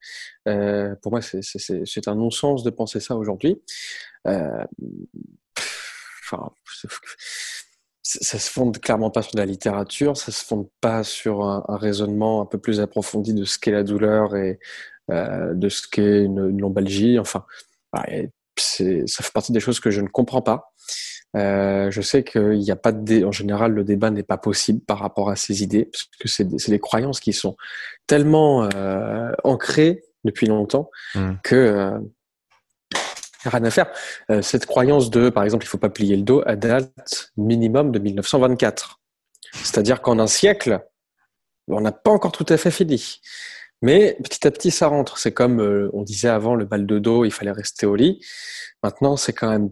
Euh, 0.49 0.95
Pour 1.03 1.13
moi, 1.13 1.21
c'est 1.21 2.09
un 2.09 2.15
non-sens 2.15 2.63
de 2.63 2.71
penser 2.71 3.01
ça 3.01 3.17
aujourd'hui. 3.17 3.61
Euh, 4.27 4.65
enfin, 6.25 6.51
ça 8.05 8.39
se 8.39 8.51
fonde 8.51 8.79
clairement 8.81 9.11
pas 9.11 9.23
sur 9.23 9.33
de 9.33 9.39
la 9.39 9.47
littérature, 9.47 10.17
ça 10.17 10.31
se 10.31 10.45
fonde 10.45 10.69
pas 10.81 11.03
sur 11.03 11.43
un, 11.43 11.65
raisonnement 11.69 12.43
un 12.43 12.47
peu 12.47 12.59
plus 12.59 12.81
approfondi 12.81 13.33
de 13.33 13.45
ce 13.45 13.59
qu'est 13.59 13.71
la 13.71 13.83
douleur 13.83 14.37
et 14.37 14.61
euh, 15.11 15.55
de 15.55 15.69
ce 15.71 15.89
qu'est 15.89 16.23
une, 16.23 16.59
lombalgie. 16.59 17.19
Enfin, 17.19 17.47
bah, 17.93 18.05
ça 18.57 19.25
fait 19.25 19.33
partie 19.33 19.53
des 19.53 19.61
choses 19.61 19.81
que 19.81 19.91
je 19.91 20.03
ne 20.03 20.09
comprends 20.09 20.43
pas. 20.43 20.75
Euh, 21.37 21.91
je 21.91 22.01
sais 22.03 22.23
qu'il 22.23 22.59
n'y 22.59 22.71
a 22.71 22.77
pas 22.77 22.93
de 22.93 23.25
en 23.25 23.33
général 23.33 23.73
le 23.73 23.83
débat 23.83 24.11
n'est 24.11 24.23
pas 24.23 24.39
possible 24.39 24.79
par 24.81 25.01
rapport 25.01 25.31
à 25.31 25.37
ces 25.37 25.65
idées 25.65 25.87
parce 25.87 26.05
que 26.21 26.29
c'est 26.29 26.45
des, 26.45 26.59
des, 26.69 26.79
croyances 26.79 27.19
qui 27.19 27.33
sont 27.33 27.57
tellement 28.07 28.69
euh, 28.73 29.33
ancrées 29.43 30.05
depuis 30.23 30.47
longtemps 30.47 30.91
mmh. 31.17 31.31
que 31.43 31.57
euh, 31.57 31.99
rien 33.51 33.65
à 33.65 33.71
faire. 33.71 33.91
Euh, 34.31 34.43
cette 34.43 34.67
croyance 34.67 35.11
de, 35.11 35.31
par 35.31 35.45
exemple, 35.45 35.65
il 35.65 35.69
faut 35.69 35.79
pas 35.79 35.91
plier 35.91 36.17
le 36.17 36.23
dos, 36.23 36.43
à 36.47 36.57
date 36.57 37.33
minimum 37.37 37.93
de 37.93 37.99
1924. 37.99 39.01
C'est-à-dire 39.53 40.03
qu'en 40.03 40.19
un 40.19 40.27
siècle, 40.27 40.81
on 41.69 41.81
n'a 41.81 41.93
pas 41.93 42.11
encore 42.11 42.33
tout 42.33 42.47
à 42.49 42.57
fait 42.57 42.71
fini. 42.71 43.21
Mais 43.83 44.17
petit 44.23 44.47
à 44.47 44.51
petit, 44.51 44.71
ça 44.71 44.89
rentre. 44.89 45.19
C'est 45.19 45.33
comme 45.33 45.61
euh, 45.61 45.91
on 45.93 46.03
disait 46.03 46.29
avant, 46.29 46.55
le 46.55 46.65
bal 46.65 46.87
de 46.87 46.99
dos, 46.99 47.25
il 47.25 47.31
fallait 47.31 47.53
rester 47.53 47.87
au 47.87 47.97
lit. 47.97 48.25
Maintenant, 48.83 49.17
c'est 49.17 49.33
quand 49.33 49.51
même 49.51 49.71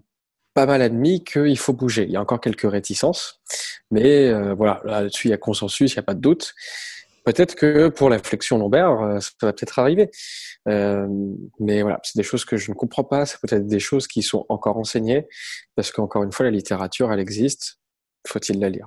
pas 0.54 0.66
mal 0.66 0.82
admis 0.82 1.24
qu'il 1.24 1.58
faut 1.58 1.72
bouger. 1.72 2.04
Il 2.04 2.10
y 2.10 2.16
a 2.16 2.20
encore 2.20 2.40
quelques 2.40 2.70
réticences, 2.70 3.40
mais 3.90 4.28
euh, 4.28 4.54
voilà, 4.54 4.82
là-dessus 4.84 5.28
il 5.28 5.30
y 5.30 5.34
a 5.34 5.38
consensus, 5.38 5.92
il 5.92 5.96
n'y 5.96 6.00
a 6.00 6.02
pas 6.02 6.14
de 6.14 6.20
doute. 6.20 6.54
Peut-être 7.24 7.54
que 7.54 7.88
pour 7.88 8.10
la 8.10 8.18
flexion 8.18 8.58
lombaire, 8.58 9.00
euh, 9.00 9.20
ça 9.20 9.30
va 9.42 9.52
peut-être 9.52 9.78
arriver. 9.78 10.10
Euh, 10.68 11.06
mais 11.60 11.82
voilà, 11.82 12.00
c'est 12.02 12.18
des 12.18 12.24
choses 12.24 12.44
que 12.44 12.56
je 12.56 12.70
ne 12.70 12.74
comprends 12.74 13.04
pas. 13.04 13.26
C'est 13.26 13.40
peut-être 13.40 13.66
des 13.66 13.78
choses 13.80 14.06
qui 14.06 14.22
sont 14.22 14.44
encore 14.48 14.76
enseignées, 14.76 15.26
parce 15.76 15.92
qu'encore 15.92 16.24
une 16.24 16.32
fois, 16.32 16.44
la 16.44 16.50
littérature, 16.50 17.12
elle 17.12 17.20
existe. 17.20 17.78
Faut-il 18.26 18.58
la 18.58 18.68
lire? 18.68 18.86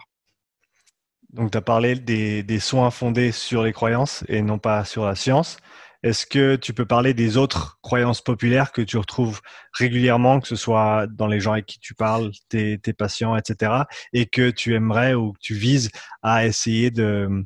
Donc, 1.29 1.51
tu 1.51 1.57
as 1.57 1.61
parlé 1.61 1.95
des, 1.95 2.43
des 2.43 2.59
soins 2.59 2.91
fondés 2.91 3.31
sur 3.31 3.63
les 3.63 3.73
croyances 3.73 4.23
et 4.27 4.41
non 4.41 4.57
pas 4.57 4.85
sur 4.85 5.05
la 5.05 5.15
science. 5.15 5.57
Est-ce 6.05 6.27
que 6.27 6.55
tu 6.55 6.71
peux 6.71 6.85
parler 6.85 7.15
des 7.15 7.35
autres 7.35 7.79
croyances 7.81 8.21
populaires 8.21 8.71
que 8.71 8.83
tu 8.83 8.97
retrouves 8.97 9.41
régulièrement, 9.73 10.39
que 10.39 10.47
ce 10.47 10.55
soit 10.55 11.07
dans 11.07 11.25
les 11.25 11.39
gens 11.39 11.53
avec 11.53 11.65
qui 11.65 11.79
tu 11.79 11.95
parles, 11.95 12.31
tes, 12.47 12.77
patients, 12.95 13.35
etc., 13.35 13.71
et 14.13 14.27
que 14.27 14.51
tu 14.51 14.75
aimerais 14.75 15.15
ou 15.15 15.33
que 15.33 15.39
tu 15.41 15.55
vises 15.55 15.89
à 16.21 16.45
essayer 16.45 16.91
de, 16.91 17.45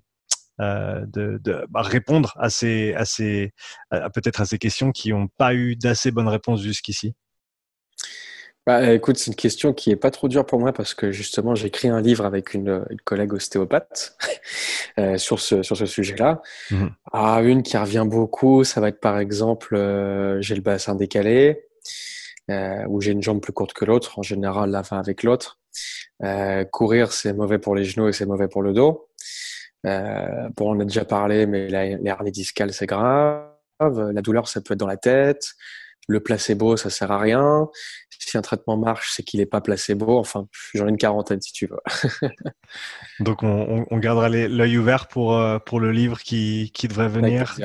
euh, 0.59 1.05
de, 1.07 1.39
bah, 1.69 1.81
répondre 1.81 2.33
à 2.39 2.49
ces, 2.49 2.93
à 2.93 3.05
ces, 3.05 3.53
peut-être 4.13 4.41
à 4.41 4.45
ces 4.45 4.57
questions 4.57 4.91
qui 4.91 5.11
n'ont 5.11 5.27
pas 5.37 5.53
eu 5.53 5.75
d'assez 5.75 6.11
bonnes 6.11 6.27
réponses 6.27 6.61
jusqu'ici? 6.61 7.15
Bah, 8.69 8.93
écoute, 8.93 9.17
c'est 9.17 9.31
une 9.31 9.35
question 9.35 9.73
qui 9.73 9.89
est 9.89 9.95
pas 9.95 10.11
trop 10.11 10.27
dure 10.27 10.45
pour 10.45 10.59
moi 10.59 10.73
parce 10.73 10.93
que 10.93 11.11
justement, 11.11 11.55
j'ai 11.55 11.67
écrit 11.67 11.87
un 11.87 12.01
livre 12.01 12.23
avec 12.23 12.53
une, 12.53 12.85
collègue 13.03 13.33
ostéopathe 13.33 14.15
euh, 14.99 15.17
sur 15.17 15.39
ce, 15.39 15.63
sur 15.63 15.75
ce 15.75 15.87
sujet-là. 15.87 16.41
Mmh. 16.69 16.87
Ah, 17.11 17.41
une 17.41 17.63
qui 17.63 17.77
revient 17.77 18.05
beaucoup, 18.05 18.63
ça 18.63 18.79
va 18.79 18.89
être 18.89 18.99
par 18.99 19.17
exemple, 19.17 19.75
euh, 19.75 20.39
j'ai 20.41 20.53
le 20.53 20.61
bassin 20.61 20.93
décalé 20.93 21.63
euh, 22.49 22.85
ou 22.87 23.01
j'ai 23.01 23.11
une 23.11 23.23
jambe 23.23 23.41
plus 23.41 23.53
courte 23.53 23.73
que 23.73 23.85
l'autre. 23.85 24.19
En 24.19 24.21
général, 24.21 24.71
l'un 24.71 24.83
avec 24.91 25.23
l'autre. 25.23 25.59
Euh, 26.23 26.65
courir, 26.65 27.11
c'est 27.11 27.33
mauvais 27.33 27.59
pour 27.59 27.75
les 27.75 27.85
genoux 27.85 28.07
et 28.07 28.13
c'est 28.13 28.25
mauvais 28.25 28.47
pour 28.47 28.61
le 28.61 28.73
dos. 28.73 29.08
Euh, 29.85 30.49
bon, 30.55 30.75
on 30.75 30.79
a 30.79 30.85
déjà 30.85 31.05
parlé, 31.05 31.45
mais 31.45 31.67
l'hernie 31.67 32.31
discale, 32.31 32.73
c'est 32.73 32.85
grave. 32.85 33.45
La 33.79 34.21
douleur, 34.21 34.47
ça 34.47 34.61
peut 34.61 34.73
être 34.73 34.79
dans 34.79 34.87
la 34.87 34.97
tête. 34.97 35.53
Le 36.07 36.19
placebo, 36.19 36.75
ça 36.75 36.89
sert 36.89 37.11
à 37.11 37.19
rien. 37.19 37.69
Si 38.09 38.37
un 38.37 38.41
traitement 38.41 38.77
marche, 38.77 39.11
c'est 39.15 39.23
qu'il 39.23 39.39
n'est 39.39 39.45
pas 39.45 39.61
placebo. 39.61 40.17
Enfin, 40.17 40.47
j'en 40.73 40.87
ai 40.87 40.89
une 40.89 40.97
quarantaine 40.97 41.41
si 41.41 41.53
tu 41.53 41.67
veux. 41.67 41.79
Donc, 43.19 43.43
on, 43.43 43.97
gardera 43.97 44.27
l'œil 44.27 44.77
ouvert 44.77 45.07
pour, 45.07 45.35
euh, 45.35 45.59
pour 45.59 45.79
le 45.79 45.91
livre 45.91 46.19
qui, 46.19 46.71
qui 46.73 46.87
devrait 46.87 47.07
venir. 47.07 47.55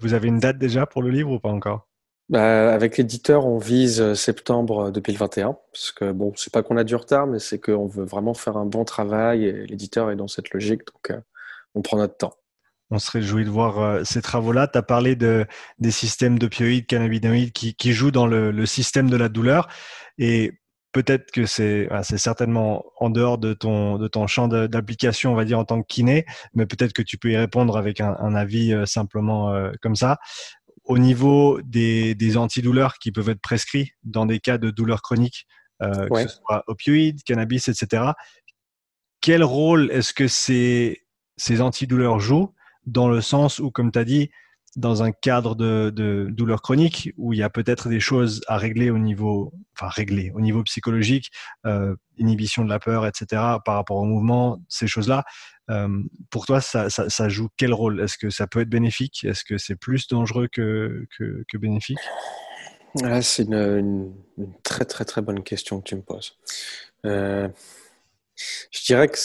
vous 0.00 0.14
avez 0.14 0.28
une 0.28 0.38
date 0.38 0.58
déjà 0.58 0.86
pour 0.86 1.02
le 1.02 1.10
livre 1.10 1.32
ou 1.32 1.40
pas 1.40 1.48
encore? 1.48 1.90
Bah, 2.30 2.72
avec 2.72 2.96
l'éditeur, 2.96 3.44
on 3.44 3.58
vise 3.58 4.00
euh, 4.00 4.14
septembre 4.14 4.92
2021, 4.92 5.58
parce 5.72 5.90
que 5.90 6.12
bon, 6.12 6.32
c'est 6.36 6.52
pas 6.52 6.62
qu'on 6.62 6.76
a 6.76 6.84
du 6.84 6.94
retard, 6.94 7.26
mais 7.26 7.40
c'est 7.40 7.58
qu'on 7.58 7.88
veut 7.88 8.04
vraiment 8.04 8.34
faire 8.34 8.56
un 8.56 8.66
bon 8.66 8.84
travail 8.84 9.44
et 9.46 9.66
l'éditeur 9.66 10.12
est 10.12 10.16
dans 10.16 10.28
cette 10.28 10.50
logique, 10.50 10.82
donc 10.86 11.10
euh, 11.10 11.20
on 11.74 11.82
prend 11.82 11.96
notre 11.96 12.16
temps. 12.16 12.34
On 12.90 12.98
se 12.98 13.10
réjouit 13.10 13.44
de 13.44 13.50
voir 13.50 13.78
euh, 13.78 14.04
ces 14.04 14.20
travaux-là. 14.20 14.66
Tu 14.66 14.78
as 14.78 14.82
parlé 14.82 15.14
de, 15.14 15.46
des 15.78 15.92
systèmes 15.92 16.38
d'opioïdes, 16.38 16.86
cannabinoïdes 16.86 17.52
qui, 17.52 17.74
qui, 17.74 17.92
jouent 17.92 18.10
dans 18.10 18.26
le, 18.26 18.50
le, 18.50 18.66
système 18.66 19.08
de 19.08 19.16
la 19.16 19.28
douleur. 19.28 19.68
Et 20.18 20.58
peut-être 20.92 21.30
que 21.30 21.46
c'est 21.46 21.88
c'est 22.02 22.18
certainement 22.18 22.84
en 22.98 23.10
dehors 23.10 23.38
de 23.38 23.52
ton, 23.52 23.96
de 23.96 24.08
ton 24.08 24.26
champ 24.26 24.48
d'application, 24.48 25.30
on 25.30 25.36
va 25.36 25.44
dire, 25.44 25.58
en 25.58 25.64
tant 25.64 25.80
que 25.82 25.86
kiné, 25.86 26.26
mais 26.52 26.66
peut-être 26.66 26.92
que 26.92 27.02
tu 27.02 27.16
peux 27.16 27.30
y 27.30 27.36
répondre 27.36 27.76
avec 27.76 28.00
un, 28.00 28.16
un 28.18 28.34
avis 28.34 28.74
simplement 28.86 29.54
comme 29.80 29.94
ça 29.94 30.18
au 30.90 30.98
niveau 30.98 31.60
des, 31.62 32.36
antidouleurs 32.36 32.98
qui 32.98 33.12
peuvent 33.12 33.28
être 33.28 33.40
prescrits 33.40 33.92
dans 34.02 34.26
des 34.26 34.40
cas 34.40 34.58
de 34.58 34.70
douleurs 34.70 35.02
chroniques, 35.02 35.46
euh, 35.82 36.08
que 36.08 36.28
ce 36.28 36.36
soit 36.36 36.64
opioïdes, 36.66 37.22
cannabis, 37.22 37.68
etc. 37.68 38.10
Quel 39.20 39.44
rôle 39.44 39.90
est-ce 39.92 40.12
que 40.12 40.26
ces, 40.26 41.04
ces 41.40 41.62
antidouleurs 41.62 42.20
jouent 42.20 42.52
dans 42.84 43.08
le 43.08 43.22
sens 43.22 43.60
où, 43.60 43.70
comme 43.70 43.90
tu 43.90 43.98
as 43.98 44.04
dit, 44.04 44.30
dans 44.76 45.02
un 45.02 45.10
cadre 45.10 45.54
de, 45.56 45.90
de 45.90 46.28
douleur 46.30 46.60
chronique 46.60 47.12
où 47.16 47.32
il 47.32 47.38
y 47.38 47.42
a 47.42 47.48
peut-être 47.48 47.88
des 47.88 47.98
choses 47.98 48.42
à 48.46 48.58
régler 48.58 48.90
au 48.90 48.98
niveau, 48.98 49.52
enfin 49.74 49.88
régler 49.88 50.30
au 50.34 50.40
niveau 50.40 50.62
psychologique, 50.64 51.30
euh, 51.66 51.96
inhibition 52.18 52.62
de 52.62 52.68
la 52.68 52.78
peur, 52.78 53.06
etc. 53.06 53.42
Par 53.64 53.74
rapport 53.74 53.96
au 53.96 54.04
mouvement, 54.04 54.62
ces 54.68 54.86
choses-là. 54.86 55.24
Euh, 55.70 56.02
pour 56.30 56.44
toi, 56.44 56.60
ça, 56.60 57.28
joue 57.28 57.48
quel 57.56 57.72
rôle? 57.72 58.00
Est-ce 58.00 58.18
que 58.18 58.28
ça 58.28 58.46
peut 58.46 58.60
être 58.60 58.68
bénéfique? 58.68 59.24
Est-ce 59.24 59.42
que 59.42 59.56
c'est 59.56 59.76
plus 59.76 60.08
dangereux 60.08 60.48
que, 60.52 61.06
que, 61.18 61.58
bénéfique? 61.58 61.98
C'est 63.22 63.44
une, 63.44 64.12
très 64.62 64.84
très 64.84 65.04
très 65.04 65.22
bonne 65.22 65.42
question 65.42 65.80
que 65.80 65.88
tu 65.88 65.96
me 65.96 66.02
poses. 66.02 66.36
Euh, 67.06 67.48
je 68.36 68.84
dirais 68.84 69.08
que 69.08 69.18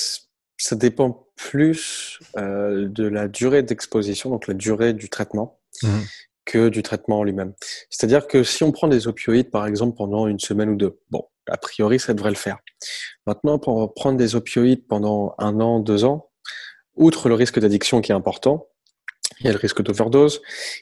ça 0.58 0.76
dépend 0.76 1.28
plus 1.36 2.20
euh, 2.38 2.88
de 2.88 3.08
la 3.08 3.28
durée 3.28 3.64
d'exposition, 3.64 4.30
donc 4.30 4.48
la 4.48 4.54
durée 4.54 4.94
du 4.94 5.10
traitement, 5.10 5.60
mmh. 5.84 6.00
que 6.46 6.70
du 6.70 6.82
traitement 6.84 7.20
en 7.20 7.24
lui-même. 7.24 7.54
C'est-à-dire 7.90 8.28
que 8.28 8.44
si 8.44 8.64
on 8.64 8.72
prend 8.72 8.88
des 8.88 9.08
opioïdes, 9.08 9.52
par 9.52 9.66
exemple, 9.68 9.98
pendant 9.98 10.28
une 10.28 10.40
semaine 10.40 10.70
ou 10.70 10.76
deux, 10.76 11.00
bon, 11.10 11.28
a 11.48 11.58
priori, 11.58 12.00
ça 12.00 12.14
devrait 12.14 12.30
le 12.30 12.36
faire. 12.36 12.58
Maintenant, 13.28 13.60
pour 13.60 13.94
prendre 13.94 14.18
des 14.18 14.36
opioïdes 14.36 14.88
pendant 14.88 15.36
un 15.38 15.60
an, 15.60 15.80
deux 15.80 16.06
ans, 16.06 16.30
outre 16.96 17.30
le 17.30 17.36
risque 17.36 17.60
d'addiction 17.60 18.02
qui 18.02 18.12
est 18.12 18.16
important, 18.16 18.68
il 19.40 19.48
y 19.48 19.50
a 19.50 19.52
le 19.52 19.58
risque 19.58 19.82
d'overdose, 19.82 20.42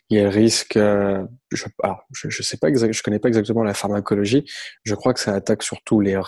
il 0.10 0.18
y 0.18 0.20
a 0.20 0.24
le 0.24 0.30
risque, 0.30 0.78
euh, 0.78 1.24
je, 1.52 1.66
je, 2.12 2.44
sais 2.44 2.58
pas 2.58 2.70
exact, 2.70 2.94
je 2.94 3.02
connais 3.02 3.20
pas 3.20 3.30
exactement 3.30 3.64
la 3.64 3.74
pharmacologie. 3.74 4.46
Je 4.84 4.96
crois 4.96 5.14
que 5.14 5.20
ça 5.20 5.34
attaque 5.34 5.64
surtout 5.64 6.00
les 6.00 6.20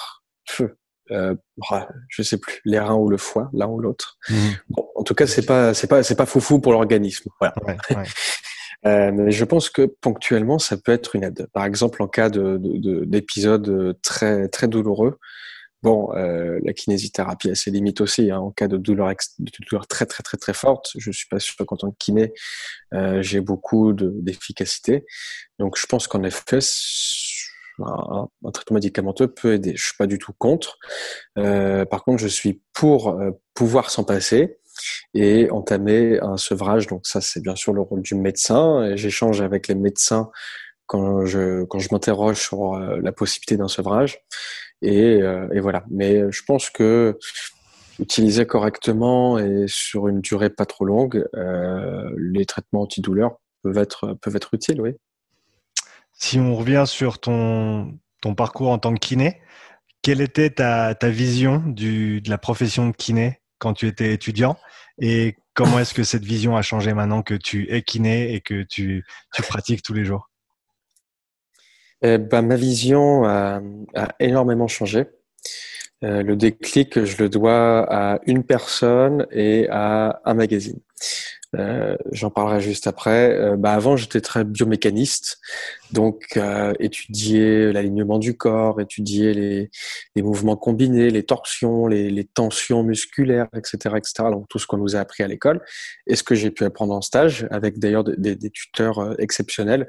feux, 0.50 0.78
euh, 1.12 1.36
je 2.10 2.24
sais 2.24 2.38
plus, 2.38 2.62
les 2.66 2.80
reins 2.80 2.96
ou 2.96 3.10
le 3.10 3.18
foie, 3.18 3.50
l'un 3.54 3.68
ou 3.68 3.80
l'autre. 3.80 4.18
Mmh. 4.30 4.36
Bon, 4.70 4.88
en 4.96 5.04
tout 5.04 5.14
cas, 5.14 5.28
c'est 5.28 5.46
pas, 5.46 5.74
c'est 5.74 5.88
pas, 5.88 6.04
c'est 6.04 6.16
pas 6.16 6.26
foufou 6.26 6.60
pour 6.60 6.74
l'organisme. 6.74 7.30
Voilà. 7.40 7.56
euh, 8.86 9.12
mais 9.14 9.32
je 9.32 9.46
pense 9.46 9.70
que 9.70 9.84
ponctuellement, 9.84 10.60
ça 10.60 10.78
peut 10.78 10.92
être 10.92 11.16
une 11.16 11.24
aide. 11.24 11.48
Par 11.54 11.66
exemple, 11.66 12.02
en 12.02 12.08
cas 12.08 12.30
de, 12.30 12.60
d'épisodes 13.06 13.62
de, 13.62 13.98
très, 14.02 14.48
très 14.48 14.68
douloureux. 14.68 15.20
Bon, 15.86 16.12
euh, 16.16 16.60
la 16.64 16.74
kinésithérapie 16.74 17.52
a 17.52 17.54
ses 17.54 17.70
limites 17.70 18.02
aussi. 18.02 18.32
Hein, 18.32 18.40
en 18.40 18.50
cas 18.50 18.68
de 18.68 18.78
douleur, 18.78 19.14
de 19.38 19.52
douleur 19.70 19.86
très 19.86 20.08
très 20.08 20.24
très 20.24 20.38
très 20.38 20.54
forte, 20.54 20.90
je 20.98 21.12
suis 21.12 21.28
pas 21.30 21.40
sûr 21.40 21.56
qu'en 21.64 21.78
tant 21.78 21.92
que 21.92 21.98
kiné, 22.00 22.34
euh, 22.96 23.22
j'ai 23.22 23.40
beaucoup 23.40 23.94
d'efficacité. 23.94 25.06
Donc, 25.60 25.78
je 25.78 25.86
pense 25.86 26.08
qu'en 26.08 26.24
effet, 26.24 26.58
un, 27.84 28.52
traitement 28.52 28.76
médicamenteux 28.76 29.28
peut 29.28 29.54
aider. 29.54 29.74
Je 29.76 29.86
suis 29.86 29.98
pas 29.98 30.08
du 30.08 30.18
tout 30.18 30.34
contre. 30.38 30.78
Euh, 31.38 31.86
par 31.86 32.04
contre, 32.04 32.22
je 32.22 32.28
suis 32.28 32.62
pour 32.74 33.10
euh, 33.10 33.32
pouvoir 33.54 33.90
s'en 33.90 34.04
passer 34.04 34.58
et 35.14 35.50
entamer 35.52 36.20
un 36.22 36.38
sevrage. 36.38 36.88
Donc 36.88 37.08
ça, 37.08 37.22
c'est 37.22 37.42
bien 37.42 37.56
sûr 37.56 37.74
le 37.74 37.82
rôle 37.82 38.02
du 38.02 38.16
médecin. 38.16 38.96
J'échange 38.96 39.42
avec 39.42 39.68
les 39.68 39.76
médecins 39.76 40.30
quand 40.88 41.26
je 41.26 41.64
quand 41.66 41.80
je 41.80 41.90
m'interroge 41.92 42.40
sur 42.40 42.76
euh, 42.76 43.00
la 43.02 43.12
possibilité 43.12 43.58
d'un 43.58 43.68
sevrage. 43.68 44.20
Et, 44.82 45.22
euh, 45.22 45.48
et, 45.54 45.60
voilà. 45.60 45.84
Mais 45.90 46.32
je 46.32 46.44
pense 46.44 46.70
que 46.70 47.18
utilisé 48.00 48.46
correctement 48.46 49.40
et 49.40 49.66
sur 49.68 50.08
une 50.10 50.20
durée 50.22 50.50
pas 50.50 50.66
trop 50.66 50.86
longue, 50.86 51.26
euh, 51.36 52.10
les 52.18 52.46
traitements 52.46 52.82
antidouleurs 52.82 53.38
peuvent 53.64 53.78
être 53.78 54.14
peuvent 54.22 54.36
être 54.36 54.54
utiles, 54.54 54.82
oui. 54.82 54.92
Si 56.16 56.40
on 56.40 56.56
revient 56.56 56.86
sur 56.88 57.20
ton, 57.20 58.00
parcours 58.38 58.72
en 58.72 58.80
tant 58.80 58.94
que 58.94 59.00
kiné, 59.00 59.42
quelle 60.02 60.22
était 60.22 60.50
ta, 60.50 60.94
vision 61.04 61.62
de 61.66 62.22
la 62.30 62.38
profession 62.38 62.88
de 62.88 62.96
kiné 62.96 63.42
quand 63.60 63.74
tu 63.74 63.88
étais 63.88 64.14
étudiant 64.14 64.58
et 65.00 65.36
comment 65.54 65.80
est-ce 65.80 65.94
que 65.94 66.04
cette 66.04 66.24
vision 66.24 66.56
a 66.56 66.62
changé 66.62 66.94
maintenant 66.94 67.22
que 67.22 67.34
tu 67.34 67.72
es 67.72 67.82
kiné 67.82 68.34
et 68.34 68.42
que 68.42 68.64
tu, 68.64 69.06
pratiques 69.50 69.84
tous 69.84 69.94
les 69.94 70.06
jours? 70.06 70.30
Eh 72.02 72.18
ben, 72.18 72.42
Ma 72.42 72.56
vision 72.56 73.26
a, 73.26 73.62
a 73.96 74.08
énormément 74.20 74.68
changé. 74.68 75.06
Euh, 76.04 76.24
le 76.24 76.36
déclic, 76.36 77.04
je 77.04 77.24
le 77.24 77.30
dois 77.30 77.86
à 77.90 78.20
une 78.26 78.44
personne 78.44 79.26
et 79.32 79.68
à 79.70 80.22
un 80.26 80.34
magazine. 80.34 80.80
Euh, 81.58 81.96
j'en 82.12 82.30
parlerai 82.30 82.62
juste 82.62 82.88
après. 82.88 83.32
Euh, 83.32 83.56
bah 83.56 83.74
avant, 83.74 83.96
j'étais 83.96 84.22
très 84.22 84.44
biomécaniste, 84.44 85.40
donc 85.92 86.26
euh, 86.38 86.74
étudier 86.80 87.72
l'alignement 87.72 88.20
du 88.20 88.36
corps, 88.36 88.82
étudier 88.82 89.34
les, 89.34 89.70
les, 90.16 90.22
mouvements 90.22 90.58
combinés, 90.58 91.10
les 91.10 91.24
torsions, 91.24 91.88
les, 91.88 92.10
les, 92.10 92.26
tensions 92.26 92.84
musculaires, 92.84 93.48
etc., 93.56 93.96
etc. 93.98 94.30
Donc 94.32 94.48
tout 94.50 94.60
ce 94.60 94.68
qu'on 94.68 94.78
nous 94.78 94.96
a 94.96 95.00
appris 95.00 95.24
à 95.24 95.28
l'école 95.28 95.62
et 96.08 96.16
ce 96.16 96.24
que 96.24 96.36
j'ai 96.36 96.52
pu 96.52 96.64
apprendre 96.64 96.94
en 96.94 97.02
stage, 97.02 97.48
avec 97.52 97.80
d'ailleurs 97.80 98.04
des, 98.04 98.36
des, 98.36 98.50
tuteurs 98.50 99.00
euh, 99.00 99.14
exceptionnels. 99.20 99.88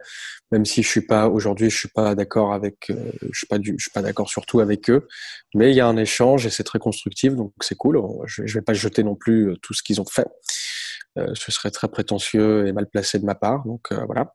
Même 0.52 0.64
si 0.64 0.82
je 0.82 0.88
suis 0.88 1.00
pas 1.00 1.28
aujourd'hui, 1.28 1.70
je 1.70 1.76
suis 1.76 1.88
pas 1.88 2.14
d'accord 2.14 2.52
avec, 2.52 2.86
je 2.88 3.36
suis 3.36 3.48
pas 3.48 3.58
du, 3.58 3.74
je 3.78 3.82
suis 3.82 3.90
pas 3.90 4.02
d'accord 4.02 4.28
surtout 4.28 4.60
avec 4.60 4.88
eux, 4.90 5.08
mais 5.54 5.72
il 5.72 5.76
y 5.76 5.80
a 5.80 5.88
un 5.88 5.96
échange 5.96 6.46
et 6.46 6.50
c'est 6.50 6.62
très 6.62 6.78
constructif, 6.78 7.34
donc 7.34 7.52
c'est 7.60 7.74
cool. 7.74 8.00
Je, 8.26 8.46
je 8.46 8.54
vais 8.54 8.62
pas 8.62 8.72
jeter 8.72 9.02
non 9.02 9.16
plus 9.16 9.56
tout 9.60 9.74
ce 9.74 9.82
qu'ils 9.82 10.00
ont 10.00 10.04
fait. 10.04 10.26
Euh, 11.18 11.32
ce 11.34 11.50
serait 11.50 11.70
très 11.70 11.88
prétentieux 11.88 12.66
et 12.66 12.72
mal 12.72 12.86
placé 12.86 13.18
de 13.18 13.24
ma 13.24 13.34
part. 13.34 13.64
Donc 13.64 13.92
euh, 13.92 14.04
voilà. 14.06 14.34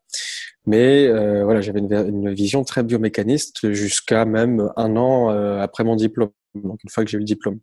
Mais 0.66 1.06
euh, 1.06 1.44
voilà, 1.44 1.60
j'avais 1.60 1.80
une, 1.80 2.32
vision 2.32 2.64
très 2.64 2.82
biomécaniste 2.82 3.72
jusqu'à 3.72 4.24
même 4.24 4.70
un 4.76 4.96
an 4.96 5.28
après 5.60 5.84
mon 5.84 5.96
diplôme. 5.96 6.30
Donc 6.54 6.80
une 6.84 6.90
fois 6.90 7.04
que 7.04 7.10
j'ai 7.10 7.16
eu 7.16 7.20
le 7.20 7.26
diplôme. 7.26 7.60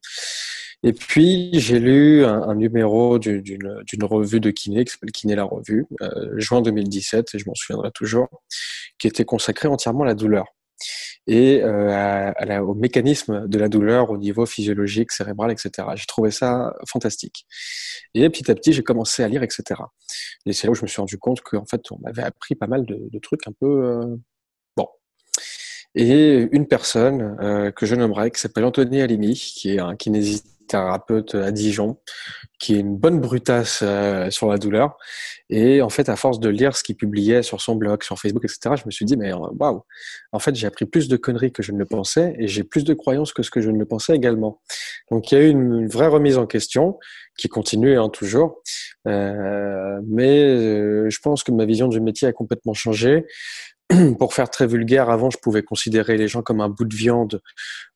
Et 0.83 0.93
puis 0.93 1.51
j'ai 1.53 1.79
lu 1.79 2.23
un, 2.25 2.55
numéro 2.55 3.19
d'une 3.19 4.03
revue 4.03 4.39
de 4.39 4.49
kiné 4.49 4.85
qui 4.85 4.93
s'appelle 4.93 5.11
Kiné 5.11 5.35
la 5.35 5.43
revue, 5.43 5.85
juin 6.37 6.61
2017, 6.61 7.35
et 7.35 7.39
je 7.39 7.45
m'en 7.47 7.55
souviendrai 7.55 7.91
toujours, 7.91 8.27
qui 8.97 9.07
était 9.07 9.25
consacré 9.25 9.67
entièrement 9.67 10.03
à 10.03 10.07
la 10.07 10.15
douleur 10.15 10.45
et 11.29 11.61
euh, 11.63 12.59
au 12.61 12.73
mécanisme 12.73 13.47
de 13.47 13.59
la 13.59 13.69
douleur 13.69 14.09
au 14.09 14.17
niveau 14.17 14.47
physiologique, 14.47 15.11
cérébral, 15.11 15.51
etc. 15.51 15.87
J'ai 15.95 16.07
trouvé 16.07 16.31
ça 16.31 16.73
fantastique. 16.87 17.45
Et 18.15 18.27
petit 18.31 18.49
à 18.49 18.55
petit, 18.55 18.73
j'ai 18.73 18.81
commencé 18.81 19.21
à 19.21 19.27
lire, 19.27 19.43
etc. 19.43 19.79
Et 20.47 20.53
c'est 20.53 20.65
là 20.65 20.71
où 20.71 20.75
je 20.75 20.81
me 20.81 20.87
suis 20.87 20.99
rendu 20.99 21.19
compte 21.19 21.41
qu'en 21.41 21.65
fait, 21.65 21.81
on 21.91 21.99
m'avait 21.99 22.23
appris 22.23 22.55
pas 22.55 22.65
mal 22.65 22.83
de, 22.83 22.97
de 23.11 23.19
trucs 23.19 23.47
un 23.47 23.51
peu 23.51 23.67
euh, 23.67 24.15
bon. 24.75 24.87
Et 25.93 26.47
une 26.51 26.67
personne 26.67 27.37
euh, 27.41 27.69
que 27.69 27.85
je 27.85 27.93
nommerai, 27.93 28.31
qui 28.31 28.41
s'appelle 28.41 28.65
Anthony 28.65 28.99
Alimi, 29.03 29.35
qui 29.35 29.75
est 29.75 29.79
un 29.79 29.95
kinésithérapeute 30.69 31.35
à 31.35 31.51
Dijon, 31.51 31.97
qui 32.59 32.75
est 32.75 32.79
une 32.79 32.97
bonne 32.97 33.19
brutasse 33.19 33.79
euh, 33.83 34.29
sur 34.29 34.47
la 34.47 34.57
douleur. 34.57 34.97
Et 35.49 35.81
en 35.81 35.89
fait, 35.89 36.09
à 36.09 36.15
force 36.15 36.39
de 36.39 36.49
lire 36.49 36.75
ce 36.75 36.83
qu'il 36.83 36.95
publiait 36.95 37.41
sur 37.41 37.61
son 37.61 37.75
blog, 37.75 38.03
sur 38.03 38.17
Facebook, 38.19 38.43
etc., 38.45 38.75
je 38.77 38.85
me 38.85 38.91
suis 38.91 39.05
dit, 39.05 39.17
mais 39.17 39.33
waouh, 39.33 39.83
en 40.31 40.39
fait, 40.39 40.55
j'ai 40.55 40.67
appris 40.67 40.85
plus 40.85 41.07
de 41.07 41.17
conneries 41.17 41.51
que 41.51 41.63
je 41.63 41.71
ne 41.71 41.77
le 41.77 41.85
pensais 41.85 42.35
et 42.37 42.47
j'ai 42.47 42.63
plus 42.63 42.83
de 42.83 42.93
croyances 42.93 43.33
que 43.33 43.43
ce 43.43 43.49
que 43.49 43.61
je 43.61 43.71
ne 43.71 43.77
le 43.77 43.85
pensais 43.85 44.15
également. 44.15 44.61
Donc, 45.11 45.31
il 45.31 45.35
y 45.35 45.41
a 45.41 45.43
eu 45.43 45.49
une, 45.49 45.87
vraie 45.87 46.07
remise 46.07 46.37
en 46.37 46.45
question 46.45 46.99
qui 47.37 47.47
continue 47.47 47.97
hein, 47.97 48.09
toujours. 48.09 48.61
Euh, 49.07 49.99
mais 50.07 50.43
euh, 50.43 51.09
je 51.09 51.19
pense 51.19 51.43
que 51.43 51.51
ma 51.51 51.65
vision 51.65 51.87
du 51.87 51.99
métier 51.99 52.27
a 52.27 52.33
complètement 52.33 52.73
changé. 52.73 53.25
pour 54.19 54.33
faire 54.33 54.49
très 54.49 54.67
vulgaire, 54.67 55.09
avant, 55.09 55.29
je 55.31 55.37
pouvais 55.37 55.63
considérer 55.63 56.17
les 56.17 56.27
gens 56.27 56.43
comme 56.43 56.61
un 56.61 56.69
bout 56.69 56.85
de 56.85 56.95
viande 56.95 57.41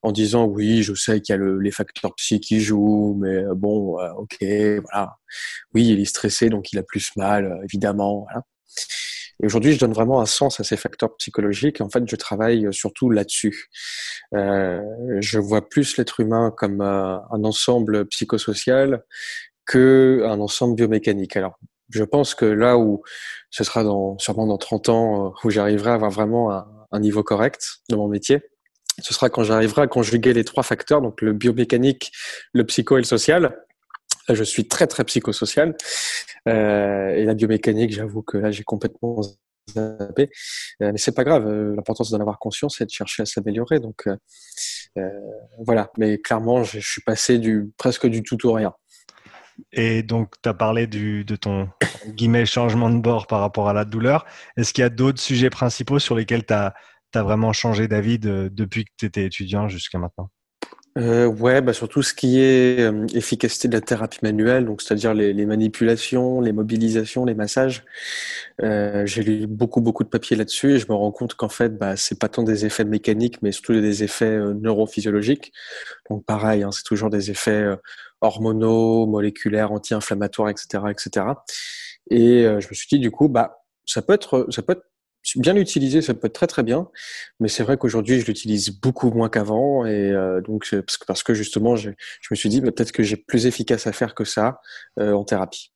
en 0.02 0.10
disant 0.10 0.44
oui, 0.44 0.82
je 0.82 0.94
sais 0.94 1.20
qu'il 1.20 1.32
y 1.32 1.36
a 1.36 1.38
le, 1.38 1.60
les 1.60 1.70
facteurs 1.70 2.14
psy 2.16 2.40
qui 2.40 2.60
jouent, 2.60 3.16
mais 3.20 3.36
euh, 3.36 3.54
bon, 3.54 4.00
euh, 4.00 4.10
ok, 4.14 4.38
voilà. 4.40 5.16
Oui, 5.72 5.88
il 5.88 6.00
est 6.00 6.04
stressé, 6.04 6.48
donc 6.48 6.72
il 6.72 6.78
a 6.78 6.82
plus 6.82 7.10
mal, 7.16 7.46
euh, 7.46 7.64
évidemment. 7.64 8.22
Voilà. 8.22 8.42
Et 9.40 9.46
aujourd'hui, 9.46 9.72
je 9.72 9.78
donne 9.78 9.92
vraiment 9.92 10.20
un 10.20 10.26
sens 10.26 10.58
à 10.60 10.64
ces 10.64 10.76
facteurs 10.76 11.16
psychologiques. 11.16 11.80
En 11.80 11.88
fait, 11.88 12.02
je 12.08 12.16
travaille 12.16 12.68
surtout 12.72 13.10
là-dessus. 13.10 13.68
Euh, 14.34 14.80
je 15.20 15.38
vois 15.38 15.68
plus 15.68 15.96
l'être 15.96 16.20
humain 16.20 16.52
comme 16.56 16.80
un 16.80 17.44
ensemble 17.44 18.06
psychosocial 18.06 19.02
que 19.66 20.22
un 20.26 20.40
ensemble 20.40 20.76
biomécanique. 20.76 21.36
Alors, 21.36 21.58
je 21.90 22.04
pense 22.04 22.34
que 22.34 22.44
là 22.44 22.78
où 22.78 23.02
ce 23.50 23.64
sera 23.64 23.84
dans, 23.84 24.18
sûrement 24.18 24.46
dans 24.46 24.58
30 24.58 24.88
ans, 24.88 25.26
euh, 25.26 25.30
où 25.44 25.50
j'arriverai 25.50 25.90
à 25.90 25.94
avoir 25.94 26.10
vraiment 26.10 26.50
un, 26.52 27.00
niveau 27.00 27.22
correct 27.24 27.80
de 27.90 27.96
mon 27.96 28.06
métier, 28.08 28.42
ce 29.02 29.12
sera 29.12 29.28
quand 29.28 29.42
j'arriverai 29.42 29.82
à 29.82 29.86
conjuguer 29.88 30.32
les 30.32 30.44
trois 30.44 30.62
facteurs, 30.62 31.02
donc 31.02 31.20
le 31.22 31.32
biomécanique, 31.32 32.12
le 32.52 32.64
psycho 32.64 32.96
et 32.96 33.00
le 33.00 33.06
social. 33.06 33.58
Je 34.28 34.44
suis 34.44 34.68
très 34.68 34.86
très 34.86 35.04
psychosocial 35.04 35.76
euh, 36.48 37.10
et 37.10 37.24
la 37.24 37.34
biomécanique, 37.34 37.92
j'avoue 37.92 38.22
que 38.22 38.38
là 38.38 38.50
j'ai 38.50 38.62
complètement 38.62 39.20
zappé. 39.70 40.30
Euh, 40.82 40.92
mais 40.92 40.98
c'est 40.98 41.14
pas 41.14 41.24
grave. 41.24 41.46
Euh, 41.46 41.74
L'important 41.74 42.04
c'est 42.04 42.12
d'en 42.12 42.20
avoir 42.20 42.38
conscience 42.38 42.80
et 42.80 42.86
de 42.86 42.90
chercher 42.90 43.22
à 43.22 43.26
s'améliorer. 43.26 43.80
Donc 43.80 44.08
voilà. 45.58 45.90
Mais 45.98 46.18
clairement, 46.18 46.62
je 46.62 46.78
suis 46.78 47.02
passé 47.02 47.38
du 47.38 47.72
presque 47.76 48.06
du 48.06 48.22
tout 48.22 48.46
au 48.46 48.52
rien. 48.52 48.72
Et 49.72 50.02
donc, 50.02 50.34
tu 50.42 50.48
as 50.48 50.54
parlé 50.54 50.86
de 50.86 51.36
ton 51.36 51.68
guillemets, 52.08 52.46
changement 52.46 52.90
de 52.90 52.98
bord 52.98 53.26
par 53.26 53.40
rapport 53.40 53.68
à 53.68 53.72
la 53.72 53.84
douleur. 53.84 54.24
Est-ce 54.56 54.72
qu'il 54.72 54.82
y 54.82 54.84
a 54.84 54.90
d'autres 54.90 55.20
sujets 55.20 55.50
principaux 55.50 55.98
sur 55.98 56.14
lesquels 56.14 56.44
tu 56.44 56.54
as, 56.54 56.74
vraiment 57.14 57.52
changé 57.52 57.86
d'avis 57.86 58.18
de, 58.18 58.50
depuis 58.52 58.84
que 58.84 58.90
tu 58.96 59.06
étais 59.06 59.24
étudiant 59.24 59.68
jusqu'à 59.68 59.98
maintenant? 59.98 60.30
Euh, 60.96 61.26
ouais, 61.26 61.60
bah 61.60 61.72
surtout 61.72 62.02
ce 62.02 62.14
qui 62.14 62.38
est 62.40 62.78
euh, 62.80 63.06
efficacité 63.14 63.66
de 63.66 63.72
la 63.74 63.80
thérapie 63.80 64.20
manuelle, 64.22 64.64
donc 64.64 64.80
c'est-à-dire 64.80 65.12
les, 65.12 65.32
les, 65.32 65.44
manipulations, 65.44 66.40
les 66.40 66.52
mobilisations, 66.52 67.24
les 67.24 67.34
massages. 67.34 67.84
Euh, 68.62 69.04
j'ai 69.04 69.22
lu 69.24 69.46
beaucoup 69.48 69.80
beaucoup 69.80 70.04
de 70.04 70.08
papiers 70.08 70.36
là-dessus 70.36 70.74
et 70.74 70.78
je 70.78 70.86
me 70.88 70.94
rends 70.94 71.10
compte 71.10 71.34
qu'en 71.34 71.48
fait, 71.48 71.76
bah, 71.76 71.96
c'est 71.96 72.18
pas 72.18 72.28
tant 72.28 72.44
des 72.44 72.64
effets 72.64 72.84
mécaniques, 72.84 73.42
mais 73.42 73.50
surtout 73.52 73.72
des 73.80 74.04
effets 74.04 74.26
euh, 74.26 74.54
neurophysiologiques. 74.54 75.52
Donc 76.10 76.24
pareil, 76.24 76.62
hein, 76.62 76.70
c'est 76.72 76.84
toujours 76.84 77.10
des 77.10 77.30
effets 77.30 77.50
euh, 77.50 77.76
hormonaux, 78.20 79.06
moléculaires, 79.06 79.72
anti-inflammatoires, 79.72 80.50
etc., 80.50 80.84
etc. 80.90 81.26
Et 82.10 82.44
euh, 82.46 82.60
je 82.60 82.68
me 82.68 82.74
suis 82.74 82.86
dit 82.88 82.98
du 82.98 83.10
coup, 83.10 83.28
bah 83.28 83.64
ça 83.86 84.02
peut 84.02 84.12
être 84.14 84.46
ça 84.50 84.62
peut 84.62 84.74
être 84.74 84.84
bien 85.36 85.56
utilisé, 85.56 86.02
ça 86.02 86.14
peut 86.14 86.26
être 86.26 86.34
très 86.34 86.46
très 86.46 86.62
bien, 86.62 86.88
mais 87.40 87.48
c'est 87.48 87.62
vrai 87.62 87.76
qu'aujourd'hui 87.76 88.20
je 88.20 88.26
l'utilise 88.26 88.70
beaucoup 88.80 89.10
moins 89.10 89.28
qu'avant 89.28 89.86
et 89.86 90.10
euh, 90.10 90.40
donc 90.40 90.68
parce 90.70 90.96
que, 90.96 91.04
parce 91.06 91.22
que 91.22 91.34
justement 91.34 91.76
je, 91.76 91.90
je 92.20 92.28
me 92.30 92.36
suis 92.36 92.48
dit 92.48 92.60
bah, 92.60 92.70
peut-être 92.70 92.92
que 92.92 93.02
j'ai 93.02 93.16
plus 93.16 93.46
efficace 93.46 93.86
à 93.86 93.92
faire 93.92 94.14
que 94.14 94.24
ça 94.24 94.60
euh, 94.98 95.12
en 95.12 95.24
thérapie. 95.24 95.72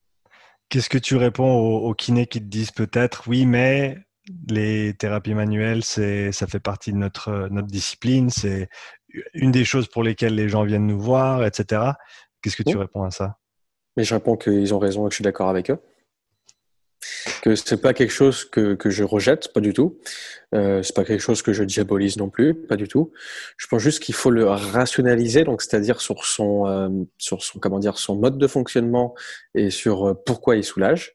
Qu'est-ce 0.69 0.91
que 0.91 0.99
tu 0.99 1.17
réponds 1.17 1.51
aux, 1.51 1.89
aux 1.89 1.95
kinés 1.95 2.27
qui 2.27 2.41
te 2.41 2.47
disent 2.47 2.73
peut-être 2.73 3.25
oui 3.27 3.47
mais 3.47 3.97
les 4.49 4.93
thérapies 4.95 5.35
manuelles 5.35 5.83
c'est 5.83 6.33
ça 6.33 6.47
fait 6.47 6.61
partie 6.61 6.93
de 6.93 6.99
notre 6.99 7.49
notre 7.51 7.69
discipline, 7.69 8.29
c'est 8.29 8.69
une 9.35 9.53
des 9.53 9.65
choses 9.65 9.89
pour 9.89 10.03
lesquelles 10.03 10.35
les 10.35 10.49
gens 10.49 10.65
viennent 10.65 10.87
nous 10.87 11.01
voir, 11.01 11.45
etc. 11.45 11.93
Qu'est-ce 12.43 12.57
que 12.57 12.63
tu 12.63 12.77
réponds 12.77 13.05
à 13.05 13.11
ça? 13.11 13.39
Mais 13.97 14.05
je 14.05 14.15
réponds 14.15 14.37
qu'ils 14.37 14.75
ont 14.75 14.79
raison 14.79 15.07
et 15.07 15.09
que 15.09 15.13
je 15.13 15.17
suis 15.17 15.25
d'accord 15.25 15.49
avec 15.49 15.71
eux 15.71 15.79
que 17.41 17.55
c'est 17.55 17.81
pas 17.81 17.95
quelque 17.95 18.13
chose 18.13 18.45
que, 18.45 18.75
que 18.75 18.91
je 18.91 19.05
rejette, 19.05 19.53
pas 19.53 19.61
du 19.61 19.73
tout. 19.73 19.99
Euh, 20.55 20.83
c'est 20.83 20.95
pas 20.95 21.05
quelque 21.05 21.21
chose 21.21 21.43
que 21.43 21.53
je 21.53 21.65
diabolise 21.65 22.17
non 22.17 22.31
plus, 22.31 22.55
pas 22.55 22.77
du 22.77 22.89
tout. 22.89 23.13
Je 23.57 23.67
pense 23.67 23.83
juste 23.83 24.03
qu'il 24.03 24.15
faut 24.15 24.31
le 24.31 24.45
rationaliser, 24.47 25.45
donc 25.45 25.63
c'est-à-dire 25.63 26.01
sur 26.01 26.25
son 26.25 26.67
euh, 26.67 26.89
sur 27.19 27.43
son 27.43 27.59
comment 27.59 27.79
dire 27.79 27.99
son 27.99 28.17
mode 28.17 28.39
de 28.39 28.47
fonctionnement 28.47 29.15
et 29.55 29.71
sur 29.71 30.09
euh, 30.09 30.15
pourquoi 30.15 30.57
il 30.57 30.65
soulage. 30.65 31.15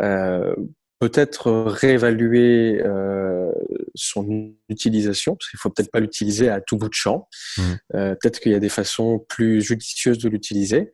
Euh, 0.00 0.54
peut-être 1.02 1.50
réévaluer 1.50 2.80
euh, 2.84 3.50
son 3.94 4.54
utilisation, 4.68 5.36
parce 5.36 5.50
qu'il 5.50 5.58
faut 5.58 5.70
peut-être 5.70 5.90
pas 5.90 6.00
l'utiliser 6.00 6.48
à 6.48 6.60
tout 6.60 6.76
bout 6.76 6.88
de 6.88 6.94
champ. 6.94 7.28
Mmh. 7.56 7.62
Euh, 7.94 8.14
peut-être 8.20 8.40
qu'il 8.40 8.52
y 8.52 8.54
a 8.54 8.60
des 8.60 8.68
façons 8.68 9.24
plus 9.28 9.60
judicieuses 9.60 10.18
de 10.18 10.28
l'utiliser. 10.28 10.92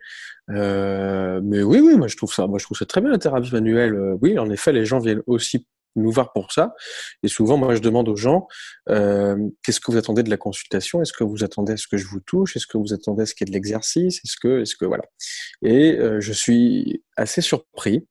Euh, 0.51 1.41
mais 1.45 1.63
oui, 1.63 1.81
oui, 1.81 1.97
moi 1.97 2.09
je 2.09 2.17
trouve 2.17 2.33
ça, 2.33 2.47
moi 2.47 2.59
je 2.59 2.65
trouve 2.65 2.79
ça 2.79 2.87
très 2.87 3.01
bien 3.01 3.11
la 3.11 3.19
thérapie 3.19 3.53
manuelle. 3.53 3.95
Euh, 3.95 4.17
oui, 4.23 4.39
en 4.39 4.51
effet, 4.51 4.73
les 4.73 4.85
gens 4.85 4.99
viennent 4.99 5.23
aussi 5.27 5.67
nous 5.97 6.11
voir 6.11 6.33
pour 6.33 6.53
ça. 6.53 6.75
Et 7.23 7.29
souvent, 7.29 7.57
moi, 7.57 7.75
je 7.75 7.81
demande 7.81 8.09
aux 8.09 8.17
gens 8.17 8.47
euh, 8.89 9.37
qu'est-ce 9.63 9.81
que 9.81 9.91
vous 9.91 9.99
attendez 9.99 10.23
de 10.23 10.31
la 10.31 10.37
consultation? 10.37 11.03
Est-ce 11.03 11.13
que 11.13 11.25
vous 11.25 11.45
attendez 11.45 11.73
à 11.73 11.77
ce 11.77 11.87
que 11.87 11.97
je 11.97 12.07
vous 12.07 12.21
touche? 12.21 12.57
Est-ce 12.57 12.67
que 12.67 12.79
vous 12.79 12.93
attendez 12.93 13.23
à 13.23 13.27
ce 13.27 13.35
qu'il 13.35 13.47
y 13.47 13.51
ait 13.51 13.53
de 13.53 13.55
l'exercice? 13.55 14.19
Est-ce 14.25 14.37
que, 14.41 14.63
est-ce 14.63 14.77
que 14.77 14.85
voilà 14.85 15.05
Et 15.63 15.97
euh, 15.99 16.21
je 16.21 16.33
suis 16.33 17.03
assez 17.17 17.41
surpris 17.41 18.07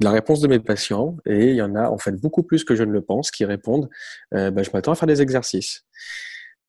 de 0.00 0.04
la 0.04 0.10
réponse 0.10 0.40
de 0.40 0.48
mes 0.48 0.60
patients. 0.60 1.16
Et 1.26 1.50
il 1.50 1.56
y 1.56 1.62
en 1.62 1.74
a 1.74 1.88
en 1.88 1.98
fait 1.98 2.12
beaucoup 2.12 2.42
plus 2.42 2.64
que 2.64 2.74
je 2.74 2.82
ne 2.82 2.92
le 2.92 3.02
pense 3.02 3.30
qui 3.30 3.44
répondent 3.44 3.88
euh, 4.34 4.50
bah, 4.50 4.62
je 4.62 4.70
m'attends 4.72 4.92
à 4.92 4.94
faire 4.94 5.08
des 5.08 5.22
exercices. 5.22 5.84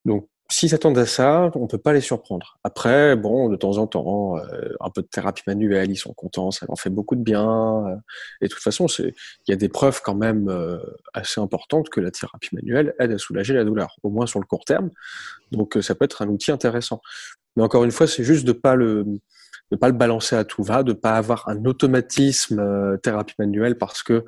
Donc 0.06 0.28
s'ils 0.52 0.70
s'attendent 0.70 0.98
à 0.98 1.06
ça, 1.06 1.50
on 1.56 1.68
peut 1.68 1.78
pas 1.78 1.94
les 1.94 2.02
surprendre. 2.02 2.60
Après, 2.64 3.16
bon, 3.16 3.50
de 3.50 3.56
temps 3.56 3.78
en 3.78 3.88
temps, 3.88 4.38
euh, 4.38 4.74
un 4.82 4.90
peu 4.90 5.02
de 5.02 5.08
thérapie 5.08 5.44
manuelle, 5.48 5.90
ils 5.90 5.98
sont 5.98 6.14
contents, 6.14 6.52
ça 6.52 6.66
leur 6.68 6.78
fait 6.78 6.90
beaucoup 6.90 7.16
de 7.16 7.24
bien. 7.24 7.88
Euh, 7.88 7.96
et 8.42 8.48
de 8.48 8.54
toute 8.54 8.62
façon, 8.62 8.88
il 9.00 9.14
y 9.48 9.54
a 9.54 9.56
des 9.56 9.70
preuves 9.70 10.02
quand 10.04 10.16
même 10.16 10.50
euh, 10.50 10.78
assez 11.14 11.40
importantes 11.40 11.90
que 11.90 12.02
la 12.02 12.12
thérapie 12.12 12.50
manuelle 12.54 12.94
aide 13.00 13.14
à 13.14 13.18
soulager 13.18 13.54
la 13.54 13.64
douleur, 13.64 13.96
au 14.04 14.10
moins 14.10 14.26
sur 14.26 14.40
le 14.40 14.46
court 14.46 14.66
terme. 14.66 14.90
Donc, 15.52 15.78
ça 15.82 15.96
peut 15.96 16.06
être 16.06 16.22
un 16.22 16.28
outil 16.28 16.52
intéressant. 16.52 17.02
Mais 17.56 17.64
encore 17.64 17.84
une 17.84 17.92
fois, 17.92 18.08
c'est 18.08 18.24
juste 18.24 18.46
de 18.46 18.54
pas 18.54 18.76
le 18.76 19.06
de 19.72 19.78
pas 19.78 19.88
le 19.88 19.94
balancer 19.94 20.36
à 20.36 20.44
tout 20.44 20.64
va, 20.64 20.84
de 20.84 20.92
pas 20.92 21.14
avoir 21.14 21.48
un 21.48 21.64
automatisme 21.64 22.98
thérapie 23.02 23.36
manuelle 23.40 23.78
parce 23.78 24.04
que 24.04 24.26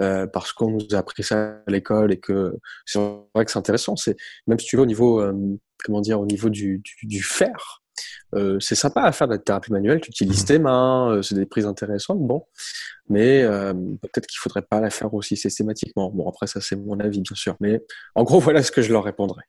euh, 0.00 0.26
parce 0.26 0.52
qu'on 0.52 0.70
nous 0.70 0.86
a 0.92 0.98
appris 0.98 1.22
ça 1.22 1.60
à 1.66 1.70
l'école 1.70 2.12
et 2.12 2.20
que 2.20 2.56
c'est 2.86 2.98
vrai 3.34 3.44
que 3.44 3.50
c'est 3.50 3.58
intéressant. 3.58 3.96
C'est 3.96 4.16
même 4.46 4.58
si 4.58 4.66
tu 4.66 4.76
veux 4.76 4.82
au 4.82 4.86
niveau 4.86 5.20
euh, 5.20 5.32
comment 5.84 6.00
dire 6.00 6.20
au 6.20 6.26
niveau 6.26 6.48
du, 6.48 6.78
du, 6.78 7.06
du 7.06 7.22
faire, 7.22 7.82
euh, 8.34 8.58
c'est 8.60 8.74
sympa 8.74 9.02
à 9.02 9.12
faire 9.12 9.28
de 9.28 9.34
la 9.34 9.38
thérapie 9.38 9.72
manuelle. 9.72 10.00
Tu 10.00 10.10
utilises 10.10 10.44
tes 10.44 10.58
mains, 10.58 11.10
euh, 11.10 11.22
c'est 11.22 11.34
des 11.34 11.46
prises 11.46 11.66
intéressantes, 11.66 12.20
bon, 12.20 12.44
mais 13.08 13.42
euh, 13.42 13.72
peut-être 13.74 14.26
qu'il 14.26 14.38
faudrait 14.38 14.62
pas 14.62 14.80
la 14.80 14.90
faire 14.90 15.12
aussi 15.14 15.36
systématiquement. 15.36 16.10
Bon 16.10 16.28
après 16.28 16.46
ça 16.46 16.60
c'est 16.60 16.76
mon 16.76 16.98
avis 17.00 17.20
bien 17.20 17.36
sûr, 17.36 17.56
mais 17.60 17.82
en 18.14 18.24
gros 18.24 18.40
voilà 18.40 18.62
ce 18.62 18.70
que 18.72 18.82
je 18.82 18.92
leur 18.92 19.04
répondrai. 19.04 19.42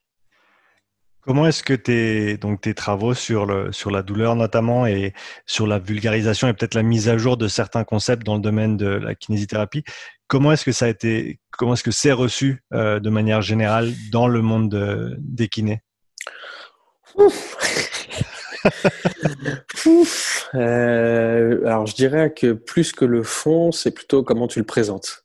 Comment 1.26 1.46
est-ce 1.46 1.62
que 1.62 1.72
tes, 1.72 2.38
travaux 2.74 3.14
sur, 3.14 3.46
la 3.46 4.02
douleur 4.02 4.36
notamment 4.36 4.86
et 4.86 5.14
sur 5.46 5.66
la 5.66 5.78
vulgarisation 5.78 6.48
et 6.48 6.52
peut-être 6.52 6.74
la 6.74 6.82
mise 6.82 7.08
à 7.08 7.16
jour 7.16 7.38
de 7.38 7.48
certains 7.48 7.84
concepts 7.84 8.24
dans 8.24 8.34
le 8.34 8.42
domaine 8.42 8.76
de 8.76 8.86
la 8.86 9.14
kinésithérapie, 9.14 9.84
comment 10.26 10.52
est-ce 10.52 10.66
que 10.66 10.72
ça 10.72 10.84
a 10.84 10.88
été, 10.88 11.40
comment 11.50 11.74
est-ce 11.74 11.82
que 11.82 11.90
c'est 11.90 12.12
reçu 12.12 12.62
euh, 12.74 13.00
de 13.00 13.08
manière 13.08 13.40
générale 13.40 13.90
dans 14.12 14.28
le 14.28 14.42
monde 14.42 14.70
de, 14.70 15.16
des 15.18 15.48
kinés? 15.48 15.82
Euh, 20.54 21.66
alors 21.66 21.86
je 21.86 21.94
dirais 21.96 22.32
que 22.32 22.52
plus 22.52 22.92
que 22.92 23.04
le 23.04 23.22
fond, 23.22 23.72
c'est 23.72 23.90
plutôt 23.90 24.22
comment 24.22 24.46
tu 24.46 24.60
le 24.60 24.64
présentes. 24.64 25.24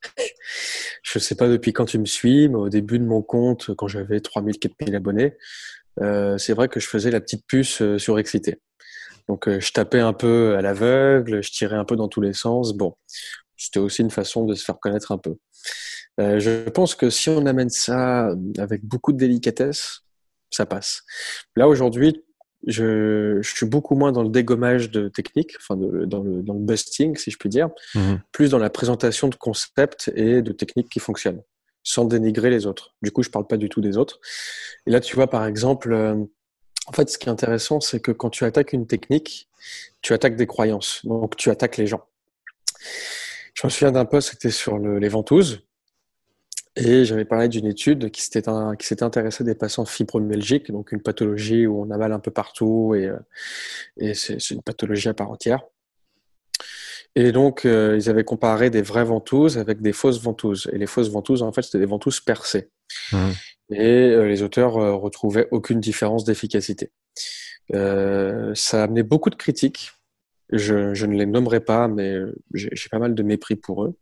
Je 1.03 1.19
sais 1.19 1.35
pas 1.35 1.47
depuis 1.47 1.71
quand 1.71 1.85
tu 1.85 1.99
me 1.99 2.05
suis, 2.05 2.49
mais 2.49 2.55
au 2.55 2.69
début 2.69 2.99
de 2.99 3.05
mon 3.05 3.21
compte, 3.21 3.73
quand 3.75 3.87
j'avais 3.87 4.19
3000, 4.19 4.57
4000 4.57 4.95
abonnés, 4.95 5.37
c'est 6.37 6.53
vrai 6.53 6.67
que 6.67 6.79
je 6.79 6.87
faisais 6.87 7.11
la 7.11 7.21
petite 7.21 7.45
puce 7.47 7.81
euh, 7.81 7.97
surexcitée. 7.97 8.59
Donc 9.27 9.47
euh, 9.47 9.59
je 9.59 9.71
tapais 9.71 9.99
un 9.99 10.13
peu 10.13 10.55
à 10.57 10.61
l'aveugle, 10.61 11.43
je 11.43 11.51
tirais 11.51 11.75
un 11.75 11.85
peu 11.85 11.95
dans 11.95 12.07
tous 12.07 12.19
les 12.19 12.33
sens. 12.33 12.73
Bon, 12.73 12.95
c'était 13.55 13.79
aussi 13.79 14.01
une 14.01 14.09
façon 14.09 14.45
de 14.45 14.55
se 14.55 14.65
faire 14.65 14.79
connaître 14.79 15.11
un 15.11 15.17
peu. 15.17 15.35
Euh, 16.19 16.39
je 16.39 16.67
pense 16.69 16.95
que 16.95 17.09
si 17.09 17.29
on 17.29 17.45
amène 17.45 17.69
ça 17.69 18.33
avec 18.57 18.83
beaucoup 18.83 19.13
de 19.13 19.17
délicatesse, 19.17 20.01
ça 20.49 20.65
passe. 20.65 21.03
Là 21.55 21.67
aujourd'hui, 21.67 22.23
je, 22.67 23.37
je, 23.41 23.55
suis 23.55 23.67
beaucoup 23.67 23.95
moins 23.95 24.11
dans 24.11 24.23
le 24.23 24.29
dégommage 24.29 24.89
de 24.89 25.07
techniques, 25.07 25.53
enfin 25.57 25.77
de, 25.77 26.05
dans, 26.05 26.21
le, 26.21 26.41
dans, 26.41 26.55
le, 26.55 26.59
busting, 26.59 27.15
si 27.15 27.31
je 27.31 27.37
puis 27.37 27.47
dire, 27.47 27.69
mmh. 27.95 28.15
plus 28.33 28.49
dans 28.49 28.57
la 28.57 28.69
présentation 28.69 29.29
de 29.29 29.35
concepts 29.35 30.11
et 30.15 30.41
de 30.41 30.51
techniques 30.51 30.89
qui 30.89 30.99
fonctionnent 30.99 31.41
sans 31.83 32.05
dénigrer 32.05 32.49
les 32.49 32.65
autres. 32.65 32.95
Du 33.01 33.11
coup, 33.11 33.23
je 33.23 33.29
parle 33.29 33.47
pas 33.47 33.57
du 33.57 33.69
tout 33.69 33.81
des 33.81 33.97
autres. 33.97 34.19
Et 34.85 34.91
là, 34.91 34.99
tu 34.99 35.15
vois, 35.15 35.27
par 35.27 35.45
exemple, 35.45 35.93
euh, 35.93 36.15
en 36.87 36.91
fait, 36.91 37.09
ce 37.09 37.17
qui 37.17 37.27
est 37.27 37.31
intéressant, 37.31 37.79
c'est 37.79 37.99
que 37.99 38.11
quand 38.11 38.29
tu 38.29 38.45
attaques 38.45 38.73
une 38.73 38.87
technique, 38.87 39.49
tu 40.01 40.13
attaques 40.13 40.35
des 40.35 40.47
croyances. 40.47 41.05
Donc, 41.05 41.35
tu 41.35 41.49
attaques 41.49 41.77
les 41.77 41.87
gens. 41.87 42.05
Je 43.53 43.67
me 43.67 43.69
souviens 43.69 43.91
d'un 43.91 44.05
post, 44.05 44.31
c'était 44.31 44.51
sur 44.51 44.77
le, 44.77 44.99
les 44.99 45.09
ventouses. 45.09 45.63
Et 46.75 47.03
j'avais 47.03 47.25
parlé 47.25 47.49
d'une 47.49 47.65
étude 47.65 48.09
qui 48.09 48.21
s'était, 48.21 48.43
qui 48.77 48.87
s'était 48.87 49.03
intéressée 49.03 49.43
des 49.43 49.55
patients 49.55 49.85
fibromyalgiques, 49.85 50.71
donc 50.71 50.91
une 50.91 51.01
pathologie 51.01 51.67
où 51.67 51.81
on 51.81 51.91
a 51.91 51.97
mal 51.97 52.13
un 52.13 52.19
peu 52.19 52.31
partout 52.31 52.95
et, 52.95 53.11
euh, 54.01 54.13
c'est 54.13 54.51
une 54.51 54.61
pathologie 54.61 55.09
à 55.09 55.13
part 55.13 55.29
entière. 55.29 55.61
Et 57.19 57.33
donc, 57.33 57.65
euh, 57.65 57.97
ils 57.97 58.09
avaient 58.09 58.23
comparé 58.23 58.69
des 58.69 58.81
vraies 58.81 59.03
ventouses 59.03 59.57
avec 59.57 59.81
des 59.81 59.91
fausses 59.91 60.21
ventouses. 60.21 60.69
Et 60.71 60.77
les 60.77 60.87
fausses 60.87 61.09
ventouses, 61.09 61.43
en 61.43 61.51
fait, 61.51 61.63
c'était 61.63 61.79
des 61.79 61.85
ventouses 61.85 62.21
percées. 62.21 62.69
Mmh. 63.11 63.31
Et 63.71 64.11
euh, 64.11 64.25
les 64.29 64.41
auteurs 64.41 64.77
euh, 64.77 64.95
retrouvaient 64.95 65.49
aucune 65.51 65.81
différence 65.81 66.23
d'efficacité. 66.23 66.93
Euh, 67.75 68.55
ça 68.55 68.79
a 68.79 68.83
amené 68.85 69.03
beaucoup 69.03 69.29
de 69.29 69.35
critiques. 69.35 69.91
Je, 70.53 70.93
je, 70.93 71.05
ne 71.05 71.17
les 71.17 71.25
nommerai 71.25 71.59
pas, 71.59 71.89
mais 71.89 72.15
j'ai 72.53 72.89
pas 72.89 72.99
mal 72.99 73.13
de 73.13 73.21
mépris 73.21 73.57
pour 73.57 73.83
eux. 73.83 73.97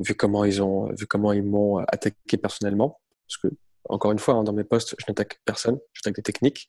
vu 0.00 0.16
comment 0.16 0.44
ils 0.44 0.60
ont, 0.60 0.92
vu 0.98 1.06
comment 1.06 1.32
ils 1.32 1.44
m'ont 1.44 1.76
attaqué 1.76 2.38
personnellement. 2.38 2.98
Parce 3.28 3.36
que 3.36 3.56
encore 3.88 4.12
une 4.12 4.18
fois, 4.18 4.34
hein, 4.34 4.44
dans 4.44 4.52
mes 4.52 4.64
postes, 4.64 4.94
je 4.98 5.04
n'attaque 5.08 5.40
personne, 5.44 5.78
j'attaque 5.94 6.16
des 6.16 6.22
techniques. 6.22 6.68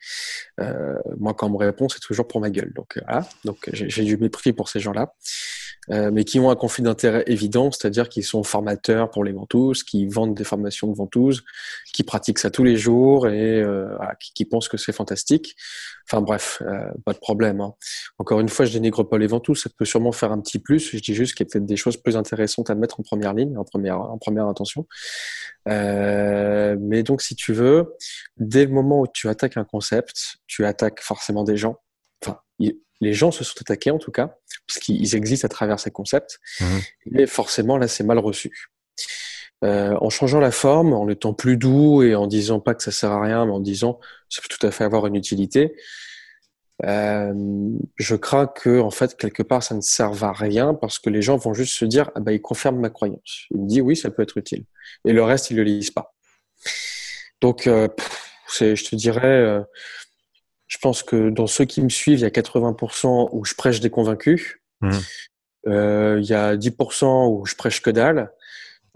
Euh, 0.59 0.95
moi, 1.17 1.33
quand 1.33 1.47
on 1.47 1.51
me 1.51 1.57
répond, 1.57 1.89
c'est 1.89 1.99
toujours 1.99 2.27
pour 2.27 2.39
ma 2.41 2.49
gueule. 2.49 2.73
Donc, 2.73 2.97
euh, 2.97 3.01
voilà. 3.05 3.27
Donc, 3.45 3.69
j'ai 3.73 4.03
du 4.03 4.17
mépris 4.17 4.53
pour 4.53 4.69
ces 4.69 4.79
gens-là. 4.79 5.13
Euh, 5.91 6.11
mais 6.11 6.23
qui 6.23 6.39
ont 6.39 6.51
un 6.51 6.55
conflit 6.55 6.83
d'intérêt 6.83 7.23
évident, 7.27 7.71
c'est-à-dire 7.71 8.09
qu'ils 8.09 8.23
sont 8.23 8.43
formateurs 8.43 9.09
pour 9.09 9.23
les 9.23 9.31
ventouses, 9.31 9.83
qui 9.83 10.05
vendent 10.05 10.35
des 10.35 10.43
formations 10.43 10.87
de 10.87 10.95
ventouses, 10.95 11.43
qui 11.93 12.03
pratiquent 12.03 12.37
ça 12.37 12.51
tous 12.51 12.63
les 12.63 12.77
jours 12.77 13.27
et 13.27 13.61
euh, 13.61 13.89
qui, 14.19 14.45
pensent 14.45 14.67
que 14.67 14.77
c'est 14.77 14.91
fantastique. 14.91 15.55
Enfin 16.07 16.21
bref, 16.21 16.61
euh, 16.65 16.91
pas 17.05 17.13
de 17.13 17.17
problème. 17.17 17.61
Hein. 17.61 17.73
Encore 18.19 18.39
une 18.39 18.49
fois, 18.49 18.65
je 18.65 18.73
dénigre 18.73 19.03
pas 19.03 19.17
les 19.17 19.27
ventouses, 19.27 19.63
ça 19.63 19.69
peut 19.75 19.85
sûrement 19.85 20.11
faire 20.11 20.31
un 20.31 20.39
petit 20.39 20.59
plus. 20.59 20.91
Je 20.91 20.99
dis 20.99 21.15
juste 21.15 21.33
qu'il 21.35 21.45
y 21.45 21.49
a 21.49 21.51
peut-être 21.51 21.65
des 21.65 21.77
choses 21.77 21.97
plus 21.97 22.15
intéressantes 22.17 22.69
à 22.69 22.75
mettre 22.75 22.99
en 22.99 23.03
première 23.03 23.33
ligne, 23.33 23.57
en 23.57 23.63
première, 23.63 23.99
en 23.99 24.17
première 24.17 24.45
intention. 24.45 24.85
mais 25.65 27.03
donc, 27.03 27.21
si 27.21 27.35
tu 27.35 27.53
veux, 27.53 27.95
dès 28.37 28.65
le 28.65 28.71
moment 28.71 29.01
où 29.01 29.07
tu 29.11 29.27
attaques 29.27 29.57
un 29.57 29.65
concept, 29.65 30.37
tu 30.45 30.65
attaques 30.65 31.01
forcément 31.01 31.43
des 31.43 31.57
gens. 31.57 31.77
Enfin, 32.23 32.39
les 33.01 33.13
gens 33.13 33.31
se 33.31 33.43
sont 33.43 33.55
attaqués 33.61 33.91
en 33.91 33.97
tout 33.97 34.11
cas, 34.11 34.37
parce 34.67 34.79
qu'ils 34.79 35.15
existent 35.15 35.45
à 35.45 35.49
travers 35.49 35.79
ces 35.79 35.91
concepts, 35.91 36.39
mmh. 36.59 36.65
mais 37.11 37.25
forcément 37.27 37.77
là 37.77 37.87
c'est 37.87 38.03
mal 38.03 38.19
reçu. 38.19 38.69
Euh, 39.65 39.95
en 39.99 40.09
changeant 40.09 40.39
la 40.39 40.51
forme, 40.51 40.93
en 40.93 41.09
étant 41.09 41.33
plus 41.33 41.57
doux 41.57 42.01
et 42.01 42.15
en 42.15 42.27
disant 42.27 42.61
pas 42.61 42.73
que 42.75 42.83
ça 42.83 42.91
sert 42.91 43.11
à 43.11 43.21
rien, 43.21 43.45
mais 43.45 43.51
en 43.51 43.59
disant 43.59 43.99
ça 44.29 44.41
peut 44.41 44.47
tout 44.49 44.65
à 44.65 44.71
fait 44.71 44.85
avoir 44.85 45.05
une 45.05 45.15
utilité, 45.15 45.75
euh, 46.85 47.33
je 47.97 48.15
crains 48.15 48.47
que 48.47 48.79
en 48.79 48.89
fait 48.89 49.17
quelque 49.17 49.43
part 49.43 49.61
ça 49.61 49.75
ne 49.75 49.81
serve 49.81 50.23
à 50.23 50.31
rien 50.31 50.73
parce 50.73 50.97
que 50.97 51.09
les 51.09 51.21
gens 51.21 51.35
vont 51.35 51.53
juste 51.53 51.73
se 51.73 51.83
dire 51.83 52.09
ah 52.15 52.21
bah 52.21 52.31
il 52.31 52.41
confirme 52.41 52.79
ma 52.79 52.89
croyance, 52.89 53.47
il 53.51 53.61
me 53.61 53.67
dit 53.67 53.81
oui 53.81 53.97
ça 53.97 54.11
peut 54.11 54.21
être 54.21 54.37
utile 54.37 54.63
et 55.03 55.11
le 55.11 55.21
reste 55.21 55.51
ils 55.51 55.57
le 55.57 55.63
lisent 55.63 55.91
pas. 55.91 56.13
Donc 57.41 57.67
euh, 57.67 57.89
c'est 58.47 58.77
je 58.77 58.85
te 58.85 58.95
dirais 58.95 59.27
euh, 59.27 59.61
je 60.69 60.77
pense 60.77 61.03
que 61.03 61.29
dans 61.29 61.47
ceux 61.47 61.65
qui 61.65 61.81
me 61.81 61.89
suivent, 61.89 62.19
il 62.19 62.21
y 62.21 62.25
a 62.25 62.29
80% 62.29 63.29
où 63.33 63.43
je 63.43 63.55
prêche 63.55 63.81
des 63.81 63.89
convaincus. 63.89 64.59
Mmh. 64.81 64.91
Euh, 65.67 66.19
il 66.21 66.29
y 66.29 66.33
a 66.33 66.55
10% 66.55 67.27
où 67.27 67.45
je 67.45 67.55
prêche 67.55 67.81
que 67.81 67.89
dalle. 67.89 68.31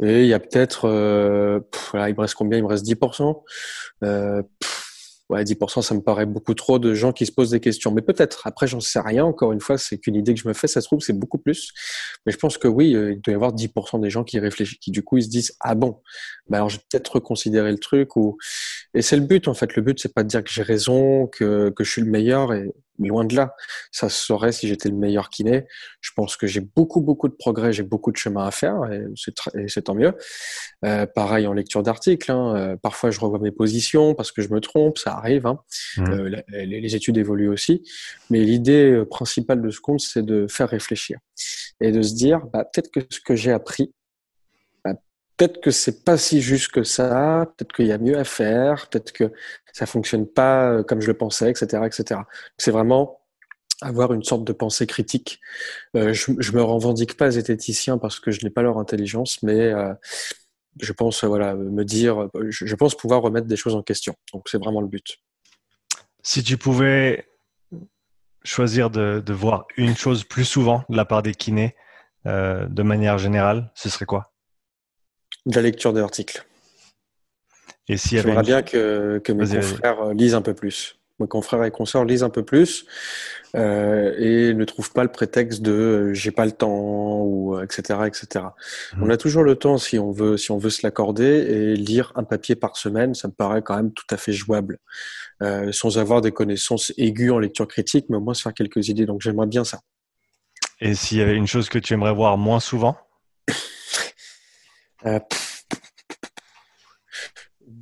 Et 0.02 0.22
il 0.22 0.28
y 0.28 0.34
a 0.34 0.40
peut-être, 0.40 0.88
euh, 0.88 1.60
voilà, 1.92 2.10
il 2.10 2.16
me 2.16 2.22
reste 2.22 2.36
combien? 2.36 2.58
Il 2.58 2.64
me 2.64 2.68
reste 2.68 2.86
10%. 2.86 3.44
Euh, 4.04 4.44
ouais, 5.34 5.44
10%, 5.44 5.82
ça 5.82 5.96
me 5.96 6.02
paraît 6.02 6.26
beaucoup 6.26 6.54
trop 6.54 6.80
de 6.80 6.94
gens 6.94 7.12
qui 7.12 7.26
se 7.26 7.32
posent 7.32 7.50
des 7.50 7.60
questions. 7.60 7.92
Mais 7.92 8.02
peut-être, 8.02 8.46
après, 8.46 8.68
j'en 8.68 8.80
sais 8.80 9.00
rien. 9.00 9.26
Encore 9.26 9.52
une 9.52 9.60
fois, 9.60 9.78
c'est 9.78 9.98
qu'une 9.98 10.16
idée 10.16 10.34
que 10.34 10.40
je 10.40 10.48
me 10.48 10.54
fais. 10.54 10.68
Ça 10.68 10.82
se 10.82 10.88
trouve, 10.88 11.02
c'est 11.02 11.18
beaucoup 11.18 11.38
plus. 11.38 11.72
Mais 12.26 12.32
je 12.32 12.38
pense 12.38 12.58
que 12.58 12.68
oui, 12.68 12.96
euh, 12.96 13.14
il 13.14 13.22
doit 13.22 13.32
y 13.32 13.36
avoir 13.36 13.54
10% 13.54 14.00
des 14.00 14.10
gens 14.10 14.24
qui 14.24 14.40
réfléchissent, 14.40 14.78
qui 14.80 14.92
du 14.92 15.04
coup, 15.04 15.18
ils 15.18 15.24
se 15.24 15.30
disent, 15.30 15.56
ah 15.60 15.76
bon, 15.76 16.02
bah 16.48 16.58
alors 16.58 16.70
je 16.70 16.78
vais 16.78 16.84
peut-être 16.90 17.16
reconsidérer 17.16 17.72
le 17.72 17.80
truc. 17.80 18.16
Ou... 18.16 18.38
Et 18.94 19.02
c'est 19.02 19.18
le 19.18 19.24
but, 19.24 19.48
en 19.48 19.54
fait. 19.54 19.76
Le 19.76 19.82
but, 19.82 20.00
c'est 20.00 20.14
pas 20.14 20.24
de 20.24 20.30
dire 20.30 20.44
que 20.44 20.52
j'ai 20.52 20.64
raison, 20.64 21.28
que, 21.28 21.70
que 21.72 21.84
je 21.84 21.92
suis 21.92 22.02
le 22.02 22.10
meilleur. 22.10 22.54
Et 22.54 22.72
loin 23.00 23.26
de 23.26 23.36
là. 23.36 23.56
Ça 23.92 24.10
se 24.10 24.26
saurait 24.26 24.52
si 24.52 24.68
j'étais 24.68 24.90
le 24.90 24.96
meilleur 24.96 25.30
kiné. 25.30 25.66
Je 26.02 26.12
pense 26.16 26.38
que 26.38 26.48
j'ai 26.48 26.62
beaucoup, 26.62 27.02
beaucoup 27.02 27.28
de 27.28 27.34
progrès, 27.34 27.74
j'ai 27.74 27.84
beaucoup 27.84 28.12
de 28.12 28.18
chemin 28.18 28.46
à 28.46 28.52
faire 28.52 28.76
et 28.92 29.06
c'est 29.68 29.84
tant 29.84 29.96
mieux. 29.96 30.14
Euh, 30.86 31.06
pareil 31.06 31.48
en 31.48 31.54
lecture 31.54 31.84
d'articles. 31.84 32.32
Hein. 32.32 32.56
Euh, 32.56 32.78
parfois, 32.82 33.12
je 33.12 33.20
revois 33.20 33.40
mes 33.40 33.52
positions 33.52 34.16
parce 34.16 34.32
que 34.32 34.42
je 34.42 34.50
me 34.50 34.60
trompe, 34.60 34.98
ça 34.98 35.14
arrive. 35.24 35.46
Hein. 35.48 35.60
Mmh. 35.98 36.04
Euh, 36.12 36.42
les, 36.50 36.96
études 36.96 37.18
évoluent 37.18 37.50
aussi. 37.50 37.84
Mais 38.30 38.40
l'idée 38.40 38.92
euh, 38.92 39.06
principale 39.06 39.62
de 39.62 39.70
ce 39.70 39.80
compte, 39.80 40.02
c'est 40.02 40.24
de 40.24 40.48
faire 40.48 40.70
réfléchir 40.70 41.20
et 41.80 41.92
de 41.92 42.02
se 42.02 42.14
dire, 42.14 42.46
bah, 42.52 42.66
peut-être 42.66 42.92
que 42.92 43.00
ce 43.10 43.20
que 43.20 43.36
j'ai 43.36 43.52
appris, 43.52 43.94
bah, 44.84 44.94
peut-être 45.38 45.62
que 45.62 45.72
c'est 45.72 46.04
pas 46.04 46.18
si 46.18 46.42
juste 46.42 46.72
que 46.72 46.84
ça, 46.84 47.52
peut-être 47.58 47.74
qu'il 47.74 47.88
y 47.88 47.92
a 47.92 47.98
mieux 47.98 48.18
à 48.18 48.24
faire, 48.24 48.88
peut-être 48.90 49.12
que 49.12 49.32
ça 49.74 49.86
fonctionne 49.86 50.28
pas 50.28 50.72
euh, 50.72 50.84
comme 50.84 51.02
je 51.02 51.08
le 51.08 51.16
pensais, 51.16 51.50
etc., 51.50 51.84
etc. 51.86 52.22
C'est 52.58 52.72
vraiment 52.72 53.20
avoir 53.82 54.14
une 54.14 54.24
sorte 54.24 54.46
de 54.46 54.54
pensée 54.54 54.88
critique. 54.88 55.42
Euh, 55.96 56.14
je, 56.14 56.32
je 56.38 56.52
me 56.54 56.62
revendique 56.62 57.18
pas 57.18 57.32
zététicien 57.32 57.98
parce 57.98 58.20
que 58.20 58.32
je 58.32 58.44
n'ai 58.44 58.50
pas 58.50 58.62
leur 58.62 58.78
intelligence, 58.78 59.42
mais 59.44 59.74
euh, 59.74 59.94
je 60.82 60.92
pense 60.92 61.24
voilà 61.24 61.56
me 61.56 61.84
dire, 61.84 62.30
je, 62.50 62.76
pense 62.76 62.96
pouvoir 62.96 63.22
remettre 63.22 63.48
des 63.48 63.56
choses 63.56 63.76
en 63.76 63.82
question. 63.82 64.16
Donc 64.34 64.50
c'est 64.50 64.58
vraiment 64.58 64.82
le 64.82 64.88
but. 64.88 65.20
Si 66.22 66.44
tu 66.44 66.58
pouvais 66.58 67.28
choisir 68.44 68.90
de, 68.90 69.22
de, 69.26 69.34
voir 69.34 69.66
une 69.78 69.96
chose 69.96 70.24
plus 70.24 70.46
souvent 70.46 70.84
de 70.90 70.98
la 70.98 71.06
part 71.06 71.22
des 71.22 71.34
kinés, 71.34 71.76
euh, 72.26 72.66
de 72.68 72.84
manière 72.84 73.18
générale, 73.18 73.72
ce 73.76 73.90
serait 73.90 74.06
quoi? 74.06 74.32
De 75.46 75.56
la 75.56 75.62
lecture 75.62 75.94
d'articles. 75.94 76.46
Et 77.90 77.94
avait 77.94 78.22
J'aimerais 78.22 78.44
bien 78.44 78.62
que, 78.62 79.20
que 79.24 79.34
mes 79.34 79.46
confrères 79.46 80.00
euh, 80.02 80.14
lisent 80.14 80.36
un 80.36 80.42
peu 80.42 80.54
plus. 80.54 80.98
Mes 81.24 81.28
confrères 81.28 81.64
et 81.64 81.72
consorts 81.72 82.06
lisent 82.06 82.24
un 82.24 82.30
peu 82.30 82.44
plus 82.44 82.86
euh, 83.56 84.14
et 84.18 84.54
ne 84.54 84.66
trouvent 84.66 84.92
pas 84.92 85.04
le 85.04 85.12
prétexte 85.12 85.62
de 85.62 85.72
euh, 85.72 86.14
j'ai 86.14 86.32
pas 86.32 86.46
le 86.46 86.52
temps 86.52 87.22
ou 87.22 87.60
etc 87.60 88.00
euh, 88.02 88.06
etc. 88.06 88.46
Mmh. 88.96 89.04
On 89.04 89.10
a 89.10 89.18
toujours 89.18 89.44
le 89.44 89.56
temps 89.56 89.78
si 89.78 90.00
on 90.00 90.12
veut 90.12 90.38
si 90.38 90.52
on 90.52 90.58
veut 90.58 90.70
se 90.70 90.86
l'accorder 90.86 91.24
et 91.24 91.76
lire 91.76 92.12
un 92.16 92.24
papier 92.24 92.56
par 92.56 92.78
semaine, 92.78 93.14
ça 93.14 93.28
me 93.28 93.34
paraît 93.34 93.62
quand 93.62 93.76
même 93.76 93.94
tout 93.94 94.06
à 94.10 94.18
fait 94.18 94.34
jouable, 94.34 94.80
euh, 95.42 95.72
sans 95.72 95.98
avoir 95.98 96.22
des 96.22 96.32
connaissances 96.32 96.92
aiguës 96.98 97.32
en 97.32 97.40
lecture 97.40 97.68
critique, 97.68 98.06
mais 98.10 98.18
au 98.18 98.22
moins 98.22 98.34
se 98.34 98.42
faire 98.42 98.54
quelques 98.54 98.90
idées. 98.90 99.06
Donc 99.06 99.22
j'aimerais 99.22 99.48
bien 99.48 99.64
ça. 99.64 99.80
Et 100.82 100.96
s'il 100.96 101.20
y 101.20 101.22
avait 101.22 101.36
une 101.36 101.48
chose 101.48 101.70
que 101.70 101.80
tu 101.80 101.94
aimerais 101.94 102.14
voir 102.14 102.38
moins 102.38 102.60
souvent? 102.60 102.98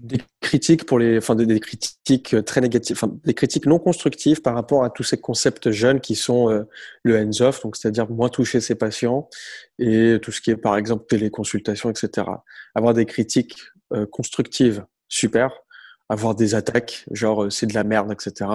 Des 0.02 0.20
critiques 0.40 0.86
pour 0.86 0.98
les, 0.98 1.20
enfin 1.20 1.36
des, 1.36 1.60
critiques 1.60 2.36
très 2.46 2.60
négatives, 2.60 2.96
enfin 2.98 3.14
des 3.24 3.34
critiques 3.36 3.68
non 3.68 3.78
constructives 3.78 4.42
par 4.42 4.56
rapport 4.56 4.84
à 4.84 4.90
tous 4.90 5.04
ces 5.04 5.20
concepts 5.20 5.70
jeunes 5.70 6.02
qui 6.02 6.16
sont 6.16 6.50
euh, 6.50 6.64
le 7.04 7.18
hands-off, 7.18 7.62
donc 7.62 7.76
c'est-à-dire 7.76 8.10
moins 8.10 8.30
toucher 8.30 8.62
ses 8.62 8.76
patients 8.76 9.30
et 9.78 10.18
tout 10.22 10.32
ce 10.32 10.42
qui 10.42 10.50
est 10.50 10.58
par 10.58 10.76
exemple 10.76 11.06
téléconsultation, 11.08 11.92
etc. 11.92 12.28
Avoir 12.74 12.96
des 12.96 13.06
critiques 13.06 13.60
euh, 13.94 14.08
constructives, 14.08 14.86
super. 15.08 15.52
Avoir 16.10 16.36
des 16.36 16.56
attaques, 16.56 17.06
genre 17.12 17.44
euh, 17.44 17.50
c'est 17.52 17.68
de 17.68 17.74
la 17.76 17.84
merde, 17.84 18.12
etc. 18.12 18.50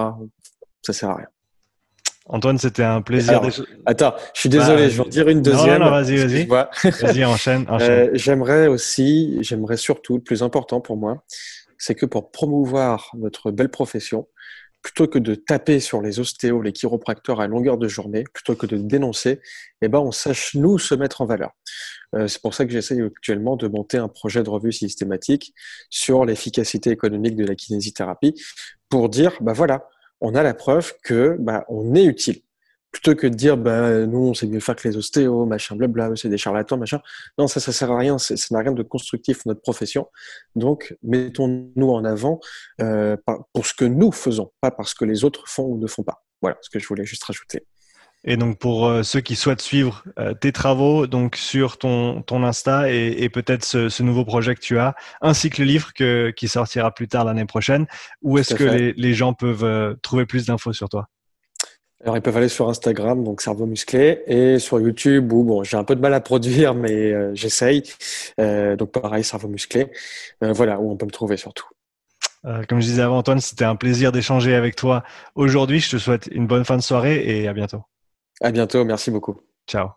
Ça 0.81 0.93
sert 0.93 1.09
à 1.09 1.15
rien. 1.15 1.27
Antoine, 2.29 2.57
c'était 2.57 2.83
un 2.83 3.01
plaisir. 3.01 3.41
attends, 3.85 4.13
je 4.33 4.39
suis 4.41 4.49
désolé, 4.49 4.83
bah, 4.83 4.89
je 4.89 4.97
vais 4.97 5.03
en 5.03 5.09
dire 5.09 5.29
une 5.29 5.41
deuxième. 5.41 5.79
Non, 5.79 5.85
non, 5.85 5.91
vas-y, 5.91 6.17
vas-y. 6.17 6.45
vas-y, 6.45 7.25
enchaîne. 7.25 7.65
enchaîne. 7.69 8.09
Euh, 8.09 8.09
j'aimerais 8.13 8.67
aussi, 8.67 9.37
j'aimerais 9.41 9.77
surtout, 9.77 10.15
le 10.15 10.23
plus 10.23 10.43
important 10.43 10.81
pour 10.81 10.97
moi, 10.97 11.23
c'est 11.77 11.95
que 11.95 12.05
pour 12.05 12.31
promouvoir 12.31 13.11
notre 13.17 13.51
belle 13.51 13.69
profession, 13.69 14.27
plutôt 14.81 15.07
que 15.07 15.19
de 15.19 15.35
taper 15.35 15.79
sur 15.79 16.01
les 16.01 16.19
ostéos, 16.19 16.61
les 16.61 16.71
chiropracteurs 16.71 17.41
à 17.41 17.47
longueur 17.47 17.77
de 17.77 17.87
journée, 17.87 18.23
plutôt 18.33 18.55
que 18.55 18.65
de 18.65 18.77
dénoncer, 18.77 19.41
eh 19.81 19.87
ben, 19.87 19.99
on 19.99 20.11
sache 20.11 20.55
nous 20.55 20.79
se 20.79 20.95
mettre 20.95 21.21
en 21.21 21.25
valeur. 21.25 21.51
Euh, 22.15 22.27
c'est 22.27 22.41
pour 22.41 22.53
ça 22.53 22.65
que 22.65 22.71
j'essaye 22.71 23.01
actuellement 23.01 23.57
de 23.57 23.67
monter 23.67 23.97
un 23.97 24.07
projet 24.07 24.43
de 24.43 24.49
revue 24.49 24.71
systématique 24.71 25.53
sur 25.89 26.25
l'efficacité 26.25 26.89
économique 26.89 27.35
de 27.35 27.45
la 27.45 27.55
kinésithérapie 27.55 28.33
pour 28.89 29.09
dire, 29.09 29.33
bah 29.41 29.53
voilà, 29.53 29.89
on 30.21 30.35
a 30.35 30.43
la 30.43 30.53
preuve 30.53 30.93
que 31.03 31.35
bah, 31.39 31.65
on 31.69 31.95
est 31.95 32.05
utile. 32.05 32.41
Plutôt 32.91 33.15
que 33.15 33.27
de 33.27 33.35
dire, 33.35 33.57
bah, 33.57 34.05
nous, 34.05 34.29
on 34.29 34.33
sait 34.33 34.47
mieux 34.47 34.59
faire 34.59 34.75
que 34.75 34.87
les 34.87 34.97
ostéos, 34.97 35.45
machin, 35.45 35.75
blabla, 35.75 36.11
c'est 36.15 36.29
des 36.29 36.37
charlatans, 36.37 36.77
machin. 36.77 37.01
Non, 37.37 37.47
ça, 37.47 37.59
ça 37.59 37.71
sert 37.71 37.91
à 37.91 37.97
rien. 37.97 38.17
Ça 38.17 38.35
n'a 38.51 38.59
rien 38.59 38.71
de 38.71 38.81
constructif 38.81 39.45
notre 39.45 39.61
profession. 39.61 40.07
Donc, 40.55 40.95
mettons-nous 41.03 41.89
en 41.89 42.05
avant 42.05 42.39
euh, 42.81 43.17
pour 43.53 43.65
ce 43.65 43.73
que 43.73 43.85
nous 43.85 44.11
faisons, 44.11 44.51
pas 44.61 44.71
parce 44.71 44.93
que 44.93 45.05
les 45.05 45.25
autres 45.25 45.47
font 45.47 45.65
ou 45.65 45.77
ne 45.77 45.87
font 45.87 46.03
pas. 46.03 46.23
Voilà 46.41 46.57
ce 46.61 46.69
que 46.69 46.79
je 46.79 46.87
voulais 46.87 47.05
juste 47.05 47.23
rajouter. 47.23 47.65
Et 48.23 48.35
donc 48.35 48.57
pour 48.57 48.87
euh, 48.87 49.03
ceux 49.03 49.21
qui 49.21 49.35
souhaitent 49.35 49.61
suivre 49.61 50.03
euh, 50.19 50.33
tes 50.33 50.51
travaux 50.51 51.07
donc 51.07 51.35
sur 51.35 51.77
ton, 51.77 52.21
ton 52.21 52.43
Insta 52.43 52.91
et, 52.91 53.15
et 53.19 53.29
peut-être 53.29 53.63
ce, 53.63 53.89
ce, 53.89 54.03
nouveau 54.03 54.25
projet 54.25 54.55
que 54.55 54.59
tu 54.59 54.79
as, 54.79 54.95
ainsi 55.21 55.49
que 55.49 55.61
le 55.61 55.67
livre 55.67 55.93
que, 55.93 56.31
qui 56.31 56.47
sortira 56.47 56.93
plus 56.93 57.07
tard 57.07 57.25
l'année 57.25 57.45
prochaine, 57.45 57.85
où 58.21 58.37
est-ce 58.37 58.55
que 58.55 58.63
les, 58.63 58.93
les, 58.93 59.13
gens 59.13 59.33
peuvent 59.33 59.63
euh, 59.63 59.93
trouver 60.01 60.25
plus 60.25 60.45
d'infos 60.45 60.73
sur 60.73 60.89
toi? 60.89 61.07
Alors, 62.03 62.15
ils 62.15 62.21
peuvent 62.21 62.37
aller 62.37 62.49
sur 62.49 62.69
Instagram, 62.69 63.23
donc 63.23 63.41
Cerveau 63.41 63.65
Musclé, 63.65 64.21
et 64.27 64.59
sur 64.59 64.79
YouTube, 64.79 65.33
où 65.33 65.43
bon, 65.43 65.63
j'ai 65.63 65.77
un 65.77 65.83
peu 65.83 65.95
de 65.95 65.99
mal 65.99 66.13
à 66.13 66.21
produire, 66.21 66.75
mais 66.75 67.35
j'essaye. 67.35 67.81
Donc, 68.37 68.91
pareil, 68.91 69.23
Cerveau 69.23 69.47
Musclé. 69.47 69.87
voilà, 70.39 70.79
où 70.79 70.91
on 70.91 70.95
peut 70.95 71.07
me 71.07 71.11
trouver 71.11 71.37
surtout. 71.37 71.65
comme 72.43 72.81
je 72.81 72.85
disais 72.85 73.01
avant, 73.01 73.17
Antoine, 73.17 73.41
c'était 73.41 73.65
un 73.65 73.75
plaisir 73.75 74.11
d'échanger 74.11 74.53
avec 74.53 74.75
toi 74.75 75.03
aujourd'hui. 75.33 75.79
Je 75.79 75.89
te 75.89 75.97
souhaite 75.97 76.29
une 76.31 76.45
bonne 76.45 76.65
fin 76.65 76.77
de 76.77 76.83
soirée 76.83 77.23
et 77.25 77.47
à 77.47 77.53
bientôt. 77.53 77.81
À 78.41 78.51
bientôt, 78.51 78.83
merci 78.85 79.11
beaucoup. 79.11 79.41
Ciao. 79.67 79.89